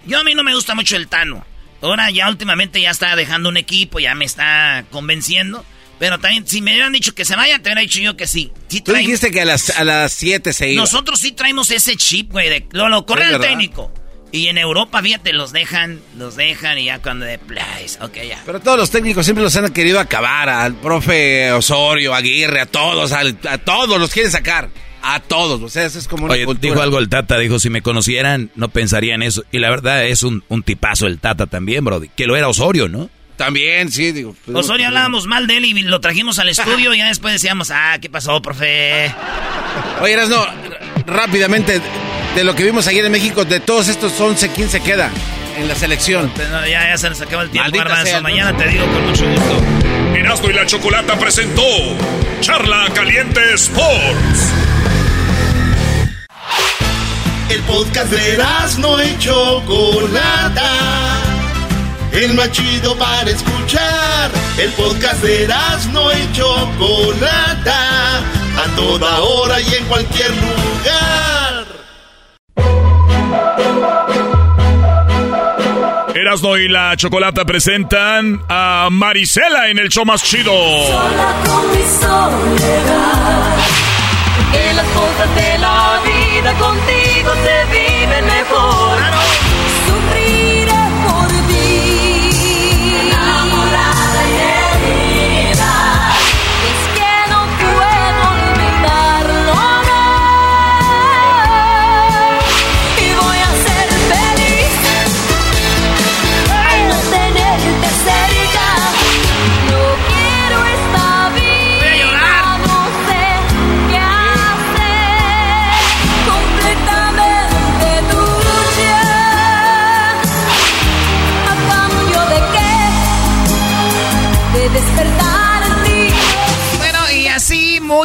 [0.05, 1.43] Yo a mí no me gusta mucho el Tano.
[1.81, 5.65] Ahora ya últimamente ya está dejando un equipo, ya me está convenciendo.
[5.97, 8.51] Pero también, si me hubieran dicho que se vaya, te hubiera dicho yo que sí.
[8.85, 10.81] Tú dijiste que a las, a las 7 se iba.
[10.83, 13.91] Nosotros sí traemos ese chip, güey, de lo, lo corre el técnico.
[14.31, 17.39] Y en Europa, fíjate, los dejan, los dejan y ya cuando de
[17.99, 18.43] ok, ya.
[18.45, 23.11] Pero todos los técnicos siempre los han querido acabar, al profe Osorio, Aguirre, a todos,
[23.11, 24.69] a todos los quieren sacar.
[25.03, 27.69] A todos, o sea, eso es como una Oye, dijo algo el Tata, dijo, si
[27.69, 29.43] me conocieran, no pensarían eso.
[29.51, 32.01] Y la verdad es un, un tipazo el Tata también, bro.
[32.15, 33.09] Que lo era Osorio, ¿no?
[33.35, 34.35] También, sí, digo.
[34.45, 37.71] Pues, Osorio hablábamos mal de él y lo trajimos al estudio y ya después decíamos,
[37.71, 39.11] ah, ¿qué pasó, profe?
[40.01, 40.45] Oye, no,
[41.07, 41.81] rápidamente,
[42.35, 45.09] de lo que vimos ayer en México, de todos estos 11, ¿quién se queda
[45.61, 46.31] en la selección?
[46.37, 47.77] ya, ya se nos acabó el tiempo,
[48.21, 49.61] Mañana te digo con mucho gusto.
[50.15, 51.63] Erasmo y la Chocolata presentó
[52.41, 54.51] Charla Caliente Sports.
[57.49, 58.43] El podcast de
[58.79, 60.69] no y Chocolata.
[62.11, 64.31] El más chido para escuchar.
[64.57, 65.47] El podcast de
[65.91, 68.17] no y Chocolata.
[68.17, 71.30] A toda hora y en cualquier lugar.
[76.21, 80.53] Erasno y la Chocolata presentan a Marisela en el show más chido.
[84.51, 89.10] Que las cosas de la vida contigo se viven mejor.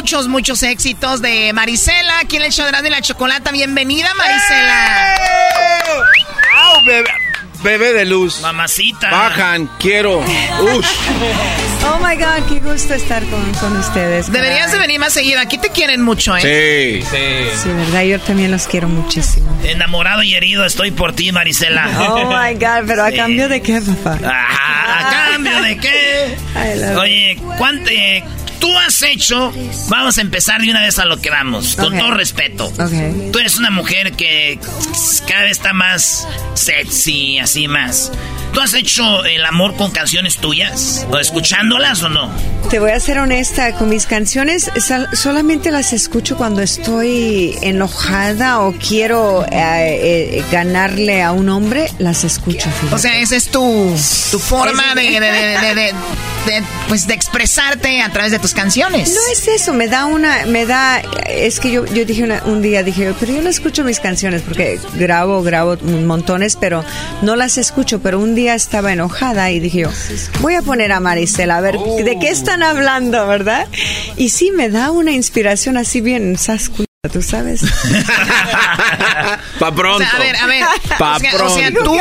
[0.07, 2.19] Muchos, muchos éxitos de Marisela.
[2.19, 3.51] Aquí en el show de la chocolata.
[3.51, 5.17] Bienvenida, Marisela.
[6.85, 7.09] bebé,
[7.61, 8.39] bebé, de luz.
[8.39, 9.09] Mamacita.
[9.11, 10.19] Bajan, quiero.
[10.21, 14.31] Oh my God, qué gusto estar con, con ustedes.
[14.31, 15.41] Deberías de venir más seguido.
[15.41, 17.01] Aquí te quieren mucho, ¿eh?
[17.01, 17.05] Sí.
[17.11, 17.63] Sí.
[17.63, 19.59] Sí, verdad, yo también los quiero muchísimo.
[19.65, 21.85] Enamorado y herido estoy por ti, Marisela.
[21.99, 24.19] Oh my God, pero a cambio de qué, papá?
[24.23, 26.37] ¿a cambio de qué?
[26.97, 28.23] Oye, ¿cuánto, eh,
[28.59, 29.53] tú has hecho,
[29.89, 32.71] vamos a empezar de una vez a lo que vamos, con todo respeto.
[33.31, 34.59] Tú eres una mujer que
[35.27, 38.11] cada vez está más sexy, así más.
[38.53, 41.05] ¿Tú has hecho el amor con canciones tuyas?
[41.11, 42.31] ¿O escuchándolas o no?
[42.69, 44.71] Te voy a ser honesta, con mis canciones
[45.13, 52.23] solamente las escucho cuando estoy enojada o quiero eh, eh, ganarle a un hombre, las
[52.23, 52.69] escucho.
[52.91, 53.95] O sea, esa es tu,
[54.31, 55.93] tu forma de,
[56.87, 59.13] pues, de expresarte a través de tus canciones.
[59.13, 62.83] No es eso, me da una, me da, es que yo, yo dije un día,
[62.83, 66.83] dije, pero yo no escucho mis canciones porque grabo, grabo montones, pero
[67.21, 69.89] no las escucho, pero un día estaba enojada y dije yo,
[70.41, 73.67] voy a poner a Marisela a ver de qué están hablando, ¿verdad?
[74.15, 77.61] Y sí, me da una inspiración así bien sascu tú sabes.
[79.59, 80.05] pa pronto.
[80.11, 80.63] a ver, a ver.
[80.97, 81.45] Pa pronto.
[81.45, 81.93] O sea, tú,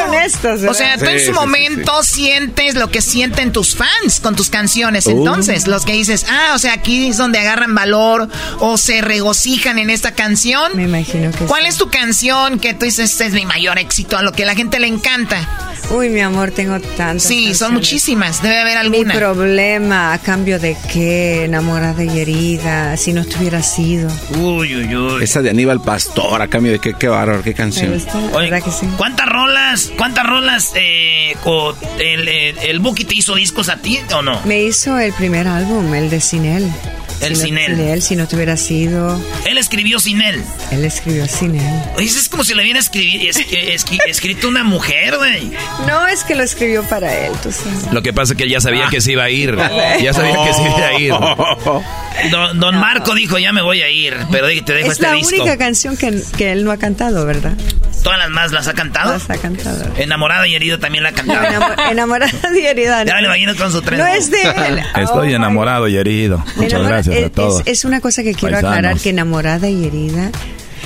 [0.69, 5.07] o sea, tú en su momento sientes lo que sienten tus fans con tus canciones.
[5.07, 5.11] Uh.
[5.11, 8.29] Entonces, los que dices, ah, o sea, aquí es donde agarran valor
[8.61, 10.73] o se regocijan en esta canción.
[10.75, 14.17] Me imagino que ¿Cuál es tu canción que tú dices, este es mi mayor éxito,
[14.17, 15.47] a lo que la gente le encanta?
[15.91, 17.23] Uy, mi amor, tengo tantas.
[17.23, 18.43] Sí, son muchísimas.
[18.43, 19.15] Debe haber alguna.
[19.15, 24.11] Mi problema, a cambio de qué, enamorada y herida, si no estuviera sido.
[24.41, 25.23] Uy, uy, uy.
[25.23, 27.93] Esa de Aníbal Pastor, a cambio de qué, qué bárbaro, qué canción.
[28.35, 28.89] Oye, que sí?
[28.97, 31.35] ¿Cuántas rolas, cuántas rolas eh,
[32.01, 34.41] el, el, el Buki te hizo discos a ti o no?
[34.45, 36.69] Me hizo el primer álbum, el de Sin Él.
[37.21, 37.77] El si sin no, él.
[37.77, 39.21] Sin él, si no tuviera sido.
[39.45, 40.43] Él escribió sin él.
[40.71, 41.83] Él escribió sin él.
[41.97, 45.53] Oye, es como si le hubiera escribir, es, es, escrito una mujer, güey.
[45.87, 47.93] No, es que lo escribió para él, tú sabes.
[47.93, 49.57] Lo que pasa es que él ya sabía que se iba a ir.
[50.03, 51.13] Ya sabía que se iba a ir.
[52.31, 55.29] Don, don Marco dijo, ya me voy a ir, pero te dejo es este disco.
[55.29, 57.53] Es la única canción que, que él no ha cantado, ¿verdad?
[58.03, 59.13] ¿Todas las más las ha cantado?
[59.13, 59.85] Las ha cantado.
[59.97, 61.43] Enamorada y herido también la ha cantado.
[61.59, 63.05] No, enamorada y herida.
[63.05, 63.99] Ya me imagino con su tren.
[63.99, 64.81] No es de él.
[64.95, 66.39] Estoy oh, enamorado y herido.
[66.55, 67.61] Muchas Enamora gracias a todos.
[67.61, 68.77] Es, es, una cosa que quiero Paisanos.
[68.79, 70.31] aclarar, que enamorada y herida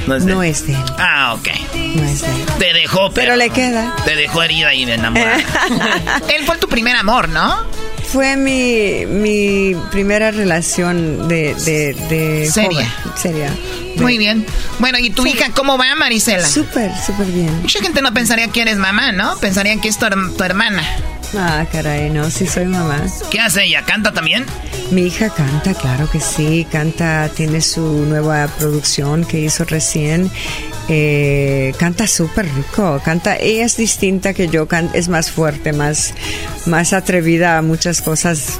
[0.06, 0.84] no es, no es de él.
[0.98, 1.48] Ah, ok.
[1.94, 2.46] No es de él.
[2.58, 3.94] Te dejó, pero, pero le queda.
[4.04, 5.36] Te dejó herida y enamorada.
[6.36, 7.54] él fue tu primer amor, ¿no?
[8.10, 11.54] Fue mi, mi primera relación de...
[11.54, 12.90] de, de seria.
[13.02, 13.50] Joven, seria.
[13.96, 14.44] Muy bien.
[14.78, 15.30] Bueno, ¿y tu sí.
[15.30, 16.46] hija cómo va, Marisela?
[16.46, 17.62] Súper, súper bien.
[17.62, 19.36] Mucha gente no pensaría que eres mamá, ¿no?
[19.38, 20.06] Pensarían que es tu,
[20.36, 20.82] tu hermana.
[21.36, 23.02] Ah, caray, no, sí soy mamá.
[23.30, 23.84] ¿Qué hace ella?
[23.84, 24.44] ¿Canta también?
[24.90, 30.30] Mi hija canta, claro que sí, canta, tiene su nueva producción que hizo recién.
[30.92, 36.14] Eh, canta súper rico, canta, ella es distinta que yo, es más fuerte, más,
[36.66, 38.58] más atrevida a muchas cosas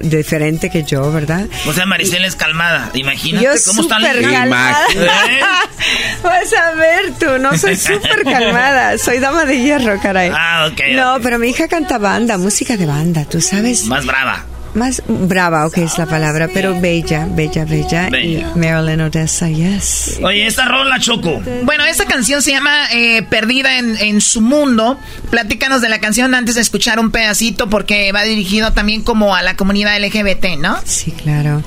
[0.00, 1.46] diferente que yo, ¿verdad?
[1.68, 4.84] O sea, Maricela es calmada, imagínate yo cómo está la calmada.
[4.96, 5.40] ¿Eh?
[6.24, 10.32] Vas a ver tú, no soy súper calmada, soy dama de hierro, caray.
[10.34, 10.80] Ah, ok.
[10.94, 11.22] No, okay.
[11.22, 13.84] pero mi hija canta banda, música de banda, tú sabes.
[13.84, 14.44] Más brava.
[14.74, 18.08] Más brava, ok, es la palabra, pero bella, bella, bella.
[18.08, 18.52] bella.
[18.54, 20.20] Y Marilyn Odessa, yes.
[20.22, 21.42] Oye, esta rola, Choco.
[21.64, 24.98] Bueno, esta canción se llama eh, Perdida en, en, su mundo.
[25.30, 29.42] Platícanos de la canción antes de escuchar un pedacito, porque va dirigido también como a
[29.42, 30.78] la comunidad LGBT, ¿no?
[30.84, 31.62] Sí, claro.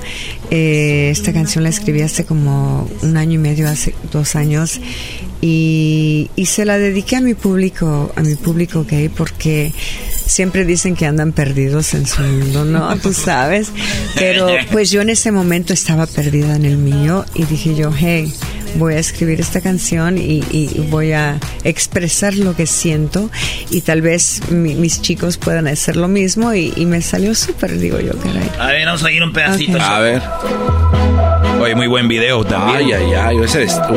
[0.50, 4.80] Eh, esta canción la escribí hace como un año y medio, hace dos años.
[5.46, 9.74] Y, se la dediqué a mi público, a mi público gay, porque
[10.26, 12.96] siempre dicen que andan perdidos en su mundo, ¿no?
[13.02, 13.68] Tú sabes.
[14.14, 18.32] Pero pues yo en ese momento estaba perdida en el mío y dije yo, hey,
[18.76, 23.30] voy a escribir esta canción y, y voy a expresar lo que siento
[23.70, 27.78] y tal vez mi, mis chicos puedan hacer lo mismo y, y me salió súper,
[27.78, 28.50] digo yo, caray.
[28.58, 29.72] A ver, vamos a ir un pedacito.
[29.72, 29.86] Okay.
[29.86, 30.22] A ver.
[31.60, 32.76] Oye, muy buen video también.
[32.76, 33.94] Ay, ay, ay, ese eres tú.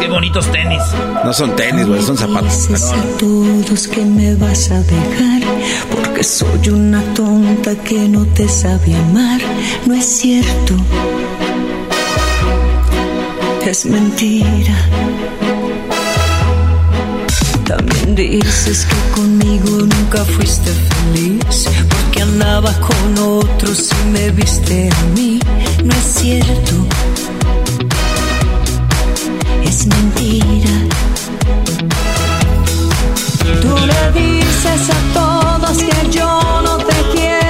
[0.00, 0.82] Qué bonitos tenis.
[1.24, 2.68] No son tenis, güey, son zapatos.
[2.68, 5.42] Dices a todos que me vas a dejar
[5.90, 9.40] porque soy una tonta que no te sabe amar.
[9.84, 10.74] No es cierto.
[13.72, 14.76] Es mentira.
[17.64, 25.02] También dices que conmigo nunca fuiste feliz porque andabas con otros y me viste a
[25.14, 25.40] mí.
[25.82, 26.86] No es cierto,
[29.64, 30.74] es mentira.
[33.62, 37.41] Tú le dices a todos que yo no te quiero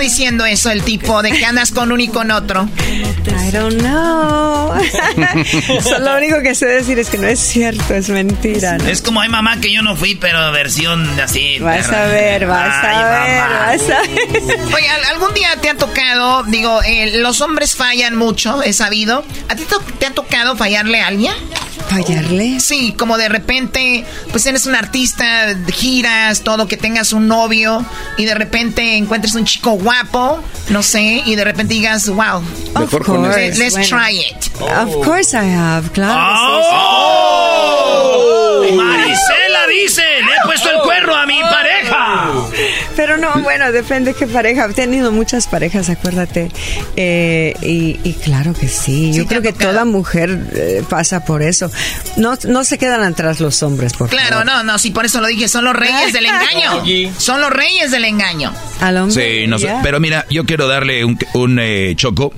[0.00, 2.68] diciendo eso el tipo de que andas con uno y con otro?
[3.26, 4.70] I don't know.
[5.82, 8.78] So, lo único que sé decir es que no es cierto, es mentira.
[8.78, 8.86] ¿no?
[8.86, 11.58] Es como hay mamá que yo no fui, pero versión así.
[11.58, 13.66] Vas a ver, vas Ay, a ver, mamá.
[13.66, 14.74] vas a ver.
[14.74, 19.24] Oye, ¿al- ¿algún día te ha tocado, digo, eh, los hombres fallan mucho, es sabido.
[19.48, 19.64] ¿A ti
[19.98, 21.34] te ha tocado fallarle a alguien?
[21.90, 22.60] ¿Fallarle?
[22.60, 27.84] Sí, como de repente, pues eres un artista, giras, todo, que tengas un novio
[28.16, 32.42] y de repente encuentres un chico guapo, no sé, y de repente digas, wow,
[33.04, 33.58] con let's, ese.
[33.58, 33.88] let's Bueno.
[34.06, 34.36] try it.
[34.60, 36.14] Of course I have, claro.
[37.42, 38.64] ¡Oh!
[38.76, 42.30] Marisela dice, le he puesto el cuerno a mi pareja.
[43.00, 44.66] Pero no, bueno, depende qué pareja.
[44.66, 46.50] He tenido muchas parejas, acuérdate.
[46.96, 49.10] Eh, y, y claro que sí.
[49.14, 51.70] Yo creo que toda mujer eh, pasa por eso.
[52.18, 54.44] No, no se quedan atrás los hombres, por Claro, favor.
[54.44, 57.10] no, no, sí, por eso lo dije, son los reyes del engaño.
[57.16, 58.52] Son los reyes del engaño.
[58.82, 59.40] Al hombre.
[59.42, 62.34] Sí, no sé, pero mira, yo quiero darle un, un, eh, choco.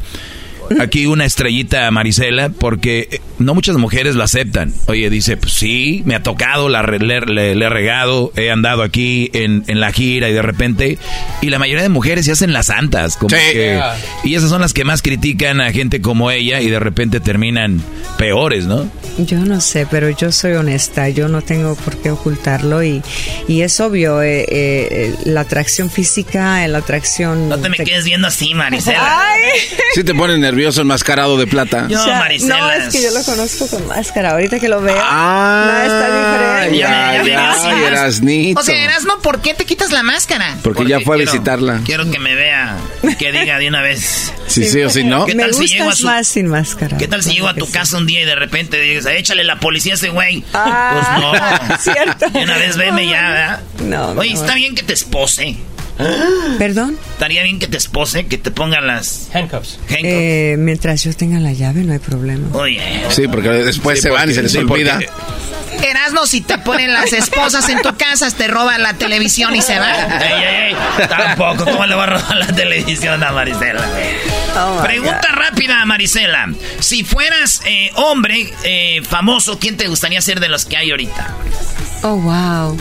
[0.80, 4.72] Aquí una estrellita a Marisela, porque eh, no muchas mujeres lo aceptan.
[4.86, 8.50] Oye, dice, pues sí, me ha tocado, la, re- le, le- le he regado, he
[8.50, 10.98] andado aquí en, en la gira y de repente...
[11.40, 13.16] Y la mayoría de mujeres se hacen las santas.
[13.16, 13.80] Como que-
[14.24, 17.82] y esas son las que más critican a gente como ella y de repente terminan
[18.18, 18.88] peores, ¿no?
[19.18, 23.02] Yo no sé, pero yo soy honesta, yo no tengo por qué ocultarlo y,
[23.48, 27.48] y es obvio, eh, eh, la atracción física, la atracción...
[27.48, 29.18] No te me quedes viendo así, Marisela.
[29.94, 31.86] Sí te pone nervioso enmascarado de plata.
[31.88, 32.58] Yo, O sea, Marisela.
[32.58, 34.30] no, es que yo lo conozco con máscara.
[34.32, 36.78] Ahorita que lo veo, Ah, no está diferente.
[36.78, 38.60] ya, ya, Erasnito.
[38.60, 40.56] O sea, Erasmo, ¿por qué te quitas la máscara?
[40.62, 41.80] Porque ya fue a quiero- visitarla.
[41.84, 42.76] Quiero que me vea,
[43.18, 44.32] que diga de una vez.
[44.46, 45.26] Sí, sí o sí, ¿no?
[45.26, 46.96] ¿Qué Me tal si llego a su más sin máscara.
[46.98, 49.44] ¿Qué tal si llego a tu que casa un día y de repente dices, échale
[49.44, 50.44] la policía a ese güey?
[50.52, 50.94] Ah,
[51.72, 51.92] pues no.
[51.94, 52.28] cierto.
[52.30, 53.60] De una vez veme ya, ¿verdad?
[53.84, 54.40] No, Oye, no.
[54.40, 55.56] está bien que te espose.
[56.58, 56.98] ¿Perdón?
[57.12, 59.78] Estaría bien que te espose, que te pongan las handcuffs.
[59.88, 62.48] Eh, mientras yo tenga la llave, no hay problema.
[62.56, 62.80] Oye.
[63.10, 64.94] Sí, porque después Sí, se van y se les sí, olvida.
[64.94, 65.10] porque-
[65.88, 69.78] Erasmo, si te ponen las esposas en tu casa, te roban la televisión y se
[69.78, 70.22] van.
[70.22, 70.76] Ey, ey, ey,
[71.08, 73.84] tampoco, ¿cómo le va a robar la televisión a Marisela?
[74.56, 76.52] Oh, Pregunta rápida, Marisela.
[76.78, 81.34] Si fueras eh, hombre eh, famoso, ¿quién te gustaría ser de los que hay ahorita?
[82.02, 82.76] Oh, wow.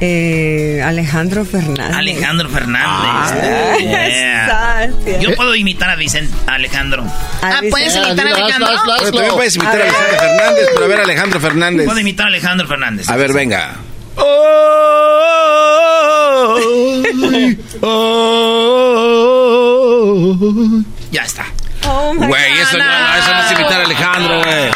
[0.00, 1.96] Eh, Alejandro Fernández.
[1.96, 2.88] Alejandro Fernández.
[2.90, 4.90] Ah, Yeah.
[5.20, 7.04] Yo puedo imitar a Vicente a Alejandro.
[7.42, 8.68] Ah, ¿puedes imitar a Alejandro?
[8.98, 11.86] Pero también puedes imitar a Vicente Fernández, pero a ver, Alejandro Fernández.
[11.86, 13.08] Puedo imitar a Alejandro Fernández.
[13.08, 13.76] A ver, venga.
[21.10, 21.46] Ya está.
[21.84, 24.70] Oh, Güey, eso no, no, eso no es imitar a Alejandro, güey.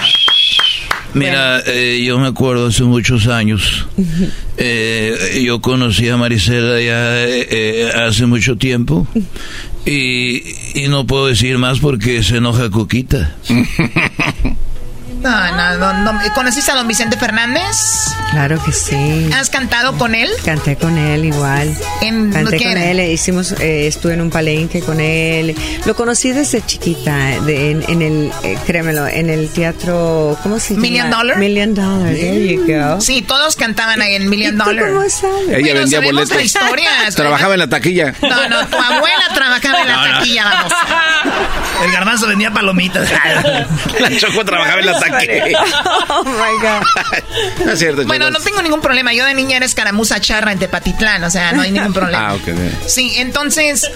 [1.14, 3.86] Mira, eh, yo me acuerdo hace muchos años.
[4.56, 9.06] eh, yo conocí a Marisela ya eh, eh, hace mucho tiempo.
[9.84, 10.42] Y,
[10.74, 13.36] y no puedo decir más porque se enoja Coquita.
[15.20, 16.20] No, no, no, no.
[16.34, 17.76] ¿Conociste a don Vicente Fernández?
[18.30, 19.28] Claro que sí.
[19.38, 20.30] ¿Has cantado con él?
[20.44, 21.76] Canté con él igual.
[22.01, 22.84] En- Canté ¿qué con era?
[22.90, 25.55] él, hicimos, eh, estuve en un palenque con él.
[25.84, 30.70] Lo conocí desde chiquita, de- en, en el, eh, créemelo, en el teatro, ¿cómo se
[30.74, 30.82] llama?
[30.82, 31.36] Million Dollar.
[31.38, 33.01] Million Dollar, there you go.
[33.01, 34.86] Sí, todos cantaban ahí en Million ¿Y tú Dollar.
[34.88, 35.48] cómo sabes?
[35.48, 36.36] Ella Bueno, vendía boletos.
[36.36, 36.90] la historia.
[37.14, 38.14] Trabajaba en la taquilla.
[38.22, 40.18] No, no, tu abuela trabajaba en la No, no.
[40.18, 40.72] taquilla, vamos.
[41.84, 43.09] El garbanzo vendía palomitas.
[44.01, 45.09] La Choco trabajaba en la taquilla.
[46.08, 46.82] Oh my God.
[47.64, 49.12] No es cierto, Bueno, no tengo ningún problema.
[49.12, 52.30] Yo de niña era escaramuza charra en Tepatitlán, o sea, no hay ningún problema.
[52.30, 52.48] Ah, ok.
[52.86, 53.86] Sí, entonces,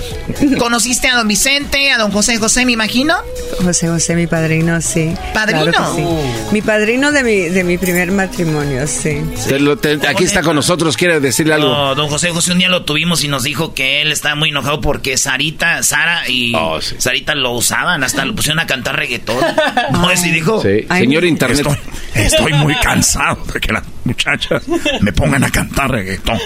[0.58, 3.14] ¿conociste a don Vicente, a don José José, me imagino?
[3.62, 5.14] José José, mi padrino, sí.
[5.32, 5.64] ¿Padrino?
[5.72, 6.04] Claro sí.
[6.52, 9.22] Mi padrino de mi, de mi primer matrimonio, sí.
[9.48, 11.68] Te lo- te- aquí está con nosotros, quiere decirle algo.
[11.68, 14.50] No, don José José un día lo tuvimos y nos dijo que él estaba muy
[14.50, 16.96] enojado porque Sarita, Sara y Oh, sí.
[16.98, 19.36] Sarita lo usaban, hasta lo pusieron a cantar reggaetón.
[19.92, 20.60] No, ese dijo.
[20.62, 21.24] Sí, Ay, señor.
[21.24, 21.59] Internet.
[21.66, 21.76] Estoy,
[22.24, 24.62] estoy muy cansado de que las muchachas
[25.01, 26.39] me pongan a cantar reggaetón.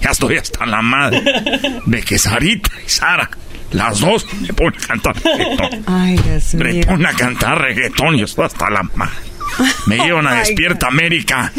[0.00, 1.22] Ya estoy hasta la madre
[1.86, 3.30] de que Sarita y Sara,
[3.72, 5.84] las dos, me ponen a cantar reggaetón.
[5.86, 6.84] Ay, Dios Me mío.
[6.86, 9.14] ponen a cantar reggaetón y estoy hasta la madre.
[9.86, 11.52] Me llevan a Oh, Despierta América.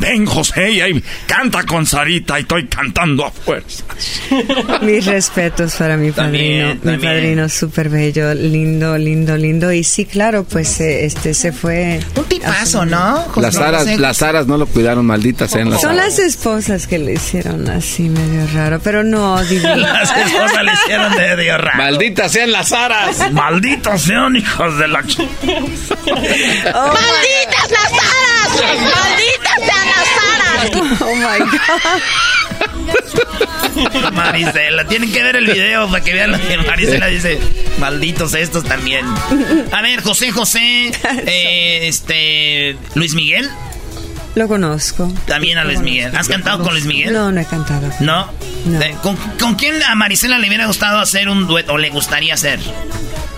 [0.00, 3.84] Ven, José, y ahí canta con Sarita y estoy cantando a fuerza.
[4.82, 9.70] Mis respetos para mi También, padrino, mi padrino súper bello, lindo, lindo, lindo.
[9.72, 12.00] Y sí, claro, pues eh, este se fue.
[12.16, 13.16] Un tipazo, ¿no?
[13.30, 13.98] José Las aras, José?
[13.98, 16.06] las aras no lo cuidaron, malditas sean las Son aras.
[16.06, 19.76] las esposas que le hicieron así medio raro, pero no, divino.
[19.90, 21.76] Las esposas le hicieron de Dios raro.
[21.78, 23.30] Malditas sean las aras.
[23.32, 25.02] Malditos sean hijos de la...
[25.02, 25.28] ch-
[26.74, 27.39] Oh, ¡Malditas
[31.20, 31.50] my God.
[34.12, 37.38] Marisela, tienen que ver el video para que vean lo que Marisela dice.
[37.78, 39.06] Malditos estos también.
[39.72, 40.92] A ver, José José,
[41.26, 43.48] eh, este, Luis Miguel.
[44.34, 45.12] Lo conozco.
[45.26, 46.14] También a Luis Miguel.
[46.16, 47.12] ¿Has cantado con Luis Miguel?
[47.12, 47.90] No, no he cantado.
[48.00, 48.30] ¿No?
[48.80, 52.34] Eh, ¿Con, con quién a Marisela le hubiera gustado hacer un dueto o le gustaría
[52.34, 52.60] hacer?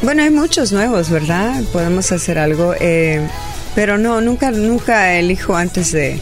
[0.02, 1.62] Bueno, hay muchos nuevos, ¿verdad?
[1.72, 2.74] Podemos hacer algo.
[2.78, 3.26] eh,
[3.74, 6.20] pero no, nunca, nunca elijo antes de.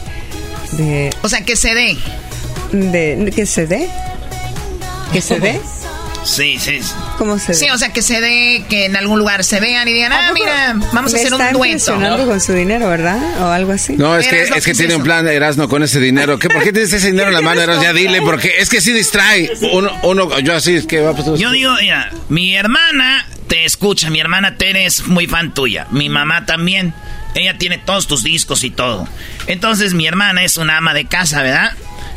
[0.72, 1.96] De O sea, que se dé.
[2.72, 3.88] de ¿Que se dé?
[5.12, 5.60] ¿Que se dé?
[6.24, 6.80] Sí, sí.
[7.18, 9.92] ¿Cómo se Sí, o sea, que se dé, que en algún lugar se vean y
[9.92, 11.64] digan, ah, mira, vamos a hacer un dueto.
[11.64, 13.18] impresionando con su dinero, ¿verdad?
[13.42, 13.96] O algo así.
[13.96, 16.38] No, es que, es que ¿qué tiene es un plan Erasno con ese dinero.
[16.38, 17.82] ¿Qué, ¿Por qué tienes ese dinero en la mano, Erasno?
[17.82, 19.50] Ya dile, porque es que sí distrae.
[19.72, 24.10] Uno, uno yo así, es que va pues, Yo digo, mira, mi hermana te escucha,
[24.10, 26.94] mi hermana Tere es muy fan tuya, mi mamá también,
[27.34, 29.08] ella tiene todos tus discos y todo.
[29.48, 31.72] Entonces mi hermana es una ama de casa, ¿verdad?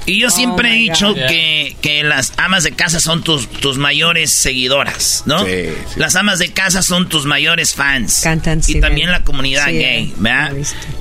[0.06, 4.32] Y yo siempre he dicho que, que las amas de casa son tus, tus mayores
[4.32, 5.44] seguidoras, ¿no?
[5.44, 8.20] Sí, Las amas de casa son tus mayores fans.
[8.22, 10.52] Cantan, Y sí, también la comunidad Sí, gay, ¿verdad?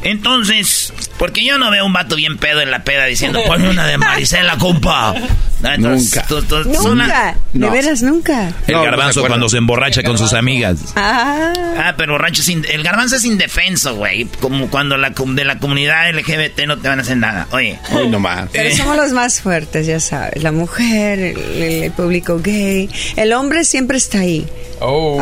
[0.02, 3.86] Entonces, porque yo no veo un vato bien pedo en la peda diciendo, ponme una
[3.86, 5.14] de Marisela, compa.
[5.62, 6.26] No, entonces, Nunca.
[6.26, 8.48] tú- tú- Nunca, de veras nunca.
[8.66, 10.78] El No, no garbanzo se cuando se emborracha con sus amigas.
[10.96, 12.18] Ah, Ah, pero
[12.48, 14.24] in- el garbanzo es indefenso, güey.
[14.40, 17.46] Como cuando la de la comunidad LGBT no te van a hacer nada.
[17.52, 17.78] Oye.
[17.92, 18.48] Hoy nomás.
[18.52, 18.76] pero Eh.
[18.76, 20.42] somos los más fuertes, ya sabes.
[20.42, 22.88] La mujer, el, el público gay.
[23.16, 24.46] El hombre siempre está ahí.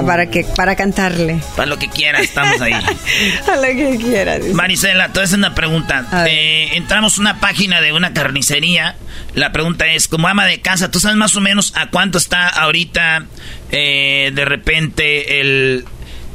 [0.07, 1.41] Para, que, para cantarle.
[1.57, 2.73] Para lo que quieras, estamos ahí.
[3.53, 4.39] A lo que quiera.
[4.39, 4.55] dice.
[4.55, 6.07] Marisela, te hacer una pregunta.
[6.29, 8.97] Eh, entramos a una página de una carnicería.
[9.35, 12.49] La pregunta es, como ama de casa, ¿tú sabes más o menos a cuánto está
[12.49, 13.27] ahorita
[13.71, 15.85] eh, de repente el,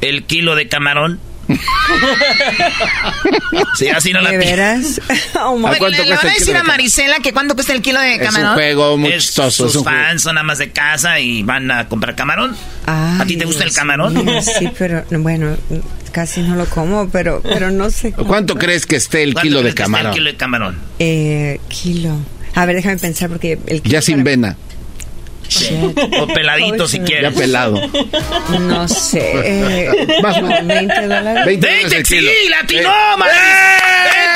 [0.00, 1.20] el kilo de camarón?
[3.76, 5.00] Sí, así no la ¿De pi- veras?
[5.40, 6.66] Oh, ¿A cuánto le, le van a el decir de a camarón?
[6.66, 8.54] Marisela que cuánto cuesta el kilo de Es un camarón.
[8.54, 9.66] juego muy Es- chistoso.
[9.66, 12.56] es sus fans son amas de casa y van a comprar camarón.
[12.86, 14.14] Ay, ¿A ti te gusta el Dios camarón?
[14.24, 15.56] mío, Sí, pero bueno,
[16.12, 18.12] casi no lo como, pero, pero no sé.
[18.12, 20.06] ¿Cuánto crees que esté el ¿Cuánto kilo de crees que está camarón?
[20.12, 20.78] El kilo de camarón.
[20.98, 22.16] Eh, kilo.
[22.54, 24.56] A ver, déjame pensar porque el kilo Ya sin vena,
[25.48, 25.98] Shit.
[26.20, 27.34] O peladito si ya quieres.
[27.34, 27.80] pelado.
[28.60, 29.90] No sé.
[30.22, 30.66] Más o menos.
[30.66, 31.44] 20 dólares.
[31.46, 31.96] 20 dólares ¡Veinte!
[31.96, 32.48] el ¡Sí!
[32.48, 32.90] ¡Latino!
[32.90, 34.35] Eh.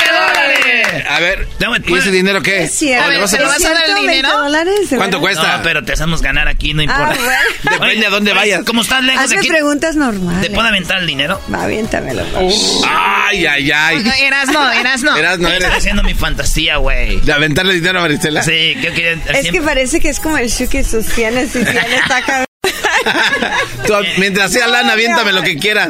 [1.08, 2.62] A ver, Dame, ¿y ese dinero qué?
[2.64, 3.04] Es cierto.
[3.04, 3.58] A ver, ¿Le vas a ¿se lo dar?
[3.58, 4.38] vas a dar el 120 dinero?
[4.38, 4.90] dólares?
[4.90, 5.56] ¿de ¿Cuánto cuesta?
[5.58, 7.14] No, pero te hacemos ganar aquí, no Ah, importa.
[7.24, 7.84] bueno.
[7.86, 8.64] Depende a dónde vayas.
[8.64, 10.42] Como estás lejos de Hazme aquí, preguntas normales.
[10.42, 11.40] ¿te puedo aventar el dinero?
[11.52, 12.24] Va, aviéntamelo.
[12.88, 14.04] Ay, ay, ay.
[14.20, 15.16] Eras no, eras no.
[15.16, 15.78] Eras, no Estoy eres.
[15.78, 17.20] haciendo mi fantasía, güey.
[17.20, 18.42] ¿De aventarle dinero a Maristela?
[18.42, 19.12] Sí, yo quería...
[19.34, 22.44] Es que parece que es como el Shuki sus tienes y tienes acá.
[23.86, 25.88] Tú, mientras sea lana, aviéntame lo que quieras.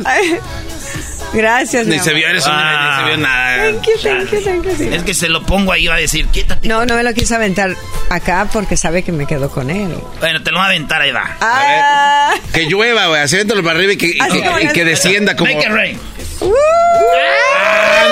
[1.32, 2.15] Gracias, mi Ni se amor.
[2.20, 2.90] vio, eres una, Ah.
[2.90, 3.57] ni se vio nada.
[3.70, 4.89] Thank you, thank you, thank you, sí.
[4.93, 6.66] Es que se lo pongo ahí, va a decir, quítate.
[6.69, 7.77] No, no me lo quiso aventar
[8.11, 9.94] acá porque sabe que me quedo con él.
[10.19, 11.36] Bueno, te lo voy a aventar, ahí va.
[11.40, 13.20] Ah, Que llueva, güey.
[13.23, 15.52] Así avéntalo para arriba y que, y que- como y que descienda como.
[15.52, 16.01] Make it rain.
[16.40, 16.52] uh,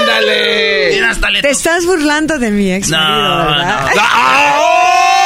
[0.00, 0.90] ¡Ándale!
[0.94, 3.80] Mira, hasta le te estás burlando de mi ex marido, No, ¿verdad?
[3.94, 4.02] no.
[4.02, 5.14] ¡Oh!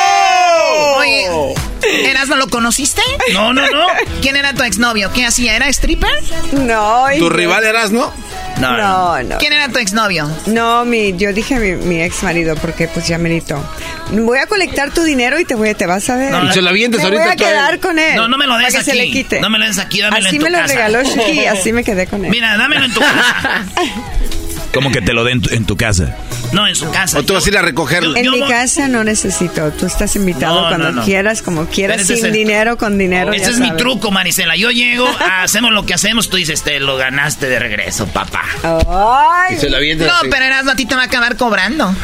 [2.05, 3.02] ¿Eras no lo conociste?
[3.32, 3.86] No, no, no.
[4.20, 5.10] ¿Quién era tu exnovio?
[5.12, 5.56] ¿Qué hacía?
[5.56, 6.10] ¿Era stripper?
[6.52, 8.12] No, ¿Tu rival eras, no?
[8.59, 9.39] No, no.
[9.39, 10.31] ¿Quién era tu exnovio?
[10.47, 13.62] No, mi, yo dije a mi, mi ex marido porque pues ya merito.
[14.10, 16.31] Voy a colectar tu dinero y te voy, te vas a ver.
[16.31, 18.14] No, Y se lo avientes me ahorita voy a quedar con él.
[18.16, 18.98] No, no me lo des para que aquí.
[18.98, 19.40] se le quite.
[19.40, 20.74] No me lo des aquí, dámelo Así en tu me lo casa.
[20.74, 22.31] regaló Shuki y así me quedé con él.
[22.31, 23.64] Mira, dámelo en tu casa.
[24.73, 26.16] Como que te lo den en tu, en tu casa.
[26.53, 27.19] No, en su casa.
[27.19, 28.16] O tú vas a ir a recogerlo.
[28.16, 29.70] En yo mi casa no necesito.
[29.73, 31.05] Tú estás invitado No, cuando no, no.
[31.05, 33.32] quieras, como quieras, sin el- dinero, con dinero.
[33.32, 34.57] Ese es mi truco, Marisela.
[34.57, 35.07] Yo llego,
[35.43, 38.44] hacemos lo que hacemos, tú dices, te lo ganaste de regreso, papá.
[38.89, 40.28] Ay, Y se lo avientas No, así.
[40.31, 41.94] pero Eras a ti te va a acabar cobrando.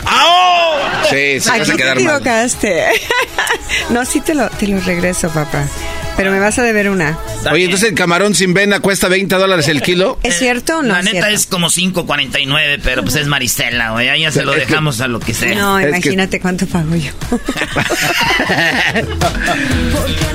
[1.10, 2.14] Sí, se vas Aquí a te quedar mal.
[2.16, 2.84] equivocaste.
[3.90, 5.64] no, sí te lo, te lo regreso, papá.
[6.18, 7.16] Pero me vas a deber una.
[7.34, 7.70] Está Oye, bien.
[7.70, 10.18] entonces el camarón sin vena cuesta 20 dólares el kilo.
[10.22, 11.34] ¿Es cierto o no La es neta cierto?
[11.34, 14.08] es como 5.49, pero pues es Marisela, güey.
[14.10, 15.54] Ahí ya se lo que- dejamos a lo que sea.
[15.54, 17.10] No, Es que- imagínate cuánto pago yo.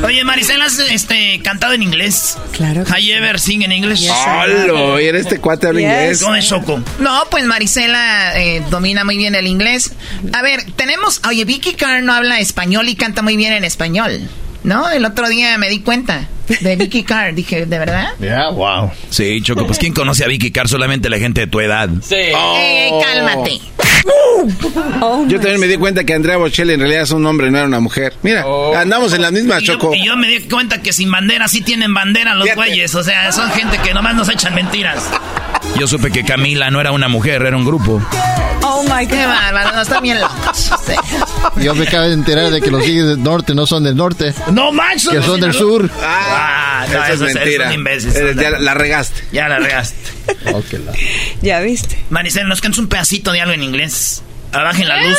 [0.04, 2.38] Oye, Marisela, ¿has este, cantado en inglés?
[2.56, 2.84] claro.
[2.84, 4.08] que ¿Have you ever sing en English?
[4.10, 5.00] ¡Holo!
[5.00, 5.90] ¿Y eres este cuate habla Yes.
[5.90, 6.22] inglés?
[6.24, 6.82] ¿Cómo es Choco?
[7.00, 9.92] No, pues Marisela eh, domina muy bien el inglés.
[10.34, 11.22] A ver, tenemos...
[11.28, 14.22] Oye, Vicky Carr no habla español y canta muy bien en español.
[14.64, 14.90] ¿No?
[14.90, 16.28] El otro día me di cuenta
[16.62, 17.34] de Vicky Carr.
[17.36, 18.10] Dije, ¿de verdad?
[18.20, 18.92] Ya, wow.
[19.10, 20.68] Sí, Choco, pues ¿quién conoce a Vicky Carr?
[20.70, 21.90] Solamente la gente de tu edad.
[22.02, 22.16] Sí.
[22.16, 23.60] Eh, cálmate.
[25.02, 27.58] Oh, Yo también me di cuenta que Andrea Bocelli en realidad es un hombre, no
[27.60, 28.14] era una mujer.
[28.24, 28.44] Mira,
[28.78, 29.94] andamos en la misma, Y yo, Choco.
[29.96, 32.58] y yo me di cuenta que sin bandera sí tienen bandera los Fíjate.
[32.70, 32.94] güeyes.
[32.96, 35.10] O sea, son gente que nomás nos echan mentiras.
[35.80, 38.02] Yo supe que Camila no era una mujer, era un grupo.
[38.62, 39.10] Oh my God.
[39.10, 40.72] Qué bárbaro, no, están bien locos.
[40.86, 40.94] Sí.
[41.62, 44.34] Yo me acabo de enterar de que los higues del norte no son del norte.
[44.52, 45.10] No manches.
[45.10, 45.90] Que son del sur.
[46.02, 47.68] Ah, no, Eso es eso es mentira.
[47.68, 48.14] un imbécil.
[48.36, 49.24] Ya la regaste.
[49.32, 49.96] Ya la regaste.
[51.42, 52.04] Ya viste.
[52.10, 54.22] Maricel, nos cantas un pedacito de algo en inglés.
[54.54, 55.18] Ah, Bajen la luz.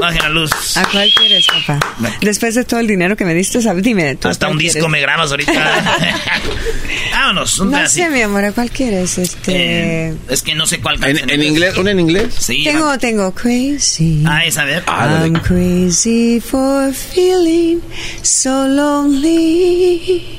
[0.00, 0.76] Bajen la luz.
[0.76, 1.78] ¿A cuál quieres, papá?
[2.20, 3.82] Después de todo el dinero que me diste, ¿sabes?
[3.82, 4.16] dime.
[4.16, 4.90] ¿tú Hasta un disco quieres?
[4.90, 5.52] me grabas ahorita.
[7.12, 9.18] Vámonos, un No sé, mi amor, ¿a cuál quieres?
[9.18, 10.08] Este...
[10.08, 11.28] Eh, es que no sé cuál canción.
[11.28, 11.76] ¿En inglés?
[11.76, 12.34] ¿Una en inglés?
[12.38, 12.64] Sí.
[12.64, 14.24] tengo, tengo Crazy.
[14.26, 14.82] Ah, esa, a ver.
[14.86, 17.80] I'm crazy for feeling
[18.22, 20.38] so lonely.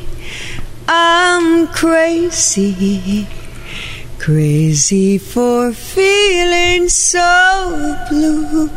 [0.87, 3.27] I'm crazy.
[4.29, 7.17] Crazy for feeling so
[8.11, 8.69] blue.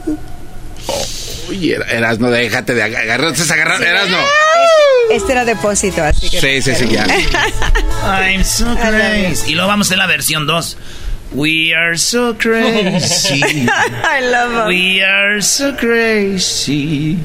[1.51, 3.33] Oye, Erasno, déjate de agarrar.
[3.33, 3.85] Estás agarrando.
[3.85, 4.17] Erasno.
[5.11, 6.41] Este era depósito, así que.
[6.41, 7.05] Sí, sí, sí, ya.
[8.03, 9.53] I'm so crazy.
[9.53, 10.77] Y luego vamos a la versión 2.
[11.33, 13.43] We are so crazy.
[13.69, 14.69] I love him.
[14.69, 17.19] We are so crazy.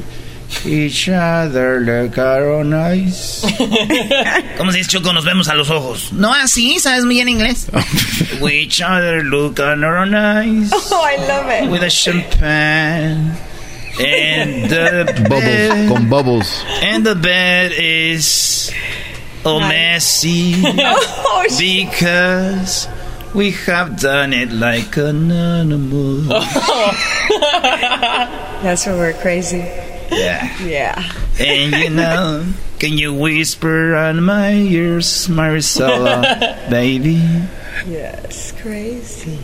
[0.65, 3.43] Each other look our own eyes.
[4.57, 5.13] ¿Cómo se dice, Choco?
[5.13, 6.11] Nos vemos a los ojos.
[6.13, 7.67] No así, ¿sabes muy bien inglés?
[8.41, 10.71] We each other look on our own eyes.
[10.91, 11.69] Oh, I love it.
[11.69, 13.33] With a champagne.
[13.99, 16.63] And the Bubbles, bed, con bubbles.
[16.83, 18.71] and the bed is
[19.43, 22.87] all messy Oh, because
[23.33, 26.21] we have done it like an animal.
[28.61, 29.65] That's why we're crazy.
[30.11, 30.63] Yeah.
[30.63, 31.13] Yeah.
[31.39, 32.45] And you know,
[32.79, 37.21] can you whisper on my ears, Marisela, baby?
[37.87, 39.39] Yes, crazy.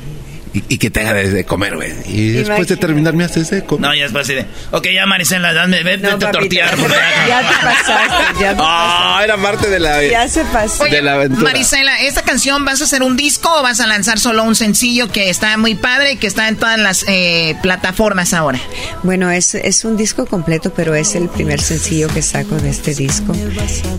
[0.53, 1.91] Y, y que te haga de, de comer, güey.
[2.05, 3.89] Y después de terminar me haces de comer.
[3.89, 6.75] No, ya después de, ok, ya Marisela, dame, vete a papito, tortear.
[6.77, 6.93] porque-
[7.27, 10.83] Ya te pasaste, ya te Ah, era parte de la, Ya se pasó.
[10.85, 11.43] de la aventura.
[11.43, 15.11] Marisela, ¿esta canción vas a hacer un disco o vas a lanzar solo un sencillo
[15.11, 18.59] que está muy padre y que está en todas las eh, plataformas ahora?
[19.01, 22.93] Bueno, es, es un disco completo, pero es el primer sencillo que saco de este
[22.93, 23.33] disco,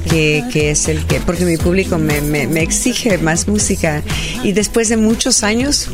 [0.08, 4.02] que, que es el que, porque mi público me, me, me exige más música.
[4.44, 5.88] Y después de muchos años,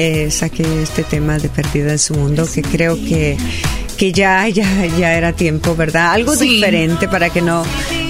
[0.00, 3.36] eh, saqué este tema de Perdida en su mundo, que creo que,
[3.96, 4.64] que ya, ya,
[4.98, 6.12] ya era tiempo, ¿verdad?
[6.12, 6.48] Algo Sí.
[6.56, 7.64] diferente para que no,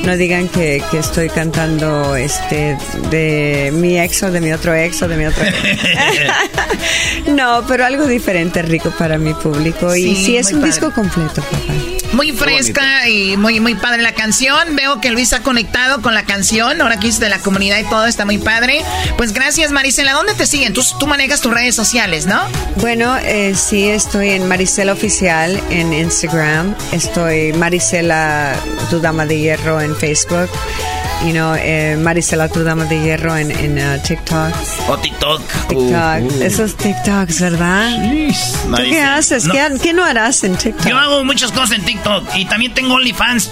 [0.04, 2.76] no digan que, que estoy cantando este
[3.10, 5.54] de mi ex o de mi otro ex o de mi otro ex.
[7.28, 9.94] No, pero algo diferente, rico para mi público.
[9.96, 10.66] y Sí, es un padre.
[10.72, 11.74] disco completo, papá.
[12.12, 14.76] Muy fresca y muy, muy padre la canción.
[14.76, 16.80] Veo que Luis ha conectado con la canción.
[16.80, 18.82] Ahora que de la comunidad y todo está muy padre.
[19.16, 20.12] Pues gracias, Marisela.
[20.12, 20.74] ¿Dónde te siguen?
[20.74, 22.38] Tú, tú manejas tus redes sociales, ¿no?
[22.76, 26.74] Bueno, eh, sí, estoy en Marisela Oficial en Instagram.
[26.92, 28.54] Estoy Marisela,
[28.90, 30.50] tu dama de hierro en Facebook.
[31.24, 34.54] You know, eh, Marisela, tu dama de hierro en, en uh, TikTok.
[34.88, 35.42] O TikTok.
[35.68, 35.76] TikTok.
[35.76, 36.42] Uh, uh.
[36.42, 37.90] Esos TikToks, ¿verdad?
[37.90, 39.44] ¿Tú Maricel, qué haces?
[39.46, 39.52] no.
[39.52, 40.86] ¿Qué, qué no harás en TikTok?
[40.86, 41.97] Yo hago muchas cosas en TikTok
[42.36, 43.50] y también tengo OnlyFans.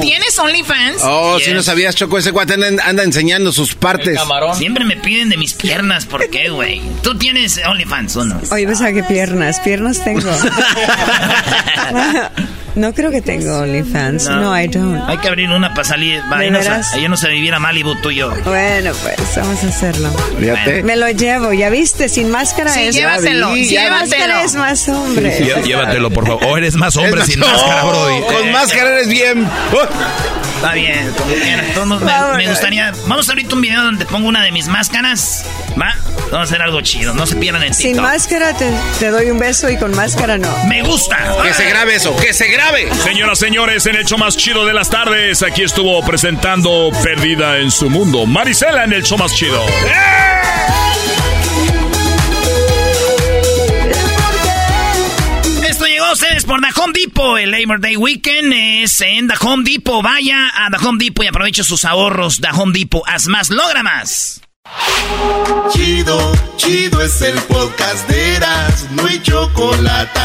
[0.00, 1.02] ¿Tienes OnlyFans?
[1.04, 1.46] Oh, Yes.
[1.46, 4.18] si no sabías, Choco, ese guate anda, anda enseñando sus partes.
[4.54, 6.80] Siempre me piden de mis piernas, ¿por qué, güey?
[7.02, 8.40] ¿Tú tienes OnlyFans o no?
[8.50, 10.30] Oye, pues a qué piernas, piernas tengo.
[12.74, 14.28] no creo que tengo OnlyFans.
[14.28, 15.08] No, I don't.
[15.08, 16.20] Hay que abrir una para salir.
[16.32, 18.30] Va, ¿De ahí no, se- no viviera Malibu tú y yo.
[18.44, 20.10] Bueno, pues vamos a hacerlo.
[20.38, 20.82] Fíjate.
[20.82, 22.94] Me lo llevo, ya viste, sin máscara Sí, es.
[22.94, 24.00] llévatelo, Sin llévatelo.
[24.00, 25.38] máscara es más hombre.
[25.44, 26.44] Llé- Llévatelo, por favor.
[26.46, 28.20] O eres más hombre Es sin más- máscara, Oh, Brody.
[28.22, 29.46] Con máscara eres bien.
[30.56, 31.12] Está bien,
[31.76, 32.36] como quieras.
[32.36, 32.92] Me, me gustaría.
[33.08, 35.44] Vamos a ahorita un video donde pongo una de mis máscaras.
[35.80, 35.92] ¿Va?
[36.30, 37.14] Vamos a hacer algo chido.
[37.14, 38.04] No se pierdan en Sin TikTok.
[38.04, 38.70] máscara te,
[39.00, 40.48] te doy un beso y con máscara no.
[40.68, 41.18] Me gusta.
[41.42, 42.61] Que se grabe eso, que se grabe.
[43.04, 47.70] Señoras, señores, en el show más chido de las tardes, aquí estuvo presentando Perdida en
[47.70, 48.24] su mundo.
[48.24, 49.62] Marisela en el show más chido.
[55.68, 57.38] Esto llegó a ustedes por The Home Depot.
[57.38, 60.02] El Labor Day Weekend es en The Home Depot.
[60.02, 62.40] Vaya a The Home Depot y aproveche sus ahorros.
[62.40, 63.02] The Home Depot.
[63.06, 64.40] Haz más, logra más.
[65.72, 70.20] Chido, chido es el podcast de Eras, no hay chocolate.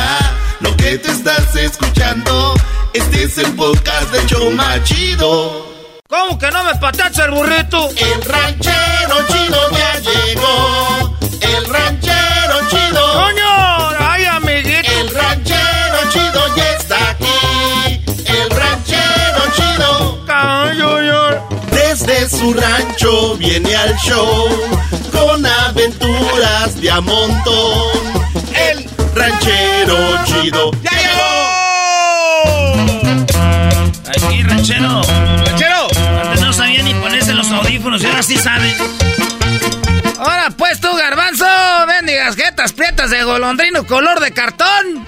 [0.59, 2.53] Lo que te estás escuchando,
[2.93, 5.67] este es el podcast de Choma Chido.
[6.09, 7.89] ¿Cómo que no me patacha el burrito?
[7.89, 11.17] El ranchero chido ya llegó.
[11.41, 13.13] El ranchero chido.
[13.13, 13.89] ¡Coño!
[13.99, 14.91] ¡Ay, amiguito!
[14.99, 18.01] El ranchero chido ya está aquí.
[18.25, 20.25] El ranchero chido.
[20.27, 20.81] Ay.
[21.71, 24.47] Desde su rancho viene al show
[25.11, 28.26] con aventuras de a montón.
[29.17, 31.27] Ranchero chido ya llegó.
[34.09, 35.01] Aquí, ranchero.
[35.43, 35.87] ¡Ranchero!
[36.21, 38.75] Antes no sabía ni ponerse los audífonos y ahora sí saben.
[40.19, 41.45] Ahora pues tú, garbanzo,
[41.87, 45.07] bendigas jetas prietas de golondrino color de cartón.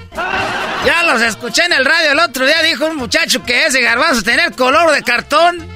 [0.86, 4.24] Ya los escuché en el radio el otro día, dijo un muchacho que ese garbanzo
[4.24, 5.68] tenía color de cartón.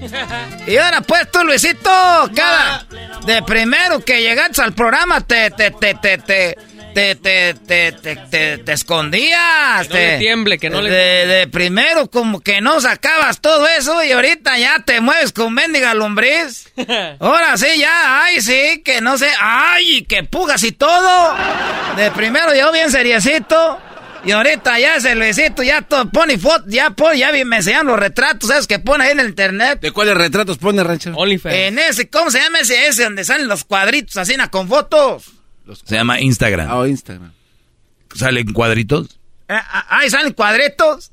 [0.66, 1.90] Y ahora pues tú, Luisito,
[2.36, 2.86] cada
[3.26, 6.58] de primero que llegaste al programa te, te, te, te, te,
[6.94, 9.88] te, te, te, te, te- te escondías.
[9.88, 13.42] Que no le te- tiemble, que no le- de, de primero como que no sacabas
[13.42, 16.72] todo eso y ahorita ya te mueves con mendiga lombriz.
[17.20, 21.36] Ahora sí, ya, ay, sí, que no sé, ay, que pugas y todo.
[21.98, 23.80] De primero yo bien seriecito.
[24.26, 28.00] Y ahorita ya ese Luisito ya todo pone foto, ya pone, ya me enseñan los
[28.00, 28.68] retratos, ¿sabes?
[28.68, 29.80] Que pone ahí en el internet.
[29.82, 31.18] ¿De cuáles retratos pone, ranchero?
[31.68, 32.88] En ese, ¿cómo se llama ese?
[32.88, 35.26] Ese donde salen los cuadritos así na, con fotos.
[35.86, 36.68] Se llama Instagram.
[36.70, 37.32] Ah, Instagram.
[38.16, 39.20] ¿Salen cuadritos?
[39.48, 41.12] Eh, ah, ahí salen cuadritos.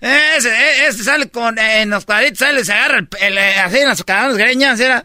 [0.00, 3.58] Ese, eh, ese sale con, eh, en los cuadritos, sale, se agarra el, el, eh,
[3.58, 5.04] así en las cadenas greñas, era.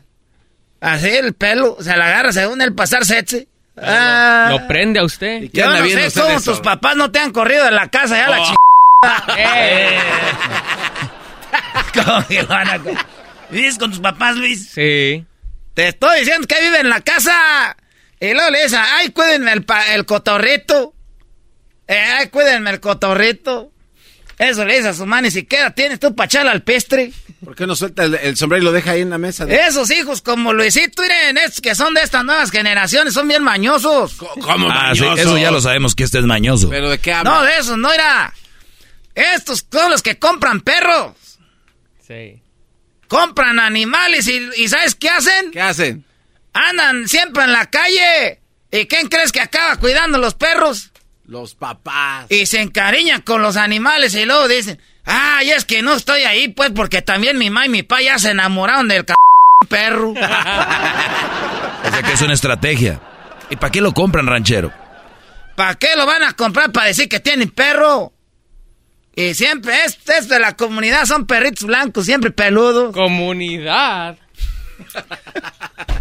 [0.79, 3.47] Así el pelo, se la agarra según el pasar sexy.
[3.77, 5.49] Ah, Lo prende a usted.
[5.51, 8.41] yo no sé cómo tus papás no te han corrido de la casa ya la
[8.41, 8.45] Oh.
[8.45, 9.35] chingada.
[9.37, 9.99] Eh.
[11.93, 12.77] ¿Cómo que van a
[13.49, 14.69] ¿Vives con tus papás, Luis?
[14.69, 15.25] Sí.
[15.73, 17.75] Te estoy diciendo que vive en la casa.
[18.19, 20.93] Y luego le dice, ay, cuídenme el, pa- el cotorrito.
[21.87, 23.71] Eh, ay, cuídenme el cotorrito.
[24.37, 27.11] Eso le dice a su mano, ni siquiera tienes tú para echarle al pestre.
[27.43, 29.45] ¿Por qué no suelta el, el sombrero y lo deja ahí en la mesa?
[29.45, 33.43] de- Esos hijos como Luisito, miren, estos que son de estas nuevas generaciones, son bien
[33.43, 34.15] mañosos.
[34.15, 35.21] ¿Cómo Ah, sí, mañoso?
[35.21, 36.69] eso ya lo sabemos que este es mañoso.
[36.69, 37.29] ¿Pero de qué habla?
[37.31, 38.33] No, de esos no era.
[39.13, 41.13] Estos son los que compran perros.
[42.05, 42.41] Sí.
[43.07, 45.51] Compran animales y, y ¿sabes qué hacen?
[45.51, 46.03] ¿Qué hacen?
[46.55, 48.39] Andan siempre en la calle.
[48.71, 50.91] ¿Y quién crees que acaba cuidando los perros?
[51.27, 52.27] Los papás.
[52.29, 56.47] Y se encariñan con los animales y luego dicen, ay, es que no estoy ahí,
[56.47, 59.13] pues, porque también mi mamá y mi papá ya se enamoraron del c
[59.69, 60.11] perro.
[60.11, 63.01] O sea que es una estrategia.
[63.49, 64.71] ¿Y para qué lo compran, ranchero?
[65.57, 68.13] ¿Para qué lo van a comprar para decir que tienen perro?
[69.13, 72.93] Y siempre, es, es de la comunidad, son perritos blancos, siempre peludos.
[72.93, 74.17] Comunidad.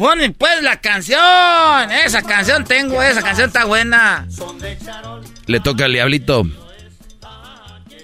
[0.00, 4.26] Ponen pues la canción, esa canción tengo, esa canción está buena.
[5.46, 6.44] Le toca al diablito.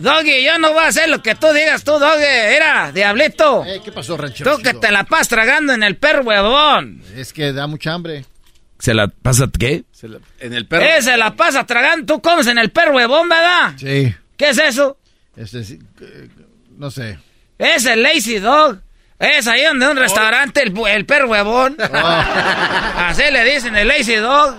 [0.01, 2.23] Doggy, yo no voy a hacer lo que tú digas tú, Doggy.
[2.23, 3.64] Era, diablito.
[3.64, 4.59] Eh, ¿Qué pasó, ranchero?
[4.59, 7.01] Tú que te la pasas tragando en el perro huevón.
[7.16, 8.27] Es que da mucha hambre.
[8.78, 9.85] ¿Se la pasa qué?
[10.40, 12.14] en el Eh, se la pasa tragando.
[12.16, 13.73] Tú comes en el perro huevón, ¿verdad?
[13.78, 14.14] Sí.
[14.36, 14.98] ¿Qué es eso?
[15.35, 15.78] Este, sí,
[16.77, 17.18] no sé.
[17.56, 18.82] Es el Lazy Dog.
[19.18, 21.76] Es ahí donde un restaurante, el, el perro huevón.
[21.93, 24.55] Así le dicen el Lazy Dog.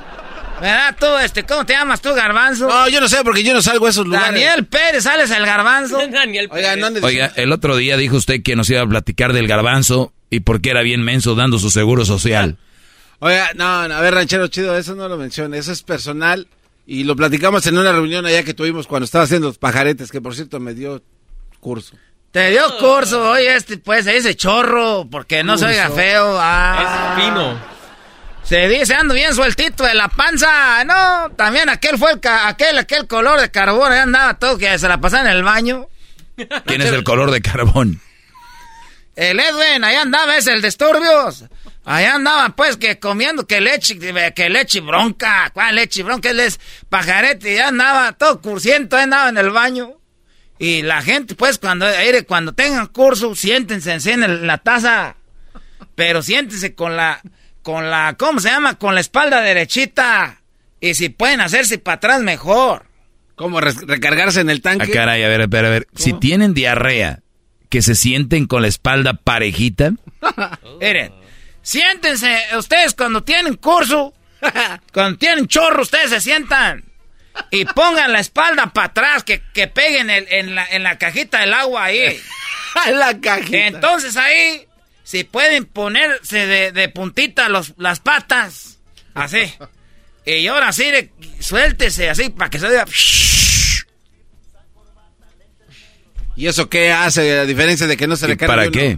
[0.59, 2.67] ¿Verdad tú, este, cómo te llamas tú, Garbanzo?
[2.67, 4.29] No, yo no sé porque yo no salgo a esos lugares.
[4.29, 5.99] Daniel Pérez, ¿sales el Garbanzo?
[6.11, 9.33] Daniel Oiga, no andes Oiga, el otro día dijo usted que nos iba a platicar
[9.33, 12.57] del garbanzo y por qué era bien menso dando su seguro social.
[13.19, 16.47] Oiga, no, no, a ver, ranchero chido, eso no lo menciona, eso es personal
[16.87, 20.21] y lo platicamos en una reunión allá que tuvimos cuando estaba haciendo los pajaretes, que
[20.21, 21.03] por cierto me dio
[21.59, 21.95] curso.
[22.31, 26.37] Te dio curso, oye, este, pues, se dice chorro, porque no se oiga feo.
[26.39, 27.15] Ah.
[27.17, 27.59] Es fino.
[28.43, 30.83] Se dice, ando bien sueltito de la panza.
[30.85, 34.77] No, también aquel fue el, ca- aquel, aquel color de carbón, ahí andaba todo que
[34.77, 35.87] se la pasaba en el baño.
[36.65, 37.99] ¿Quién es el color de carbón?
[39.15, 41.45] El Edwin, ahí andaba, es el disturbios.
[41.83, 45.49] Allá andaba, pues, que comiendo que leche, que leche bronca.
[45.53, 46.29] ¿Cuál leche bronca?
[46.29, 46.59] Él es
[46.89, 49.93] pajarete, ya andaba todo cursiento, ahí andaba en el baño.
[50.59, 55.15] Y la gente, pues, cuando, aire, cuando tengan curso, siéntense así en el- la taza.
[55.95, 57.21] Pero siéntense con la,
[57.61, 58.75] con la, ¿cómo se llama?
[58.79, 60.41] Con la espalda derechita.
[60.79, 62.85] Y si pueden hacerse para atrás, mejor.
[63.35, 64.91] ¿Cómo recargarse en el Ah, tanque?
[64.91, 65.87] caray, a ver, a ver, a ver.
[65.95, 67.19] Si tienen diarrea,
[67.69, 69.91] que se sienten con la espalda parejita.
[70.81, 71.13] Miren,
[71.61, 74.13] siéntense ustedes cuando tienen curso,
[74.93, 76.83] cuando tienen chorro, ustedes se sientan
[77.51, 81.39] y pongan la espalda para atrás, que, que peguen el- en, la, en la cajita
[81.39, 82.19] del agua ahí.
[82.85, 83.57] En la cajita.
[83.67, 84.67] Entonces ahí,
[85.03, 88.77] si pueden ponerse de, de puntita los, las patas,
[89.15, 89.51] así.
[90.25, 91.09] Y ahora sí, de-
[91.39, 92.85] suéltese así para que se oiga.
[96.35, 98.71] ¿Y eso qué hace a diferencia de que no se ¿Y recargue para uno?
[98.71, 98.97] qué?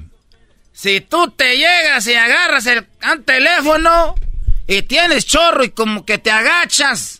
[0.73, 4.15] Si tú te llegas y agarras el un teléfono
[4.67, 7.18] y tienes chorro y como que te agachas,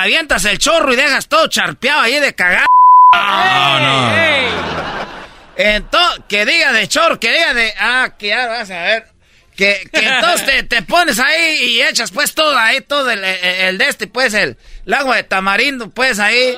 [0.00, 2.66] avientas el chorro y dejas todo charpeado ahí de cagar.
[3.14, 4.12] No, no.
[5.56, 7.74] Entonces, que diga de chorro, que diga de...
[7.78, 9.06] Ah, que ya vas a ver.
[9.54, 13.44] Que, que entonces te, te pones ahí y echas pues todo ahí, todo el, el-
[13.44, 14.56] el de este, pues el,
[14.86, 16.56] el agua de tamarindo, pues ahí.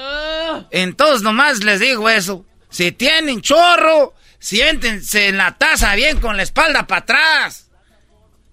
[0.71, 2.47] Entonces nomás les digo eso.
[2.71, 7.69] Si tienen chorro, siéntense en la taza bien con la espalda para atrás.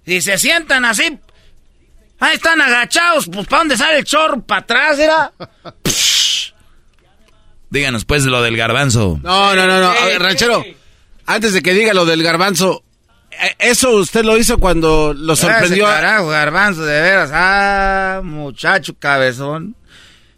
[0.07, 1.19] Si se sientan así,
[2.21, 4.41] Ahí están agachados, pues ¿para dónde sale el chorro?
[4.41, 5.31] ¿Para atrás, era?
[7.69, 9.19] Díganos pues lo del garbanzo.
[9.23, 9.91] No, no, no, no.
[9.91, 10.63] A ver, ranchero,
[11.25, 12.83] antes de que diga lo del garbanzo,
[13.31, 15.85] eh, ¿eso usted lo hizo cuando lo sorprendió?
[15.85, 17.29] Ese a- carajo, garbanzo, de veras.
[17.33, 19.75] Ah, muchacho cabezón.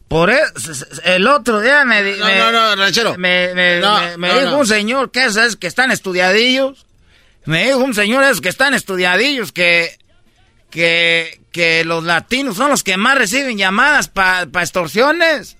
[0.07, 2.03] Por eso, el otro día me...
[2.03, 3.15] di- No, me- no, no, ranchero.
[3.18, 4.57] Me, me- No, me- me no, dijo no.
[4.60, 6.85] un señor que es, es que están estudiadillos.
[7.45, 9.97] Me dijo un señor es que están estudiadillos que...
[10.73, 15.55] Que, que los latinos son los que más reciben llamadas para extorsiones.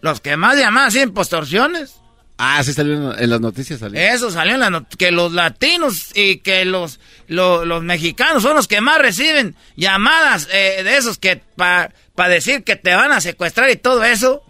[0.00, 1.96] Los que más llamadas reciben por extorsiones.
[2.38, 3.80] Ah, sí salió en, las noticias.
[3.80, 4.00] Salió.
[4.00, 6.98] Eso salió en la not- que los latinos y que los,
[7.30, 11.90] lo- los mexicanos son los que más reciben llamadas eh, de esos que para
[12.28, 14.42] decir que te van a secuestrar y todo eso.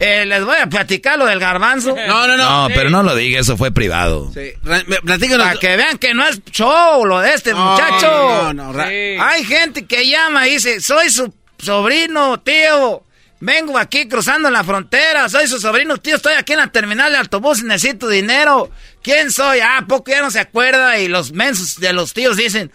[0.00, 1.94] Eh, les voy a platicar lo del garbanzo.
[2.08, 4.32] No, no, No, pero no lo diga, eso fue privado.
[4.64, 8.52] Para que vean que no es show lo de este No, muchacho.
[8.52, 13.04] no, no, Hay gente que llama y dice, soy su sobrino, tío.
[13.44, 17.18] Vengo aquí cruzando la frontera, soy su sobrino, tío, estoy aquí en la terminal de
[17.18, 18.70] autobús y necesito dinero.
[19.02, 19.60] ¿Quién soy?
[19.60, 22.70] Ah, poco ya no se acuerda y los mensos de los tíos dicen,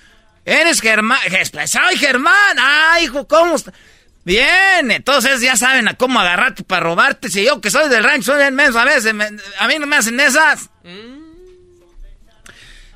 [0.46, 1.20] eres Germán,
[1.66, 2.58] soy Germán.
[2.60, 3.56] Ah, hijo, ¿cómo?
[3.56, 3.72] está?
[4.26, 7.30] Bien, entonces ya saben a cómo agarrarte para robarte.
[7.30, 9.30] Si yo que soy del rancho soy bien menso, a veces me-
[9.60, 10.70] a mí no me hacen esas.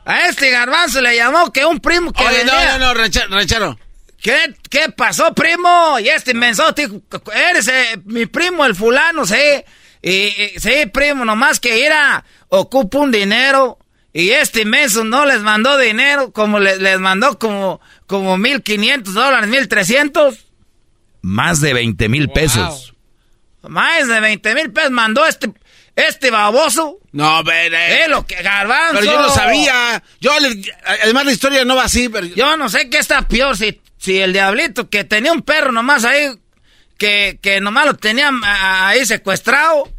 [0.03, 3.27] A este garbanzo le llamó que un primo que Oye, no, venía- no, no, ranchero.
[3.29, 3.79] ranchero.
[4.21, 5.97] ¿Qué, ¿Qué pasó, primo?
[5.99, 7.01] Y este menso dijo,
[7.33, 9.35] eres eh, mi primo, el fulano, sí.
[10.01, 13.77] Y, y- sí, primo, nomás que era, ocupa un dinero.
[14.13, 19.49] Y este menso no les mandó dinero, como le- les mandó como, como 1.500 dólares,
[19.49, 20.37] 1.300.
[21.21, 22.93] Más de 20 mil pesos.
[23.61, 25.51] Más de 20 mil pesos mandó este,
[25.95, 26.97] este baboso.
[27.11, 27.77] No, pero...
[27.77, 28.99] Eh, lo que garbanzo.
[28.99, 30.01] Pero yo no sabía.
[30.19, 30.31] Yo,
[31.03, 32.25] además, la historia no va así, pero...
[32.27, 36.03] Yo no sé qué está peor, si, si el diablito que tenía un perro nomás
[36.05, 36.37] ahí,
[37.01, 39.91] que, que nomás lo tenía ah, ahí secuestrado,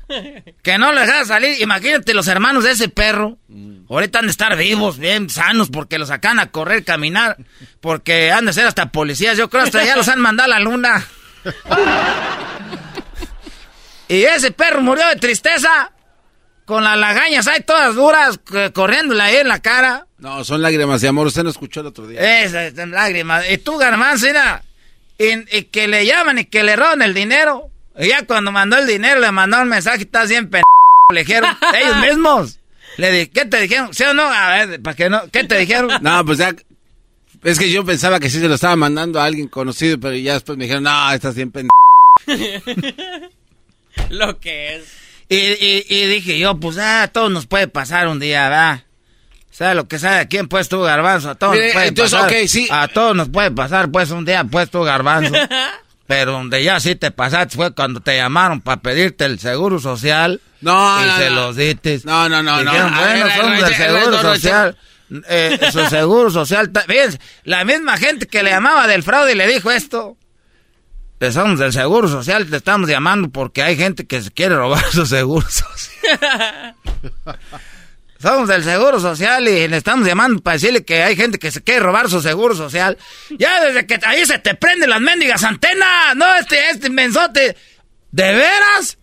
[0.63, 1.61] que no le dejaba salir.
[1.61, 3.39] Imagínate los hermanos de ese perro.
[3.91, 7.39] Ahorita han de estar vivos, bien sanos, porque los sacan a correr, caminar,
[7.81, 9.37] porque han de ser hasta policías.
[9.37, 11.05] Yo creo hasta ya los han mandado a la luna.
[14.07, 15.91] Y ese perro murió de tristeza,
[16.67, 18.39] con las lagañas ahí todas duras,
[18.73, 20.07] corriéndole ahí en la cara.
[20.19, 21.27] No, son lágrimas de amor.
[21.27, 22.43] Usted no escuchó el otro día.
[22.45, 23.45] Esas lágrimas.
[23.51, 24.63] Y tú, Garbanzo, mira,
[25.19, 27.71] y, y que le llaman y que le roban el dinero.
[27.99, 30.63] Y ya cuando mandó el dinero, le mandó un mensaje, estás bien p...
[31.13, 32.59] Le dijeron, ellos mismos.
[32.97, 33.93] Le di, ¿qué te dijeron?
[33.93, 34.23] ¿Sí o no?
[34.25, 35.23] A ver, ¿para qué no?
[35.31, 35.91] ¿Qué te dijeron?
[36.03, 36.55] No, pues ya...
[37.43, 40.35] Es que yo pensaba que sí se lo estaba mandando a alguien conocido, pero ya
[40.35, 41.73] después me dijeron, no, estás bien pendejo.
[44.11, 44.85] Lo que es.
[45.29, 48.85] Y, y, y dije yo, pues, ah, a todos nos puede pasar un día, ¿verdad?
[49.53, 51.31] ¿Sabes lo que sabe a quién pues tú, Garbanzo?
[51.31, 52.31] A todos Mire, nos puede entonces, pasar.
[52.31, 52.69] ok, sí.
[52.71, 55.35] A todos nos puede pasar, pues, un día, pues, tú, Garbanzo.
[56.07, 60.41] Pero donde ya sí te pasaste fue cuando te llamaron para pedirte el seguro social.
[60.63, 61.37] No, y no, se no.
[61.37, 62.01] los diste.
[62.05, 62.71] No, no, no, no.
[62.71, 64.79] Dijeron, bueno, ver, del seguro social.
[65.29, 66.71] Eh, su seguro social.
[66.87, 70.17] Fíjense, la misma gente que le llamaba del fraude y le dijo esto.
[71.21, 74.83] "Eh, Somos del seguro social, te estamos llamando porque hay gente que se quiere robar
[74.91, 76.75] su seguro social.
[78.23, 81.61] Somos del Seguro Social y le estamos llamando para decirle que hay gente que se
[81.61, 82.97] quiere robar su Seguro Social.
[83.37, 86.15] Ya desde que ahí se te prenden las mendigas antenas.
[86.15, 87.57] No, este, este mensote.
[88.13, 88.97] ¿De veras?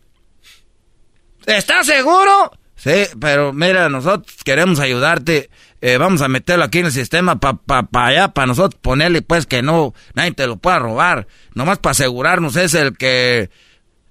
[1.46, 2.52] ¿Estás seguro?
[2.78, 5.50] Sí, pero mira, nosotros queremos ayudarte.
[5.82, 9.22] Eh, vamos a meterlo aquí en el sistema para pa, pa allá, para nosotros ponerle
[9.22, 11.28] pues que no, nadie te lo pueda robar.
[11.56, 13.50] Nomás para asegurarnos es el que...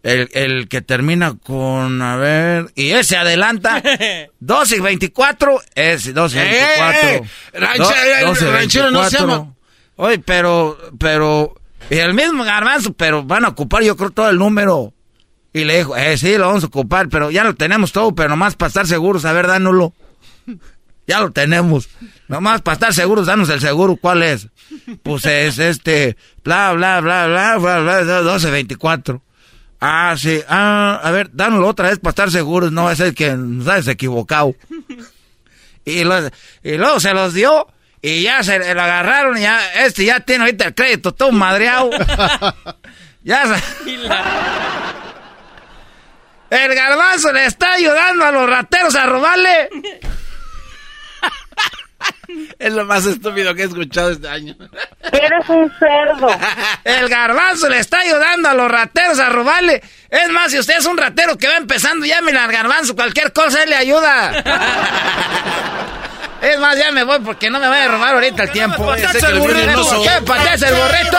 [0.09, 3.83] El, el que termina con, a ver, y ese adelanta.
[4.41, 7.09] 12 y 24, es 12 y 24.
[7.09, 7.23] Eh,
[7.55, 9.19] ranchero, Do- ranchero, no se 24.
[9.19, 9.55] llama.
[9.97, 11.55] Oye, pero, pero,
[11.91, 14.95] y el mismo garbanzo, pero van a ocupar yo creo todo el número.
[15.53, 18.29] Y le dijo, eh, sí, lo vamos a ocupar, pero ya lo tenemos todo, pero
[18.29, 19.93] nomás para estar seguros, a ver, dánoslo.
[21.07, 21.89] Ya lo tenemos.
[22.29, 24.49] Nomás para estar seguros, danos el seguro, ¿cuál es?
[25.03, 29.23] Pues es este, bla, bla, bla, bla, bla, bla, 1224.
[29.81, 33.31] Ah, sí, ah, a ver, dánoslo otra vez para estar seguros, no es el que
[33.37, 34.55] nos has equivocado.
[35.85, 36.27] Y, lo-
[36.63, 37.67] y luego se los dio
[38.03, 41.91] y ya se lo agarraron y ya, este ya tiene ahorita el crédito todo madreado.
[43.23, 43.63] ya se...
[46.51, 49.69] El garbanzo le está ayudando a los rateros a robarle.
[52.59, 54.55] Es lo más estúpido que he escuchado este año.
[55.13, 56.29] Eres un cerdo.
[56.85, 59.83] El garbanzo le está ayudando a los rateros a robarle.
[60.11, 62.95] Es más, si usted es un ratero que va empezando, llámele al garbanzo.
[62.95, 64.45] Cualquier cosa él le ayuda.
[66.41, 68.95] Es más, ya me voy porque no me vaya a robar ahorita el tiempo.
[68.95, 71.19] qué pateas el burrito?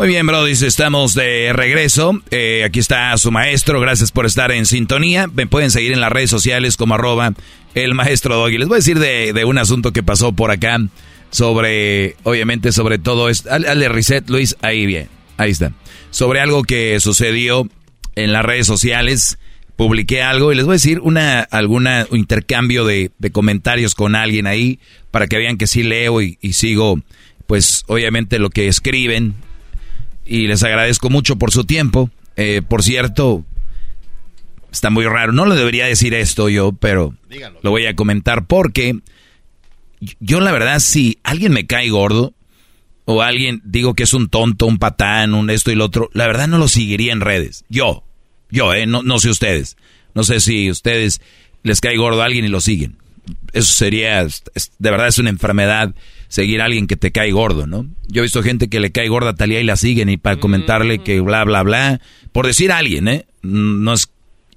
[0.00, 2.22] Muy bien, Brody, estamos de regreso.
[2.30, 5.26] Eh, aquí está su maestro, gracias por estar en sintonía.
[5.26, 7.34] Me pueden seguir en las redes sociales como arroba
[7.74, 8.56] el maestro Doggy.
[8.56, 10.78] Les voy a decir de, de un asunto que pasó por acá
[11.30, 13.50] sobre, obviamente, sobre todo esto.
[13.50, 15.72] Haz- Hazle reset, Luis, ahí bien, ahí está.
[16.08, 17.68] Sobre algo que sucedió
[18.16, 19.38] en las redes sociales.
[19.76, 24.14] Publiqué algo y les voy a decir una, alguna un intercambio de, de comentarios con
[24.14, 24.78] alguien ahí
[25.10, 26.98] para que vean que sí leo y sigo,
[27.46, 29.34] pues obviamente lo que escriben
[30.30, 32.08] y les agradezco mucho por su tiempo.
[32.36, 33.44] Eh, por cierto,
[34.70, 37.16] está muy raro, no lo debería decir esto yo, pero
[37.62, 39.00] lo voy a comentar porque
[40.20, 42.32] yo la verdad si alguien me cae gordo
[43.06, 46.28] o alguien digo que es un tonto, un patán, un esto y lo otro, la
[46.28, 47.64] verdad no lo seguiría en redes.
[47.68, 48.04] Yo,
[48.50, 49.76] yo, eh, no, no sé ustedes.
[50.14, 51.20] No sé si ustedes
[51.64, 52.98] les cae gordo a alguien y lo siguen.
[53.52, 55.92] Eso sería, de verdad es una enfermedad
[56.30, 57.86] seguir a alguien que te cae gordo, ¿no?
[58.06, 60.36] Yo he visto gente que le cae gorda a Talía y la siguen y para
[60.38, 62.00] comentarle que bla, bla, bla,
[62.32, 63.26] por decir a alguien, ¿eh?
[63.42, 64.12] No es...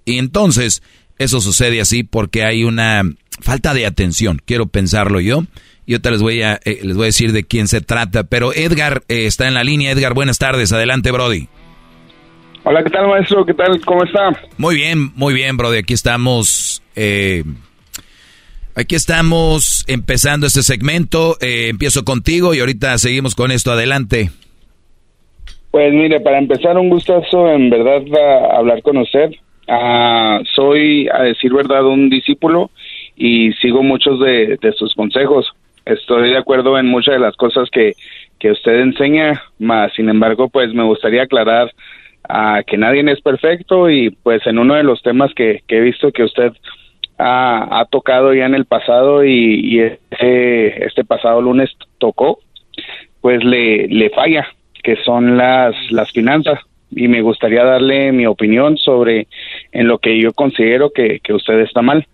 [0.06, 0.84] Y entonces,
[1.18, 3.02] eso sucede así porque hay una
[3.42, 5.46] falta de atención, quiero pensarlo yo.
[5.86, 8.24] Y ahorita les voy a, eh, les voy a decir de quién se trata.
[8.24, 9.92] Pero Edgar eh, está en la línea.
[9.92, 10.72] Edgar, buenas tardes.
[10.72, 11.50] Adelante, Brody.
[12.64, 13.46] Hola, ¿qué tal, maestro?
[13.46, 13.82] ¿Qué tal?
[13.84, 14.30] ¿Cómo está?
[14.58, 15.80] Muy bien, muy bien, Brody.
[15.80, 16.82] Aquí estamos.
[16.96, 17.44] eh,
[18.76, 21.38] aquí estamos empezando este segmento.
[21.42, 23.72] Eh, empiezo contigo y ahorita seguimos con esto.
[23.72, 24.30] Adelante.
[25.72, 28.04] Pues mire, para empezar, un gustazo en verdad
[28.56, 29.32] hablar con usted.
[29.68, 32.70] Ah, soy, a decir verdad, un discípulo
[33.16, 35.52] y sigo muchos de, sus consejos.
[35.86, 37.94] Estoy de acuerdo en muchas de las cosas que,
[38.40, 41.72] que usted enseña, más sin embargo, pues me gustaría aclarar
[42.30, 46.12] ah, que nadie es perfecto y pues en uno de los temas que he visto
[46.12, 46.54] que usted
[47.24, 51.70] ha, ha tocado ya en el pasado y, y este, este pasado lunes
[52.00, 52.40] tocó,
[53.22, 54.46] pues le, le falla,
[54.84, 56.60] que son las, las finanzas.
[56.96, 59.28] Y me gustaría darle mi opinión sobre
[59.72, 62.06] en lo que yo considero que, que usted está mal.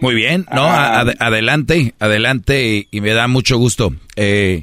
[0.00, 4.62] Muy bien, no, a- ad- adelante, adelante y, y me da mucho gusto eh,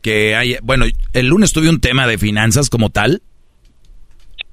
[0.00, 3.20] que haya, bueno, el lunes tuve un tema de finanzas como tal.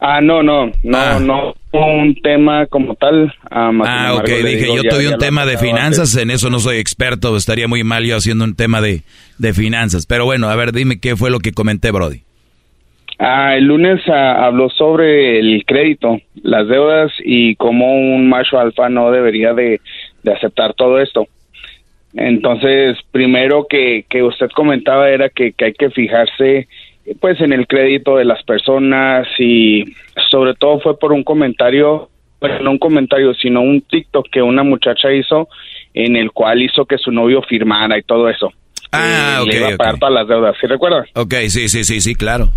[0.02, 1.20] Ah, no, no, no, Ah.
[1.22, 3.34] no un tema como tal.
[3.52, 6.50] ah, Ah, ok, dije, digo, yo ya- tuve ya un tema de finanzas, en eso
[6.50, 9.02] no soy experto, estaría muy mal yo haciendo un tema de,
[9.38, 12.22] de finanzas, pero bueno, a ver, dime qué fue lo que comenté, Brody.
[13.20, 18.88] Ah, el lunes ah, habló sobre el crédito, las deudas y cómo un macho alfa
[18.88, 19.82] no debería de,
[20.24, 21.28] de aceptar todo esto.
[22.16, 26.68] Entonces, primero que, que usted comentaba era que, que hay que fijarse
[27.20, 29.86] pues en el crédito de las personas y
[30.30, 32.10] sobre todo fue por un comentario,
[32.40, 35.48] bueno, no un comentario, sino un TikTok que una muchacha hizo
[35.94, 38.52] en el cual hizo que su novio firmara y todo eso.
[38.92, 41.06] Ah, Que le ok, iba a pagar todas las deudas, ¿sí recuerda?
[41.16, 42.50] Ok, sí, sí, sí, sí, claro.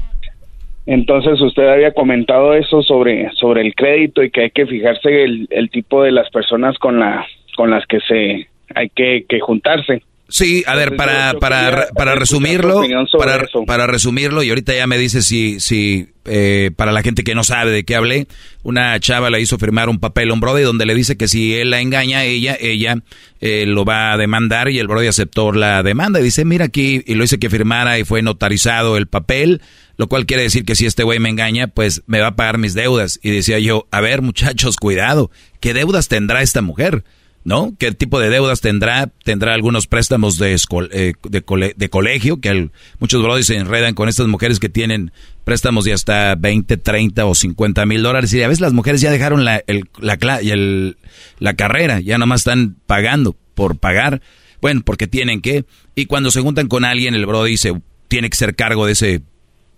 [0.87, 5.47] Entonces usted había comentado eso sobre sobre el crédito y que hay que fijarse el,
[5.51, 7.25] el tipo de las personas con la
[7.57, 10.03] con las que se hay que, que juntarse.
[10.33, 12.81] Sí, a ver, para, para, para resumirlo,
[13.19, 17.35] para, para resumirlo, y ahorita ya me dice si, si eh, para la gente que
[17.35, 18.29] no sabe de qué hablé,
[18.63, 21.55] una chava le hizo firmar un papel a un brody donde le dice que si
[21.57, 22.97] él la engaña a ella, ella
[23.43, 27.03] eh, lo va a demandar y el brody aceptó la demanda y dice, mira aquí,
[27.07, 29.61] y lo hice que firmara y fue notarizado el papel,
[29.99, 32.57] lo cual quiere decir que si este güey me engaña, pues me va a pagar
[32.57, 33.21] mis deudas.
[33.23, 35.31] Y decía yo, a ver muchachos, cuidado,
[35.61, 37.05] ¿qué deudas tendrá esta mujer?
[37.45, 37.75] ¿No?
[37.79, 39.11] ¿Qué tipo de deudas tendrá?
[39.25, 40.55] Tendrá algunos préstamos de,
[40.93, 42.71] eh, de, cole- de colegio, que
[43.01, 45.13] muchos brodis se enredan con estas mujeres que tienen
[45.45, 48.33] préstamos de hasta 20, 30 o 50 mil dólares.
[48.33, 50.97] Y a veces las mujeres ya dejaron la, el- la, el-
[51.39, 54.23] la carrera, ya nomás están pagando por pagar.
[54.61, 55.65] Bueno, porque tienen que.
[55.97, 57.73] Y cuando se juntan con alguien, el brody dice,
[58.09, 59.23] tiene que ser cargo de ese,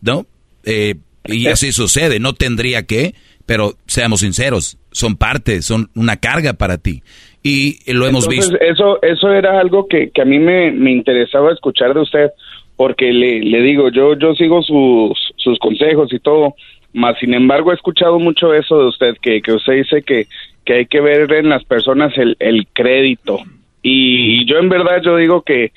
[0.03, 0.27] ¿no?
[0.65, 0.97] Eh,
[1.27, 3.15] Y así sucede, no tendría que,
[3.47, 7.03] pero seamos sinceros, son parte, son una carga para ti.
[7.46, 8.64] Y lo hemos Entonces, visto.
[8.64, 12.30] Eso, eso era algo que, que a mí me, me interesaba escuchar de usted,
[12.74, 16.54] porque le, le digo, yo, yo sigo sus, sus consejos y todo,
[16.94, 20.26] más sin embargo he escuchado mucho eso de usted, que, que usted dice que,
[20.64, 23.40] que hay que ver en las personas el, el crédito.
[23.82, 25.72] Y, yo en verdad yo digo que,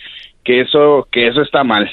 [0.46, 1.92] que eso, que eso está mal.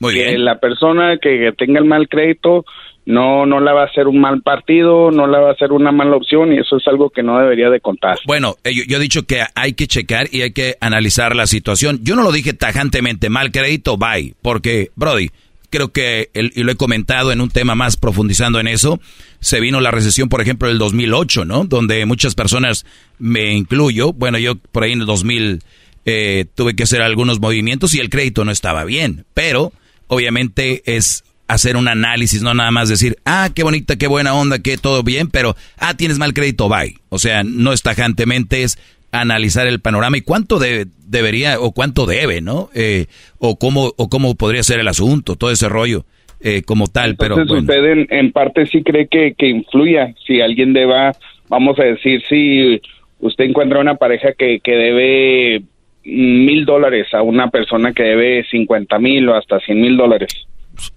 [0.00, 2.64] que la persona que tenga el mal crédito
[3.04, 5.90] no, no la va a hacer un mal partido, no la va a hacer una
[5.90, 8.18] mala opción y eso es algo que no debería de contar.
[8.26, 12.00] Bueno, eh, yo, he dicho que hay que checar y hay que analizar la situación.
[12.02, 15.30] Yo no lo dije tajantemente, mal crédito, bye, porque, Brody,
[15.70, 19.00] creo que, y lo he comentado en un tema más profundizando en eso,
[19.40, 21.64] se vino la recesión, por ejemplo, del 2008, ¿no?
[21.64, 22.86] Donde muchas personas,
[23.18, 25.60] me incluyo, bueno, yo por ahí en el 2000
[26.04, 29.72] eh, tuve que hacer algunos movimientos y el crédito no estaba bien, pero
[30.08, 34.58] obviamente es hacer un análisis, no nada más decir, ah, qué bonita, qué buena onda,
[34.60, 36.94] que todo bien, pero, ah, tienes mal crédito, bye.
[37.08, 38.78] O sea, no es tajantemente, es
[39.12, 42.70] analizar el panorama y cuánto de- debería o cuánto debe, ¿no?
[42.74, 43.06] Eh,
[43.38, 46.06] o cómo o cómo podría ser el asunto, todo ese rollo
[46.40, 47.82] eh, como tal, pero Entonces bueno.
[47.98, 50.14] usted en, en parte sí cree que, que influya.
[50.26, 51.12] Si alguien deba,
[51.48, 52.80] vamos a decir, si
[53.20, 55.62] usted encuentra una pareja que, que debe
[56.04, 60.32] mil dólares a una persona que debe cincuenta mil o hasta cien mil dólares.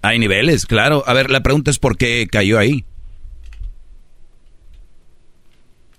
[0.02, 1.02] Hay niveles, claro.
[1.06, 2.84] A ver, la pregunta es por qué cayó ahí.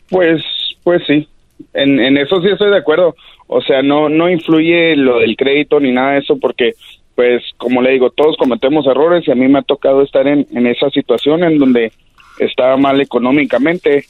[0.09, 0.41] Pues,
[0.83, 1.27] pues sí.
[1.73, 3.15] En, en eso sí estoy de acuerdo.
[3.47, 6.73] O sea, no, no influye lo del crédito ni nada de eso porque,
[7.15, 10.45] pues, como le digo, todos cometemos errores y a mí me ha tocado estar en,
[10.53, 11.91] en esa situación en donde
[12.39, 14.05] estaba mal económicamente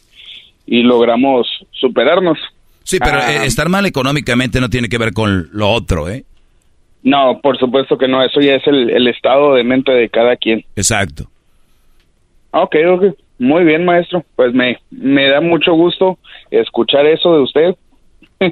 [0.65, 2.38] y logramos superarnos.
[2.84, 6.26] Sí, pero Ah, eh, estar mal económicamente no tiene que ver con lo otro, ¿eh?
[7.07, 8.21] No, por supuesto que no.
[8.21, 10.65] Eso ya es el, el estado de mente de cada quien.
[10.75, 11.23] Exacto.
[12.51, 13.03] Ok, ok.
[13.39, 14.25] Muy bien, maestro.
[14.35, 16.17] Pues me, me da mucho gusto
[16.51, 17.75] escuchar eso de usted.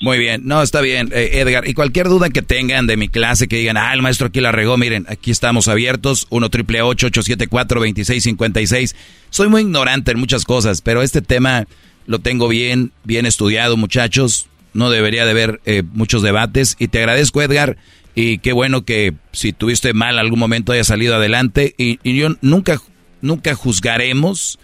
[0.00, 1.66] Muy bien, no, está bien, eh, Edgar.
[1.66, 4.52] Y cualquier duda que tengan de mi clase, que digan, ah, el maestro aquí la
[4.52, 8.94] regó, miren, aquí estamos abiertos, 1 triple 874 2656
[9.30, 11.64] Soy muy ignorante en muchas cosas, pero este tema
[12.06, 14.48] lo tengo bien, bien estudiado, muchachos.
[14.78, 16.76] No debería de haber eh, muchos debates.
[16.78, 17.78] Y te agradezco, Edgar.
[18.14, 21.74] Y qué bueno que si tuviste mal algún momento haya salido adelante.
[21.76, 22.80] Y, y yo nunca,
[23.20, 24.60] nunca juzgaremos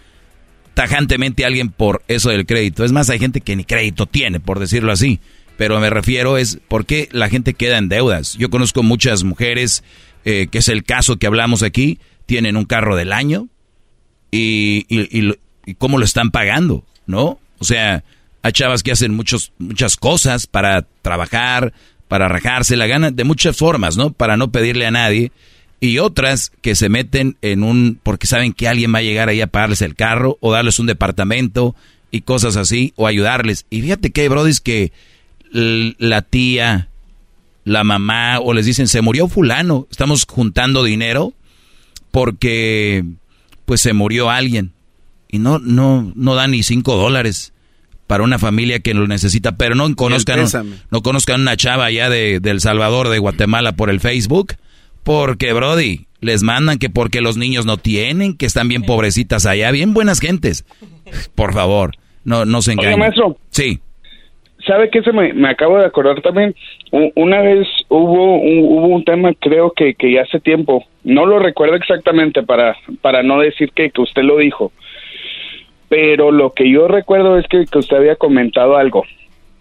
[0.73, 2.85] tajantemente a alguien por eso del crédito.
[2.85, 5.19] Es más, hay gente que ni crédito tiene, por decirlo así.
[5.57, 8.35] Pero me refiero es por qué la gente queda en deudas.
[8.37, 9.83] Yo conozco muchas mujeres,
[10.23, 13.49] eh, que es el caso que hablamos aquí, tienen un carro del año
[14.31, 15.33] y, y,
[15.65, 17.37] y cómo lo están pagando, ¿no?
[17.59, 18.05] O sea,
[18.45, 21.73] hay chavas que hacen muchos, muchas cosas para trabajar,
[22.07, 24.11] para rajarse la gana, de muchas formas, ¿no?
[24.11, 25.31] Para no pedirle a nadie.
[25.79, 29.41] Y otras que se meten en un, porque saben que alguien va a llegar ahí
[29.41, 31.75] a pagarles el carro o darles un departamento
[32.11, 33.65] y cosas así, o ayudarles.
[33.71, 34.91] Y fíjate que hay brodis que
[35.51, 36.89] la tía,
[37.63, 41.33] la mamá, o les dicen, se murió fulano, estamos juntando dinero
[42.11, 43.03] porque
[43.65, 44.71] pues se murió alguien.
[45.29, 47.53] Y no, no, no dan ni cinco dólares
[48.07, 50.45] para una familia que lo necesita, pero no conozcan,
[50.91, 54.53] no conozcan una chava allá de, de El Salvador, de Guatemala por el Facebook,
[55.03, 59.71] porque Brody, les mandan que porque los niños no tienen, que están bien pobrecitas allá,
[59.71, 60.65] bien buenas gentes.
[61.35, 61.91] Por favor,
[62.23, 62.99] no, no se engañen.
[62.99, 63.37] maestro.
[63.49, 63.79] Sí.
[64.65, 66.55] ¿Sabe qué se me, me acabo de acordar también?
[67.15, 71.37] Una vez hubo un, hubo un tema, creo que, que ya hace tiempo, no lo
[71.37, 74.71] recuerdo exactamente para, para no decir que, que usted lo dijo,
[75.89, 79.03] pero lo que yo recuerdo es que, que usted había comentado algo,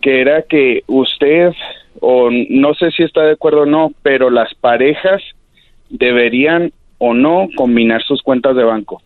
[0.01, 1.53] que era que usted,
[2.01, 5.23] o no sé si está de acuerdo o no, pero las parejas
[5.91, 9.03] deberían o no combinar sus cuentas de banco.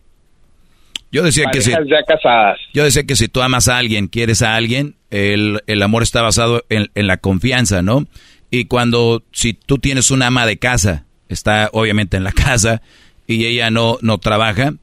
[1.11, 2.59] Yo decía que si, ya casadas.
[2.73, 6.21] yo decía que si tú amas a alguien, quieres a alguien, el, el amor está
[6.21, 8.05] basado en, en la confianza, ¿no?
[8.51, 12.81] Y cuando, si tú tienes una ama de casa, está obviamente en la casa,
[13.27, 14.73] y ella no, no trabaja,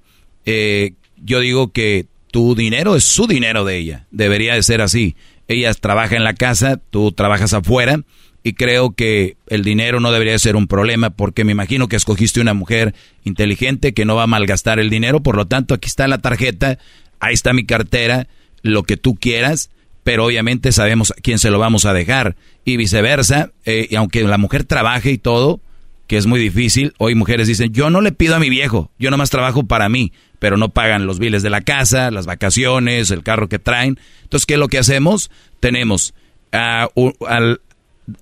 [0.46, 2.06] eh, yo digo que
[2.36, 4.04] tu dinero es su dinero de ella.
[4.10, 5.16] Debería de ser así.
[5.48, 8.02] Ella trabaja en la casa, tú trabajas afuera,
[8.42, 12.42] y creo que el dinero no debería ser un problema porque me imagino que escogiste
[12.42, 12.94] una mujer
[13.24, 16.78] inteligente que no va a malgastar el dinero, por lo tanto aquí está la tarjeta,
[17.20, 18.26] ahí está mi cartera,
[18.60, 19.70] lo que tú quieras,
[20.04, 22.36] pero obviamente sabemos a quién se lo vamos a dejar
[22.66, 25.62] y viceversa, eh, y aunque la mujer trabaje y todo,
[26.06, 29.10] que es muy difícil, hoy mujeres dicen, yo no le pido a mi viejo, yo
[29.10, 33.22] nomás trabajo para mí, pero no pagan los biles de la casa, las vacaciones, el
[33.22, 33.98] carro que traen.
[34.22, 35.30] Entonces, ¿qué es lo que hacemos?
[35.60, 36.14] Tenemos
[36.52, 37.60] a, u- al,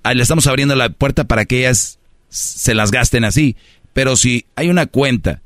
[0.02, 1.98] a- le estamos abriendo la puerta para que ellas
[2.28, 3.56] se las gasten así.
[3.92, 5.42] Pero si hay una cuenta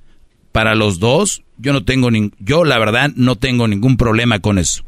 [0.52, 4.58] para los dos, yo no tengo ni, yo la verdad no tengo ningún problema con
[4.58, 4.84] eso.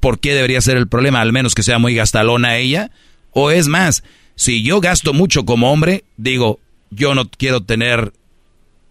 [0.00, 1.20] ¿Por qué debería ser el problema?
[1.20, 2.90] Al menos que sea muy gastalona ella.
[3.32, 4.04] O es más,
[4.36, 6.60] si yo gasto mucho como hombre, digo,
[6.90, 8.12] yo no quiero tener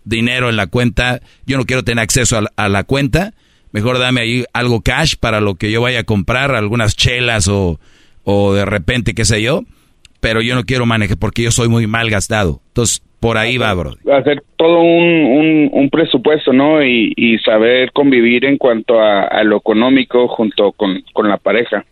[0.04, 3.34] dinero en la cuenta, yo no quiero tener acceso a la, a la cuenta,
[3.72, 7.80] mejor dame ahí algo cash para lo que yo vaya a comprar, algunas chelas o,
[8.24, 9.64] o de repente, qué sé yo,
[10.20, 12.62] pero yo no quiero manejar porque yo soy muy mal gastado.
[12.70, 13.96] Entonces, por ahí va, bro.
[14.14, 16.84] hacer todo un, un, un presupuesto, ¿no?
[16.84, 21.84] Y, y saber convivir en cuanto a, a lo económico junto con, con la pareja.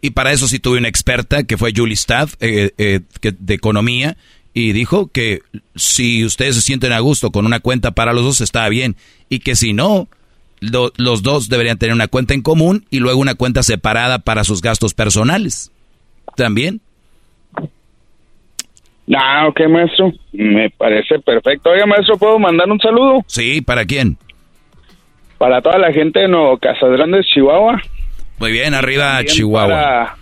[0.00, 4.16] Y para eso sí tuve una experta que fue Julie Staff, eh, eh, de economía,
[4.60, 5.40] y dijo que
[5.76, 8.96] si ustedes se sienten a gusto con una cuenta para los dos, está bien.
[9.28, 10.08] Y que si no,
[10.60, 14.44] lo- los dos deberían tener una cuenta en común y luego una cuenta separada para
[14.44, 15.70] sus gastos personales.
[16.36, 16.80] También.
[19.16, 20.12] Ah, ok, maestro.
[20.32, 21.70] Me parece perfecto.
[21.70, 23.24] Oiga, maestro, ¿puedo mandar un saludo?
[23.26, 24.18] Sí, ¿para quién?
[25.38, 27.80] Para toda la gente de Nuevo Casas Grandes, Chihuahua.
[28.38, 29.68] Muy bien, arriba Chihuahua.
[29.68, 30.16] Para,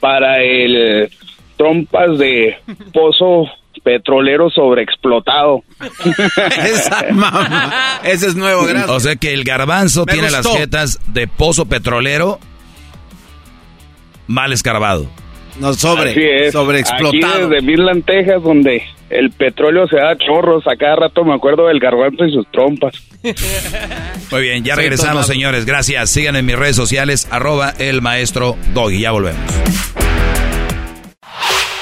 [0.00, 1.10] para el
[1.58, 2.56] trompas de
[2.92, 3.46] pozo
[3.84, 5.62] petrolero sobreexplotado.
[6.64, 8.00] Esa mamá.
[8.04, 8.90] Ese es nuevo, gracias.
[8.90, 12.38] O sea que el garbanzo Me tiene las jetas de pozo petrolero
[14.26, 15.06] mal escarbado.
[15.58, 16.52] No, sobre, Así es.
[16.52, 17.46] sobreexplotado.
[17.46, 20.64] Aquí desde Midland, Texas, donde el petróleo se da chorros.
[20.68, 22.94] A cada rato me acuerdo del garbanzo y sus trompas.
[24.30, 25.64] Muy bien, ya regresamos, señores.
[25.66, 26.10] Gracias.
[26.10, 29.00] Síganme en mis redes sociales, arroba el maestro Doggy.
[29.00, 29.40] Ya volvemos.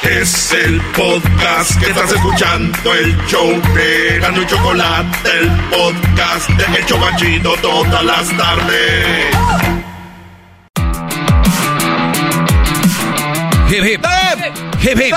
[0.02, 6.78] Es el podcast que estás escuchando, el show de Gano y Chocolate, el podcast de
[6.78, 9.26] El Chobachito todas las tardes.
[13.68, 14.04] Hip, hip.
[14.82, 15.14] Hip, hip.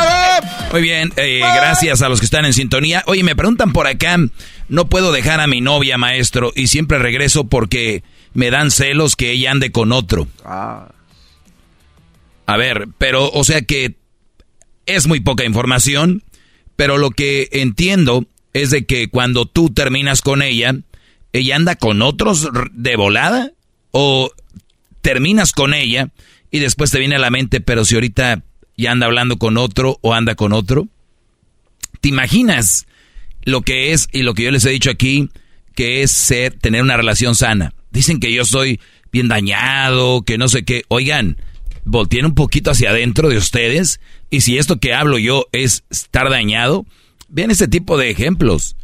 [0.72, 3.03] Muy bien, eh, gracias a los que están en sintonía.
[3.06, 4.18] Oye, me preguntan por acá,
[4.69, 8.03] no puedo dejar a mi novia, maestro, y siempre regreso porque
[8.34, 10.27] me dan celos que ella ande con otro.
[10.45, 10.88] A
[12.57, 13.98] ver, pero, o sea que
[14.95, 16.24] es muy poca información,
[16.76, 20.76] pero lo que entiendo es de que cuando tú terminas con ella,
[21.34, 23.52] ella anda con otros de volada
[23.91, 24.32] o
[25.02, 26.10] terminas con ella
[26.52, 28.44] y después te viene a la mente, pero si ahorita
[28.78, 30.88] ya anda hablando con otro o anda con otro,
[32.02, 32.88] ¿te imaginas
[33.44, 35.30] lo que es y lo que yo les he dicho aquí,
[35.76, 37.74] que es ser, tener una relación sana?
[37.91, 38.80] Dicen que yo soy
[39.11, 40.84] bien dañado, que no sé qué.
[40.88, 41.38] Oigan,
[41.84, 43.99] volteen un poquito hacia adentro de ustedes
[44.30, 46.85] y si esto que hablo yo es estar dañado,
[47.27, 48.76] vean este tipo de ejemplos.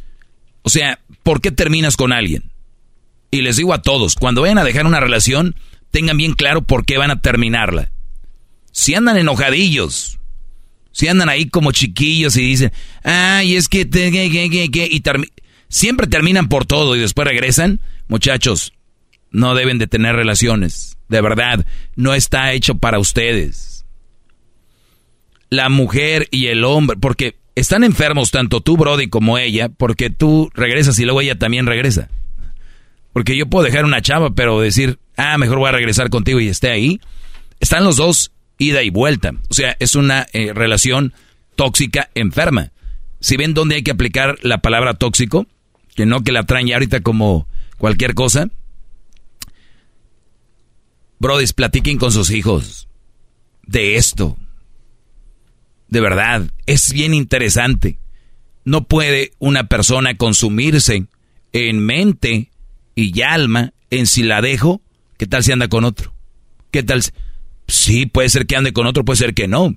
[0.62, 2.50] O sea, ¿por qué terminas con alguien?
[3.30, 5.56] Y les digo a todos, cuando vayan a dejar una relación,
[5.90, 7.92] tengan bien claro por qué van a terminarla.
[8.72, 10.18] Si andan enojadillos,
[10.92, 14.86] si andan ahí como chiquillos y dicen, ay, es que, te, que, que, que", que",
[14.86, 15.02] y
[15.68, 18.72] siempre terminan por todo y después regresan, muchachos,
[19.30, 20.96] no deben de tener relaciones.
[21.08, 23.75] De verdad, no está hecho para ustedes.
[25.50, 30.50] La mujer y el hombre, porque están enfermos tanto tú, Brody, como ella, porque tú
[30.54, 32.08] regresas y luego ella también regresa.
[33.12, 36.48] Porque yo puedo dejar una chava, pero decir, ah, mejor voy a regresar contigo y
[36.48, 37.00] esté ahí.
[37.60, 39.32] Están los dos ida y vuelta.
[39.48, 41.14] O sea, es una eh, relación
[41.54, 42.72] tóxica enferma.
[43.20, 45.46] Si ven dónde hay que aplicar la palabra tóxico,
[45.94, 47.48] que no que la traen ahorita como
[47.78, 48.48] cualquier cosa.
[51.18, 52.88] Brodis, platiquen con sus hijos
[53.62, 54.36] de esto.
[55.88, 57.98] De verdad, es bien interesante.
[58.64, 61.06] No puede una persona consumirse
[61.52, 62.50] en mente
[62.94, 64.80] y alma en si la dejo,
[65.16, 66.12] ¿qué tal si anda con otro?
[66.70, 67.02] ¿Qué tal?
[67.02, 67.12] si-
[67.68, 69.74] Sí, puede ser que ande con otro, puede ser que no.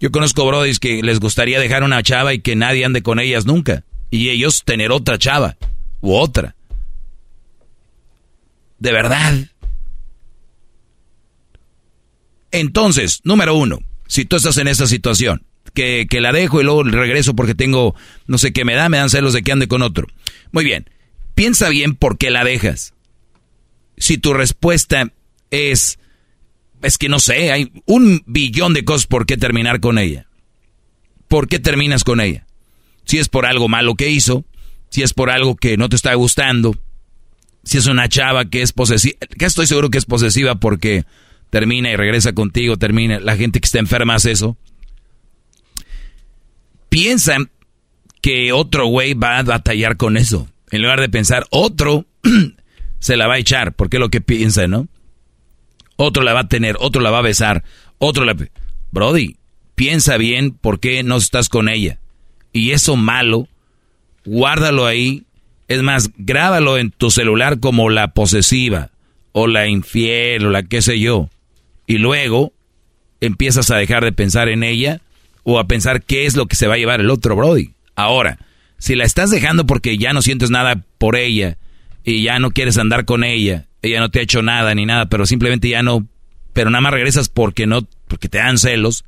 [0.00, 3.46] Yo conozco brodis que les gustaría dejar una chava y que nadie ande con ellas
[3.46, 3.84] nunca.
[4.10, 5.56] Y ellos tener otra chava
[6.00, 6.56] u otra.
[8.78, 9.34] De verdad.
[12.50, 13.80] Entonces, número uno,
[14.14, 15.42] si tú estás en esta situación,
[15.74, 17.96] que, que la dejo y luego regreso porque tengo,
[18.28, 20.06] no sé qué me da, me dan celos de que ande con otro.
[20.52, 20.88] Muy bien,
[21.34, 22.94] piensa bien por qué la dejas.
[23.96, 25.12] Si tu respuesta
[25.50, 25.98] es,
[26.80, 30.28] es que no sé, hay un billón de cosas por qué terminar con ella.
[31.26, 32.46] ¿Por qué terminas con ella?
[33.06, 34.44] Si es por algo malo que hizo,
[34.90, 36.78] si es por algo que no te está gustando,
[37.64, 41.04] si es una chava que es posesiva, que estoy seguro que es posesiva porque
[41.54, 44.56] termina y regresa contigo, termina, la gente que está enferma hace eso.
[46.88, 47.48] Piensan
[48.20, 50.48] que otro güey va a batallar con eso.
[50.72, 52.06] En lugar de pensar, otro
[52.98, 54.88] se la va a echar, porque es lo que piensa, ¿no?
[55.94, 57.62] Otro la va a tener, otro la va a besar,
[57.98, 58.34] otro la...
[58.90, 59.36] Brody,
[59.76, 62.00] piensa bien por qué no estás con ella.
[62.52, 63.46] Y eso malo
[64.24, 65.22] guárdalo ahí.
[65.68, 68.90] Es más, grábalo en tu celular como la posesiva,
[69.30, 71.28] o la infiel, o la qué sé yo.
[71.86, 72.52] Y luego
[73.20, 75.00] empiezas a dejar de pensar en ella,
[75.44, 77.74] o a pensar qué es lo que se va a llevar el otro Brody.
[77.94, 78.38] Ahora,
[78.78, 81.58] si la estás dejando porque ya no sientes nada por ella,
[82.04, 85.06] y ya no quieres andar con ella, ella no te ha hecho nada ni nada,
[85.06, 86.06] pero simplemente ya no,
[86.52, 89.04] pero nada más regresas porque no, porque te dan celos,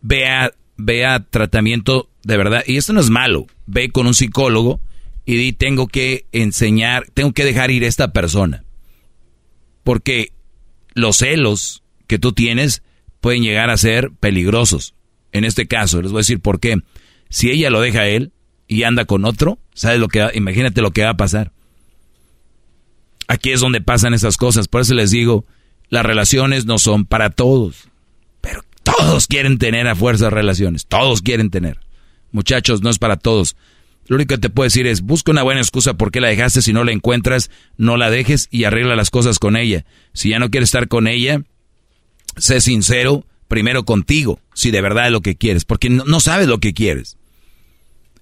[0.00, 4.80] vea, vea tratamiento de verdad, y esto no es malo, ve con un psicólogo
[5.26, 8.64] y di, tengo que enseñar, tengo que dejar ir a esta persona,
[9.82, 10.30] porque
[10.94, 12.82] los celos que tú tienes
[13.20, 14.94] pueden llegar a ser peligrosos.
[15.32, 16.80] En este caso, les voy a decir por qué.
[17.28, 18.32] Si ella lo deja a él
[18.68, 21.52] y anda con otro, ¿sabes lo que imagínate lo que va a pasar?
[23.26, 24.68] Aquí es donde pasan esas cosas.
[24.68, 25.46] Por eso les digo,
[25.88, 27.88] las relaciones no son para todos.
[28.40, 30.86] Pero todos quieren tener a fuerza relaciones.
[30.86, 31.80] Todos quieren tener.
[32.30, 33.56] Muchachos, no es para todos.
[34.06, 36.62] Lo único que te puedo decir es, busca una buena excusa por qué la dejaste.
[36.62, 39.84] Si no la encuentras, no la dejes y arregla las cosas con ella.
[40.12, 41.42] Si ya no quieres estar con ella,
[42.36, 45.64] sé sincero primero contigo, si de verdad es lo que quieres.
[45.64, 47.16] Porque no, no sabes lo que quieres.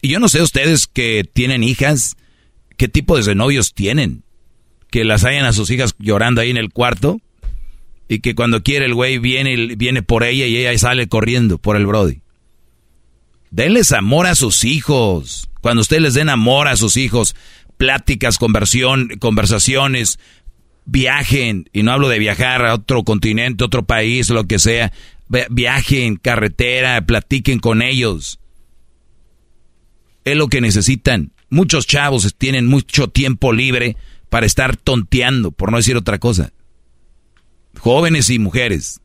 [0.00, 2.16] Y yo no sé ustedes que tienen hijas,
[2.76, 4.24] qué tipo de novios tienen
[4.92, 7.20] que las hayan a sus hijas llorando ahí en el cuarto
[8.08, 11.76] y que cuando quiere el güey viene, viene por ella y ella sale corriendo por
[11.76, 12.21] el Brody.
[13.52, 15.50] Denles amor a sus hijos.
[15.60, 17.36] Cuando ustedes les den amor a sus hijos,
[17.76, 20.18] pláticas, conversión, conversaciones,
[20.86, 24.90] viajen, y no hablo de viajar a otro continente, otro país, lo que sea,
[25.50, 28.40] viajen, carretera, platiquen con ellos.
[30.24, 31.32] Es lo que necesitan.
[31.50, 33.98] Muchos chavos tienen mucho tiempo libre
[34.30, 36.54] para estar tonteando, por no decir otra cosa.
[37.78, 39.01] Jóvenes y mujeres.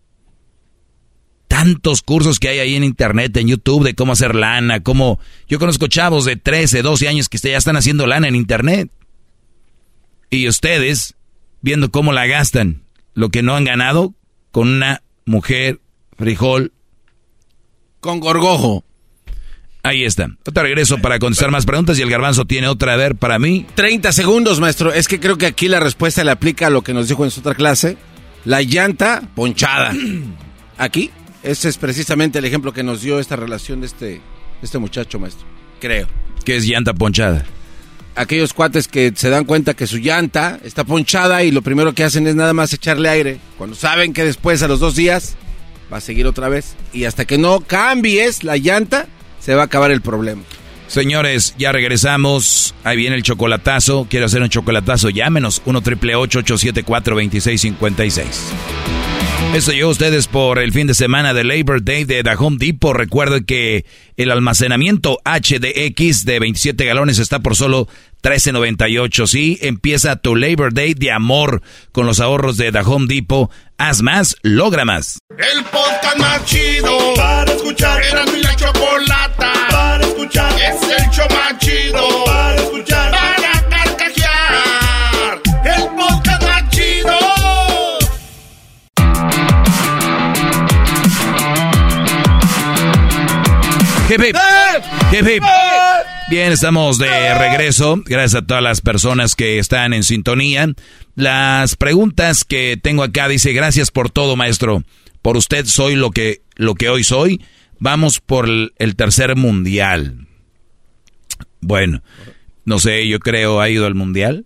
[1.48, 5.20] Tantos cursos que hay ahí en internet, en YouTube, de cómo hacer lana, cómo...
[5.48, 8.92] Yo conozco chavos de 13, 12 años que ya están haciendo lana en internet.
[10.30, 11.16] Y ustedes,
[11.62, 12.84] viendo cómo la gastan,
[13.14, 14.14] lo que no han ganado,
[14.52, 15.80] con una mujer,
[16.18, 16.74] frijol.
[18.02, 18.84] Con gorgojo.
[19.84, 20.28] Ahí está.
[20.46, 23.66] Otra regreso para contestar más preguntas y el garbanzo tiene otra a ver para mí.
[23.76, 24.92] 30 segundos, maestro.
[24.92, 27.32] Es que creo que aquí la respuesta le aplica a lo que nos dijo en
[27.32, 27.98] su otra clase.
[28.44, 29.94] La llanta ponchada.
[30.78, 31.10] Aquí,
[31.48, 34.22] ese es precisamente el ejemplo que nos dio esta relación de este,
[34.62, 35.48] este muchacho, maestro.
[35.80, 36.08] Creo.
[36.44, 37.46] ¿Qué es llanta ponchada?
[38.16, 42.04] Aquellos cuates que se dan cuenta que su llanta está ponchada y lo primero que
[42.04, 43.40] hacen es nada más echarle aire.
[43.58, 45.36] Cuando saben que después, a los dos días,
[45.92, 46.76] va a seguir otra vez.
[46.92, 49.08] Y hasta que no cambies la llanta,
[49.40, 50.42] se va a acabar el problema.
[50.88, 52.74] Señores, ya regresamos.
[52.84, 54.08] Ahí viene el chocolatazo.
[54.10, 55.10] Quiero hacer un chocolatazo.
[55.10, 58.54] Llámenos 1 triple 874 2656.
[59.54, 62.58] Eso llegó a ustedes por el fin de semana de Labor Day de The Home
[62.60, 62.96] Depot.
[62.96, 63.86] Recuerden que
[64.18, 67.88] el almacenamiento HDX de 27 galones está por solo
[68.24, 69.26] 13.98.
[69.26, 71.62] Sí, empieza tu Labor Day de amor
[71.92, 73.50] con los ahorros de The Home Depot.
[73.78, 75.18] Haz más, logra más.
[75.38, 78.04] El podcast más chido para escuchar.
[78.04, 79.67] Era mi la chocolata
[80.18, 80.52] escuchar.
[80.60, 83.12] Es el show más chido para escuchar.
[83.12, 85.42] Para carcajear.
[85.64, 87.18] El podcast más chido.
[94.10, 94.36] Hip, hip.
[95.12, 95.44] Hip, hip.
[96.30, 98.02] Bien, estamos de regreso.
[98.06, 100.68] Gracias a todas las personas que están en sintonía.
[101.16, 104.84] Las preguntas que tengo acá dice, gracias por todo, maestro.
[105.22, 107.42] Por usted soy lo que, lo que hoy soy.
[107.80, 110.28] Vamos por el, tercer mundial.
[111.62, 112.02] Bueno,
[112.66, 114.46] no sé, yo creo ha ido al mundial.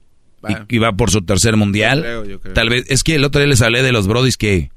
[0.70, 1.98] Y, y va por su tercer mundial.
[1.99, 2.53] Yo creo, yo creo.
[2.53, 4.72] Tal vez, es que el otro día les hablé de los brodis que,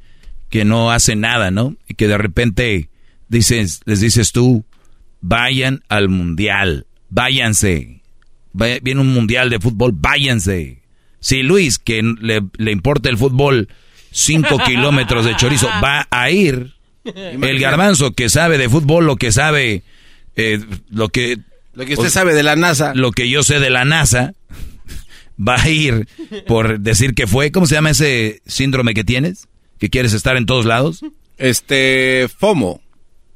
[0.51, 1.77] que no hacen nada, ¿no?
[1.89, 2.91] Y que de repente
[3.29, 4.67] dices, les dices tú,
[5.23, 8.03] vayan al mundial, váyanse.
[8.53, 10.83] Vaya- viene un mundial de fútbol, váyanse.
[11.21, 13.69] Si Luis, que le, le importa el fútbol,
[14.11, 16.74] cinco kilómetros de chorizo, va a ir.
[17.05, 19.83] El garbanzo que sabe de fútbol, lo que sabe,
[20.37, 20.61] eh,
[20.91, 21.39] lo que...
[21.75, 22.95] Lo que usted sabe de la NASA.
[22.95, 24.35] Lo que yo sé de la NASA,
[25.49, 26.07] va a ir
[26.47, 27.51] por decir que fue.
[27.51, 29.49] ¿Cómo se llama ese síndrome que tienes?
[29.79, 31.01] ¿Que quieres estar en todos lados?
[31.37, 32.81] Este, FOMO.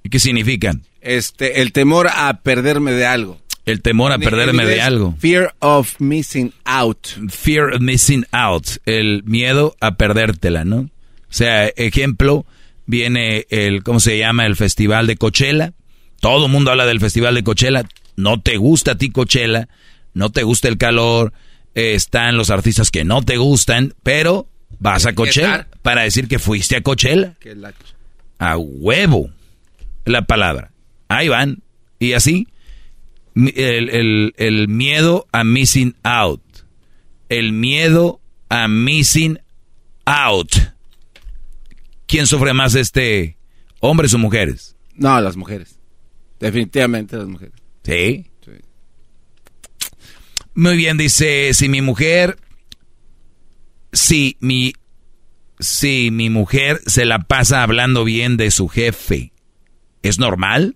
[0.05, 0.78] ¿Y qué significa?
[1.01, 3.40] Este, el temor a perderme de algo.
[3.65, 5.15] El temor a perderme de algo.
[5.19, 7.07] Fear of missing out.
[7.28, 8.66] Fear of missing out.
[8.86, 10.78] El miedo a perdértela, ¿no?
[10.78, 10.90] O
[11.28, 12.47] sea, ejemplo,
[12.89, 14.44] viene el, ¿cómo se llama?
[14.47, 15.73] El festival de Coachella.
[16.20, 17.85] Todo el mundo habla del festival de Coachella.
[18.16, 19.69] No te gusta a ti Coachella.
[20.15, 21.32] No te gusta el calor.
[21.77, 23.94] eh, están los artistas que no te gustan.
[24.02, 24.48] Pero
[24.81, 27.36] vas a Coachella para decir que fuiste a Coachella.
[28.40, 29.31] A huevo.
[30.05, 30.73] La palabra.
[31.09, 31.62] Ahí van.
[32.01, 32.48] Y así.
[33.36, 36.40] El, el- el miedo a missing out.
[37.28, 39.39] El miedo a missing
[40.06, 40.51] out.
[42.09, 43.36] ¿Quién sufre más este?
[43.80, 44.76] ¿Hombres o mujeres?
[44.94, 45.78] No, las mujeres.
[46.40, 47.55] Definitivamente las mujeres.
[47.85, 48.26] ¿Sí?
[50.55, 52.39] Muy bien, dice, si mi mujer,
[53.93, 54.72] si mi,
[55.60, 59.32] si mi mujer se la pasa hablando bien de su jefe,
[60.02, 60.74] ¿es normal?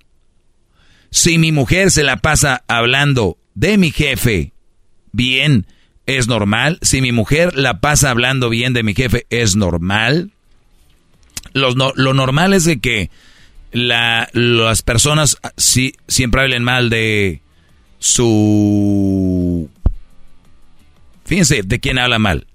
[1.11, 4.53] Si mi mujer se la pasa hablando de mi jefe
[5.11, 5.67] bien,
[6.07, 6.79] ¿es normal?
[6.83, 10.31] Si mi mujer la pasa hablando bien de mi jefe, ¿es normal?
[11.53, 13.11] Lo, no- lo normal es de que
[13.73, 17.41] la, las personas ah, sí, siempre hablen mal de
[17.99, 19.69] su...
[21.25, 22.47] Fíjense, ¿de quién habla mal?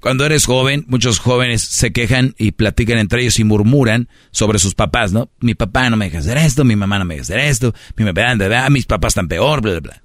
[0.00, 4.74] Cuando eres joven, muchos jóvenes se quejan y platican entre ellos y murmuran sobre sus
[4.74, 5.30] papás, ¿no?
[5.40, 8.04] Mi papá no me deja hacer esto, mi mamá no me deja hacer esto, mi
[8.04, 10.02] mamá, bla, bla, mis papás están peor, bla, bla, bla.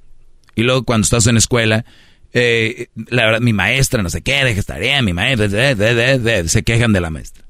[0.55, 1.83] Y luego cuando estás en escuela,
[2.33, 6.47] eh, la verdad, mi maestra no sé qué, deja tarea, mi maestra, bla, bla, bla,
[6.47, 7.43] se quejan de la maestra.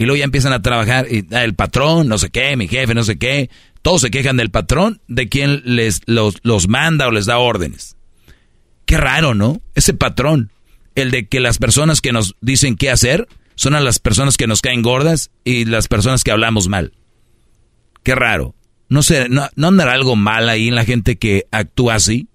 [0.00, 2.94] Y luego ya empiezan a trabajar y ah, el patrón, no sé qué, mi jefe,
[2.94, 3.50] no sé qué.
[3.82, 7.98] Todos se quejan del patrón, de quien les los, los manda o les da órdenes.
[8.86, 9.60] Qué raro, ¿no?
[9.74, 10.52] Ese patrón,
[10.94, 14.46] el de que las personas que nos dicen qué hacer son a las personas que
[14.46, 16.94] nos caen gordas y las personas que hablamos mal.
[18.02, 18.54] Qué raro.
[18.88, 22.26] No sé, no, no andará algo mal ahí en la gente que actúa así.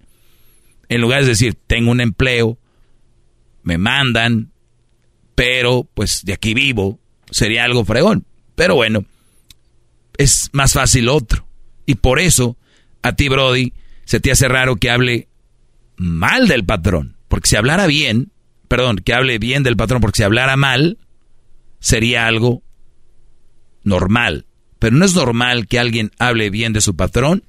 [0.88, 2.60] En lugar de decir, tengo un empleo,
[3.64, 4.52] me mandan,
[5.34, 7.00] pero pues de aquí vivo,
[7.30, 8.24] sería algo fregón.
[8.54, 9.04] Pero bueno,
[10.16, 11.46] es más fácil otro.
[11.84, 12.56] Y por eso,
[13.02, 13.72] a ti, Brody,
[14.04, 15.28] se te hace raro que hable
[15.96, 17.16] mal del patrón.
[17.28, 18.32] Porque si hablara bien,
[18.68, 20.98] perdón, que hable bien del patrón, porque si hablara mal,
[21.80, 22.62] sería algo
[23.82, 24.46] normal.
[24.78, 27.44] Pero no es normal que alguien hable bien de su patrón.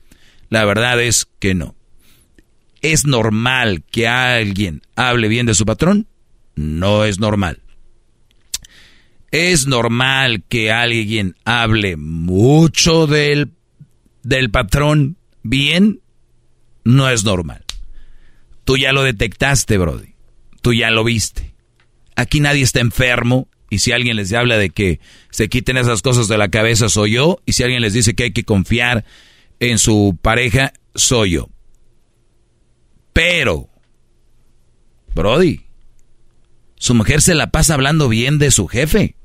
[0.50, 1.76] La verdad es que no.
[2.82, 6.08] ¿Es normal que alguien hable bien de su patrón?
[6.56, 7.62] No es normal.
[9.32, 13.52] ¿Es normal que alguien hable mucho del,
[14.24, 16.02] del patrón bien?
[16.84, 17.66] No es normal.
[18.64, 20.16] Tú ya lo detectaste, Brody.
[20.62, 21.54] Tú ya lo viste.
[22.16, 23.50] Aquí nadie está enfermo.
[23.70, 27.12] Y si alguien les habla de que se quiten esas cosas de la cabeza, soy
[27.12, 27.40] yo.
[27.46, 29.04] Y si alguien les dice que hay que confiar
[29.60, 31.50] en su pareja, soy yo.
[33.12, 33.70] Pero,
[35.14, 35.66] Brody,
[36.78, 39.17] su mujer se la pasa hablando bien de su jefe.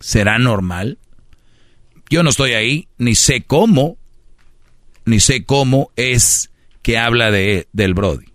[0.00, 0.98] ¿Será normal?
[2.10, 3.98] Yo no estoy ahí, ni sé cómo,
[5.04, 6.50] ni sé cómo es
[6.82, 8.26] que habla de, del Brody.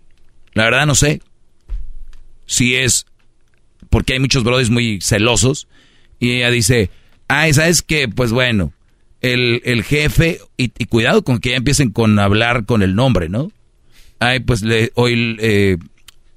[0.52, 1.20] La verdad no sé.
[2.46, 3.06] Si es
[3.90, 5.68] porque hay muchos Brodys muy celosos
[6.18, 6.90] y ella dice,
[7.28, 8.08] ay, ¿sabes qué?
[8.08, 8.72] Pues bueno,
[9.20, 13.28] el, el jefe, y, y cuidado con que ya empiecen con hablar con el nombre,
[13.28, 13.52] ¿no?
[14.18, 15.78] Ay, pues le, hoy eh,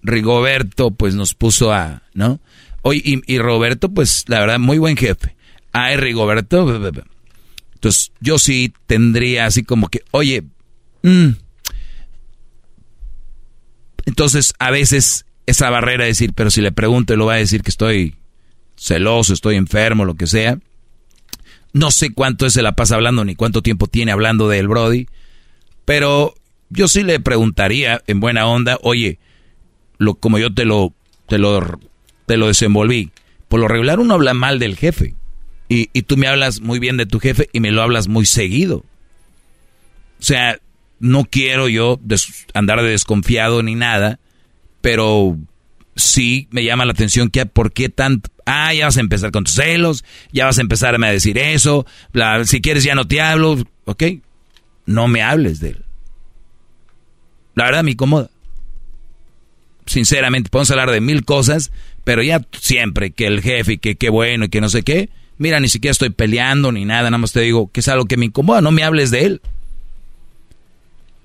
[0.03, 2.39] Rigoberto pues nos puso a, ¿no?
[2.81, 5.35] Hoy, y, Roberto, pues la verdad, muy buen jefe.
[5.73, 7.03] Bla, bla, bla.
[7.73, 10.43] Entonces, yo sí tendría así como que, oye,
[11.03, 11.29] mm.
[14.05, 17.61] entonces a veces esa barrera de decir, pero si le pregunto, lo va a decir
[17.61, 18.15] que estoy
[18.75, 20.59] celoso, estoy enfermo, lo que sea.
[21.73, 25.07] No sé cuánto se la pasa hablando ni cuánto tiempo tiene hablando del Brody,
[25.85, 26.33] pero
[26.69, 29.19] yo sí le preguntaría en buena onda, oye,
[29.97, 30.93] lo, como yo te lo,
[31.27, 31.79] te lo,
[32.27, 33.09] te lo desenvolví,
[33.47, 35.15] por lo regular uno habla mal del jefe
[35.67, 38.27] y, y tú me hablas muy bien de tu jefe y me lo hablas muy
[38.27, 38.85] seguido.
[40.19, 40.59] O sea,
[40.99, 41.99] no quiero yo
[42.53, 44.19] andar de desconfiado ni nada,
[44.81, 45.37] pero
[45.95, 48.29] sí me llama la atención que por qué tanto...
[48.45, 51.85] Ah, ya vas a empezar con tus celos, ya vas a empezarme a decir eso,
[52.45, 54.03] si quieres ya no te hablo, ok,
[54.85, 55.85] no me hables de él.
[57.55, 58.29] La verdad me incomoda.
[59.85, 61.71] Sinceramente, podemos hablar de mil cosas,
[62.07, 65.09] pero ya siempre que el jefe y que qué bueno y que no sé qué,
[65.37, 68.15] mira, ni siquiera estoy peleando ni nada, nada más te digo que es algo que
[68.15, 69.41] me incomoda, no me hables de él.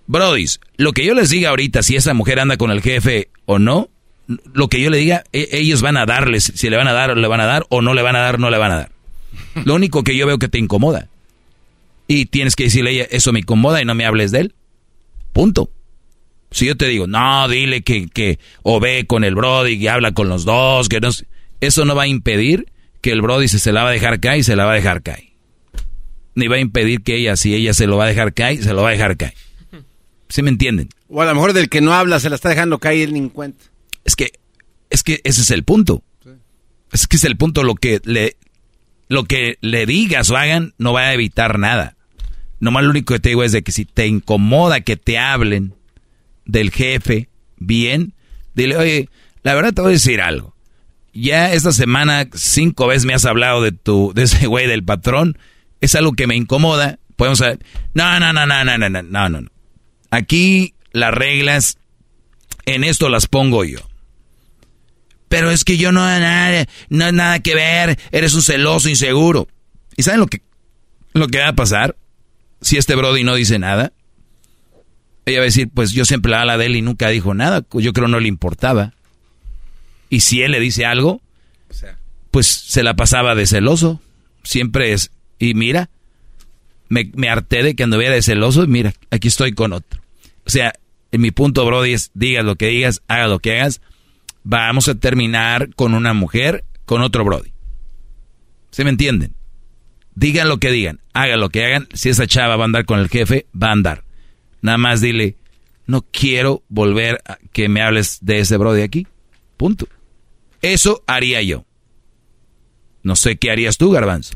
[0.08, 3.60] Brodis, lo que yo les diga ahorita, si esa mujer anda con el jefe o
[3.60, 3.90] no,
[4.26, 7.16] lo que yo le diga, e- ellos van a darles, si le van a dar,
[7.16, 8.90] le van a dar, o no le van a dar, no le van a dar.
[9.64, 11.06] Lo único que yo veo que te incomoda.
[12.08, 14.54] Y tienes que decirle a ella, eso me incomoda y no me hables de él.
[15.32, 15.70] Punto.
[16.52, 20.12] Si yo te digo, no, dile que, que o ve con el Brody y habla
[20.12, 21.26] con los dos, que no sé",
[21.60, 22.66] eso no va a impedir
[23.00, 24.76] que el Brody se, se la va a dejar caer y se la va a
[24.76, 25.32] dejar caer.
[26.34, 28.72] Ni va a impedir que ella, si ella se lo va a dejar caer, se
[28.72, 29.34] lo va a dejar caer.
[30.28, 30.88] ¿Sí me entienden?
[31.08, 33.12] O a lo mejor del que no habla se la está dejando caer y él
[33.12, 33.64] ni en cuenta.
[34.04, 34.32] Es que,
[34.88, 36.02] es que ese es el punto.
[36.90, 38.36] Es que es el punto lo que le,
[39.08, 41.96] lo que le digas o hagan no va a evitar nada.
[42.60, 45.74] Nomás lo único que te digo es de que si te incomoda que te hablen
[46.44, 48.14] del jefe bien,
[48.54, 49.08] dile, oye,
[49.42, 50.54] la verdad te voy a decir algo.
[51.12, 55.38] Ya esta semana cinco veces me has hablado de tu, de ese güey del patrón.
[55.80, 56.98] Es algo que me incomoda.
[57.16, 57.58] Podemos saber.
[57.92, 59.48] No, no, no, no, no, no, no, no, no.
[60.10, 61.78] Aquí las reglas,
[62.64, 63.78] en esto las pongo yo.
[65.28, 67.98] Pero es que yo no nada, no hay nada que ver.
[68.10, 69.48] Eres un celoso, inseguro.
[69.96, 70.42] ¿Y saben lo que,
[71.14, 71.96] lo que va a pasar?
[72.60, 73.92] Si este Brody no dice nada.
[75.24, 77.64] Ella va a decir, pues yo siempre la habla de él y nunca dijo nada.
[77.72, 78.92] Yo creo no le importaba.
[80.10, 81.20] Y si él le dice algo,
[82.30, 84.00] pues se la pasaba de celoso.
[84.42, 85.10] Siempre es.
[85.38, 85.90] Y mira,
[86.88, 90.00] me, me harté de que anduviera de celoso y mira, aquí estoy con otro.
[90.44, 90.72] O sea,
[91.12, 93.80] en mi punto, Brody, es digas lo que digas, haga lo que hagas.
[94.44, 97.52] Vamos a terminar con una mujer, con otro Brody.
[98.70, 99.34] ¿Se me entienden?
[100.14, 101.88] Digan lo que digan, hagan lo que hagan.
[101.92, 104.04] Si esa chava va a andar con el jefe, va a andar.
[104.62, 105.36] Nada más dile,
[105.86, 109.06] no quiero volver a que me hables de ese Brody aquí.
[109.56, 109.86] Punto.
[110.62, 111.64] Eso haría yo.
[113.02, 114.34] No sé qué harías tú, Garbanzo.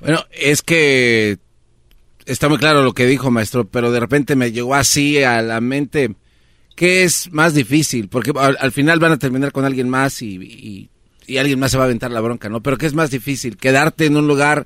[0.00, 1.38] Bueno, es que
[2.24, 5.60] está muy claro lo que dijo, maestro, pero de repente me llegó así a la
[5.60, 6.14] mente
[6.74, 10.88] que es más difícil, porque al, al final van a terminar con alguien más y,
[11.36, 12.62] alguien más se va a aventar la bronca, ¿no?
[12.62, 13.56] Pero ¿qué es más difícil?
[13.56, 14.64] ¿Quedarte en un lugar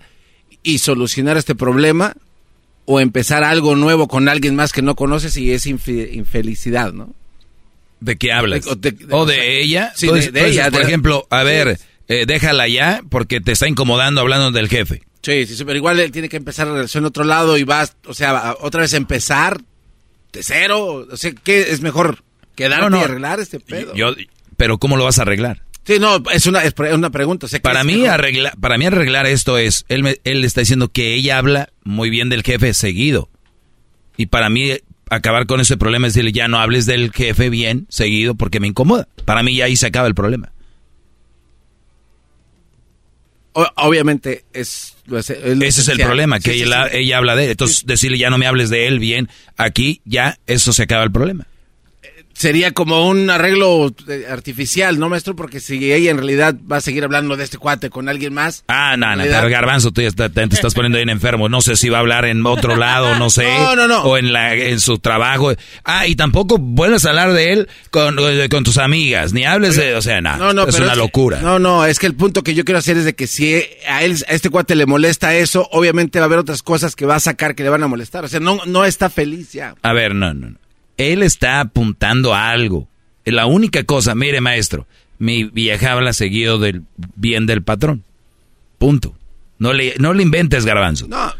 [0.62, 2.14] y solucionar este problema
[2.84, 7.14] o empezar algo nuevo con alguien más que no conoces y es infelicidad, ¿no?
[8.00, 8.66] ¿De qué hablas?
[8.66, 9.92] O de- ¿O de ella?
[9.94, 11.44] Sí, de- de ella, Por de- ejemplo, a Sí.
[11.46, 11.78] ver,
[12.08, 15.02] eh, déjala ya porque te está incomodando hablando del jefe.
[15.22, 17.62] Sí, sí, sí, pero igual él tiene que empezar la relación en otro lado y
[17.62, 19.60] vas, o sea, otra vez empezar
[20.32, 21.06] de cero.
[21.10, 22.24] O sea, ¿qué es mejor?
[22.56, 23.00] ¿Quedarte No, no.
[23.00, 23.94] y arreglar este pedo?
[23.94, 24.14] Yo,
[24.56, 25.62] pero ¿cómo lo vas a arreglar?
[25.84, 27.46] Sí, no, es una, es una pregunta.
[27.46, 28.10] o sea, ¿qué Para mí, mejor?
[28.10, 32.08] arreglar, para mí arreglar esto es, él, me- él está diciendo que ella habla muy
[32.10, 33.28] bien del jefe seguido.
[34.16, 34.70] Y para mí,
[35.10, 38.68] acabar con ese problema es decirle, ya no hables del jefe bien seguido porque me
[38.68, 39.08] incomoda.
[39.24, 40.52] Para mí ya ahí se acaba el problema.
[43.54, 44.96] O- obviamente es...
[45.10, 45.32] Ese
[45.82, 46.96] es el problema, que Sí, sí, ella, sí.
[46.98, 47.50] ella habla de él.
[47.50, 51.12] Entonces, decirle, ya no me hables de él bien, aquí ya eso se acaba el
[51.12, 51.46] problema.
[52.34, 55.36] Sería como un arreglo eh, artificial, ¿no, maestro?
[55.36, 58.64] Porque si ella en realidad va a seguir hablando de este cuate con alguien más...
[58.68, 61.48] Ah, no, no, realidad- Garbanzo, tú ya está- te, te estás poniendo bien enfermo.
[61.48, 63.46] No sé si va a hablar en otro lado, no sé.
[63.62, 64.02] No, no, no.
[64.02, 65.52] O en, la, en su trabajo.
[65.84, 68.16] Ah, y tampoco vuelves a hablar de él con,
[68.50, 69.32] con tus amigas.
[69.32, 71.40] Ni hables de, o sea, no, No, no, es una locura.
[71.40, 74.02] no, no, es que el punto que yo quiero hacer es de que si a
[74.02, 77.16] él, a este cuate le molesta eso, obviamente va a haber otras cosas que va
[77.16, 78.24] a sacar que le van a molestar.
[78.24, 79.74] O sea, no, no está feliz ya.
[79.82, 80.56] A ver, no, no, no.
[81.02, 82.88] Él está apuntando a algo.
[83.24, 84.86] La única cosa, mire, maestro,
[85.18, 86.82] mi vieja habla seguido del
[87.16, 88.04] bien del patrón.
[88.78, 89.14] Punto.
[89.58, 91.06] No le, no le inventes, Garbanzo.
[91.06, 91.32] No.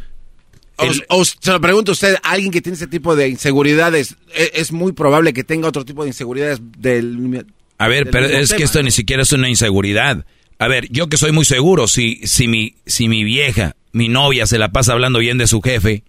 [0.76, 4.52] O, o se lo pregunto a usted, alguien que tiene ese tipo de inseguridades, e-
[4.54, 7.44] es, muy probable que tenga otro tipo de inseguridades del...
[7.78, 10.24] A ver, del pero es que esto ni siquiera es una inseguridad.
[10.58, 14.46] A ver, yo que soy muy seguro, si, si, mi, si mi vieja, mi novia,
[14.46, 16.04] se la pasa hablando bien de su jefe,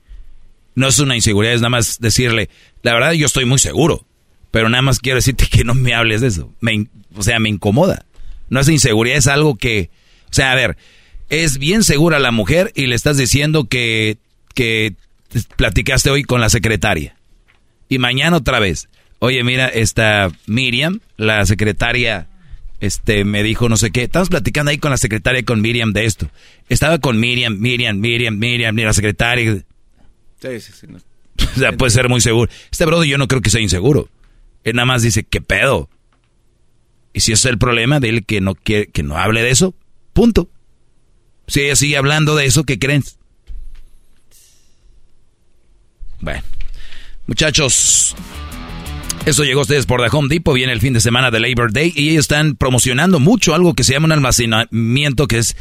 [0.76, 2.50] no es una inseguridad, es nada más decirle,
[2.82, 4.06] la verdad yo estoy muy seguro,
[4.52, 6.53] pero nada más quiero decirte que no me hables de eso.
[6.61, 8.06] Me o sea, me incomoda.
[8.50, 9.90] No es inseguridad, es algo que,
[10.30, 10.77] o sea, a ver,
[11.30, 14.18] es bien segura la mujer y le estás diciendo que,
[14.53, 14.93] que
[15.56, 17.16] platicaste hoy con la secretaria.
[17.90, 18.90] Y mañana otra vez.
[19.19, 22.27] Oye, mira, esta Miriam, la secretaria,
[22.82, 24.03] este, me dijo no sé qué.
[24.03, 26.30] Estamos platicando ahí con la secretaria y con Miriam de esto.
[26.69, 29.64] Estaba con Miriam, Miriam, Miriam, Miriam, la secretaria.
[30.44, 30.88] Sí, sí, sí.
[30.88, 31.00] no.
[31.56, 32.52] O sea, puede ser muy seguro.
[32.72, 34.10] Este brother yo no creo que sea inseguro.
[34.64, 35.90] Él nada más dice, ¿qué pedo?
[37.14, 39.74] Y si es el problema, dile que no quiere, que no hable de eso.
[40.14, 40.50] Punto.
[41.48, 43.04] Si ella sigue hablando de eso, ¿qué creen?
[46.20, 46.44] Bueno.
[47.26, 48.16] Muchachos,
[49.26, 50.56] eso llegó a ustedes por The Home Depot.
[50.56, 53.84] Viene el fin de semana de Labor Day y ellos están promocionando mucho algo que
[53.84, 55.56] se llama un almacenamiento que es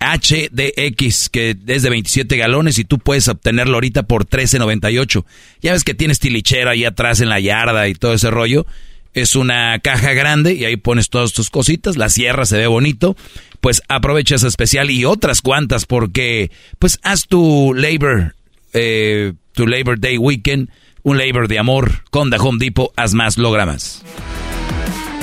[0.00, 5.24] HDX, que es de 27 galones y tú puedes obtenerlo ahorita por 13.98.
[5.60, 8.66] Ya ves que tienes tilichera ahí atrás en la yarda y todo ese rollo.
[9.14, 13.16] Es una caja grande y ahí pones todas tus cositas, la cierra, se ve bonito.
[13.60, 18.34] Pues aprovecha ese especial y otras cuantas porque pues haz tu Labor,
[18.72, 20.70] eh, tu Labor Day Weekend,
[21.02, 24.02] un Labor de amor con The Home Depot, haz más, logra más.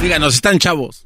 [0.01, 1.05] Díganos, están chavos.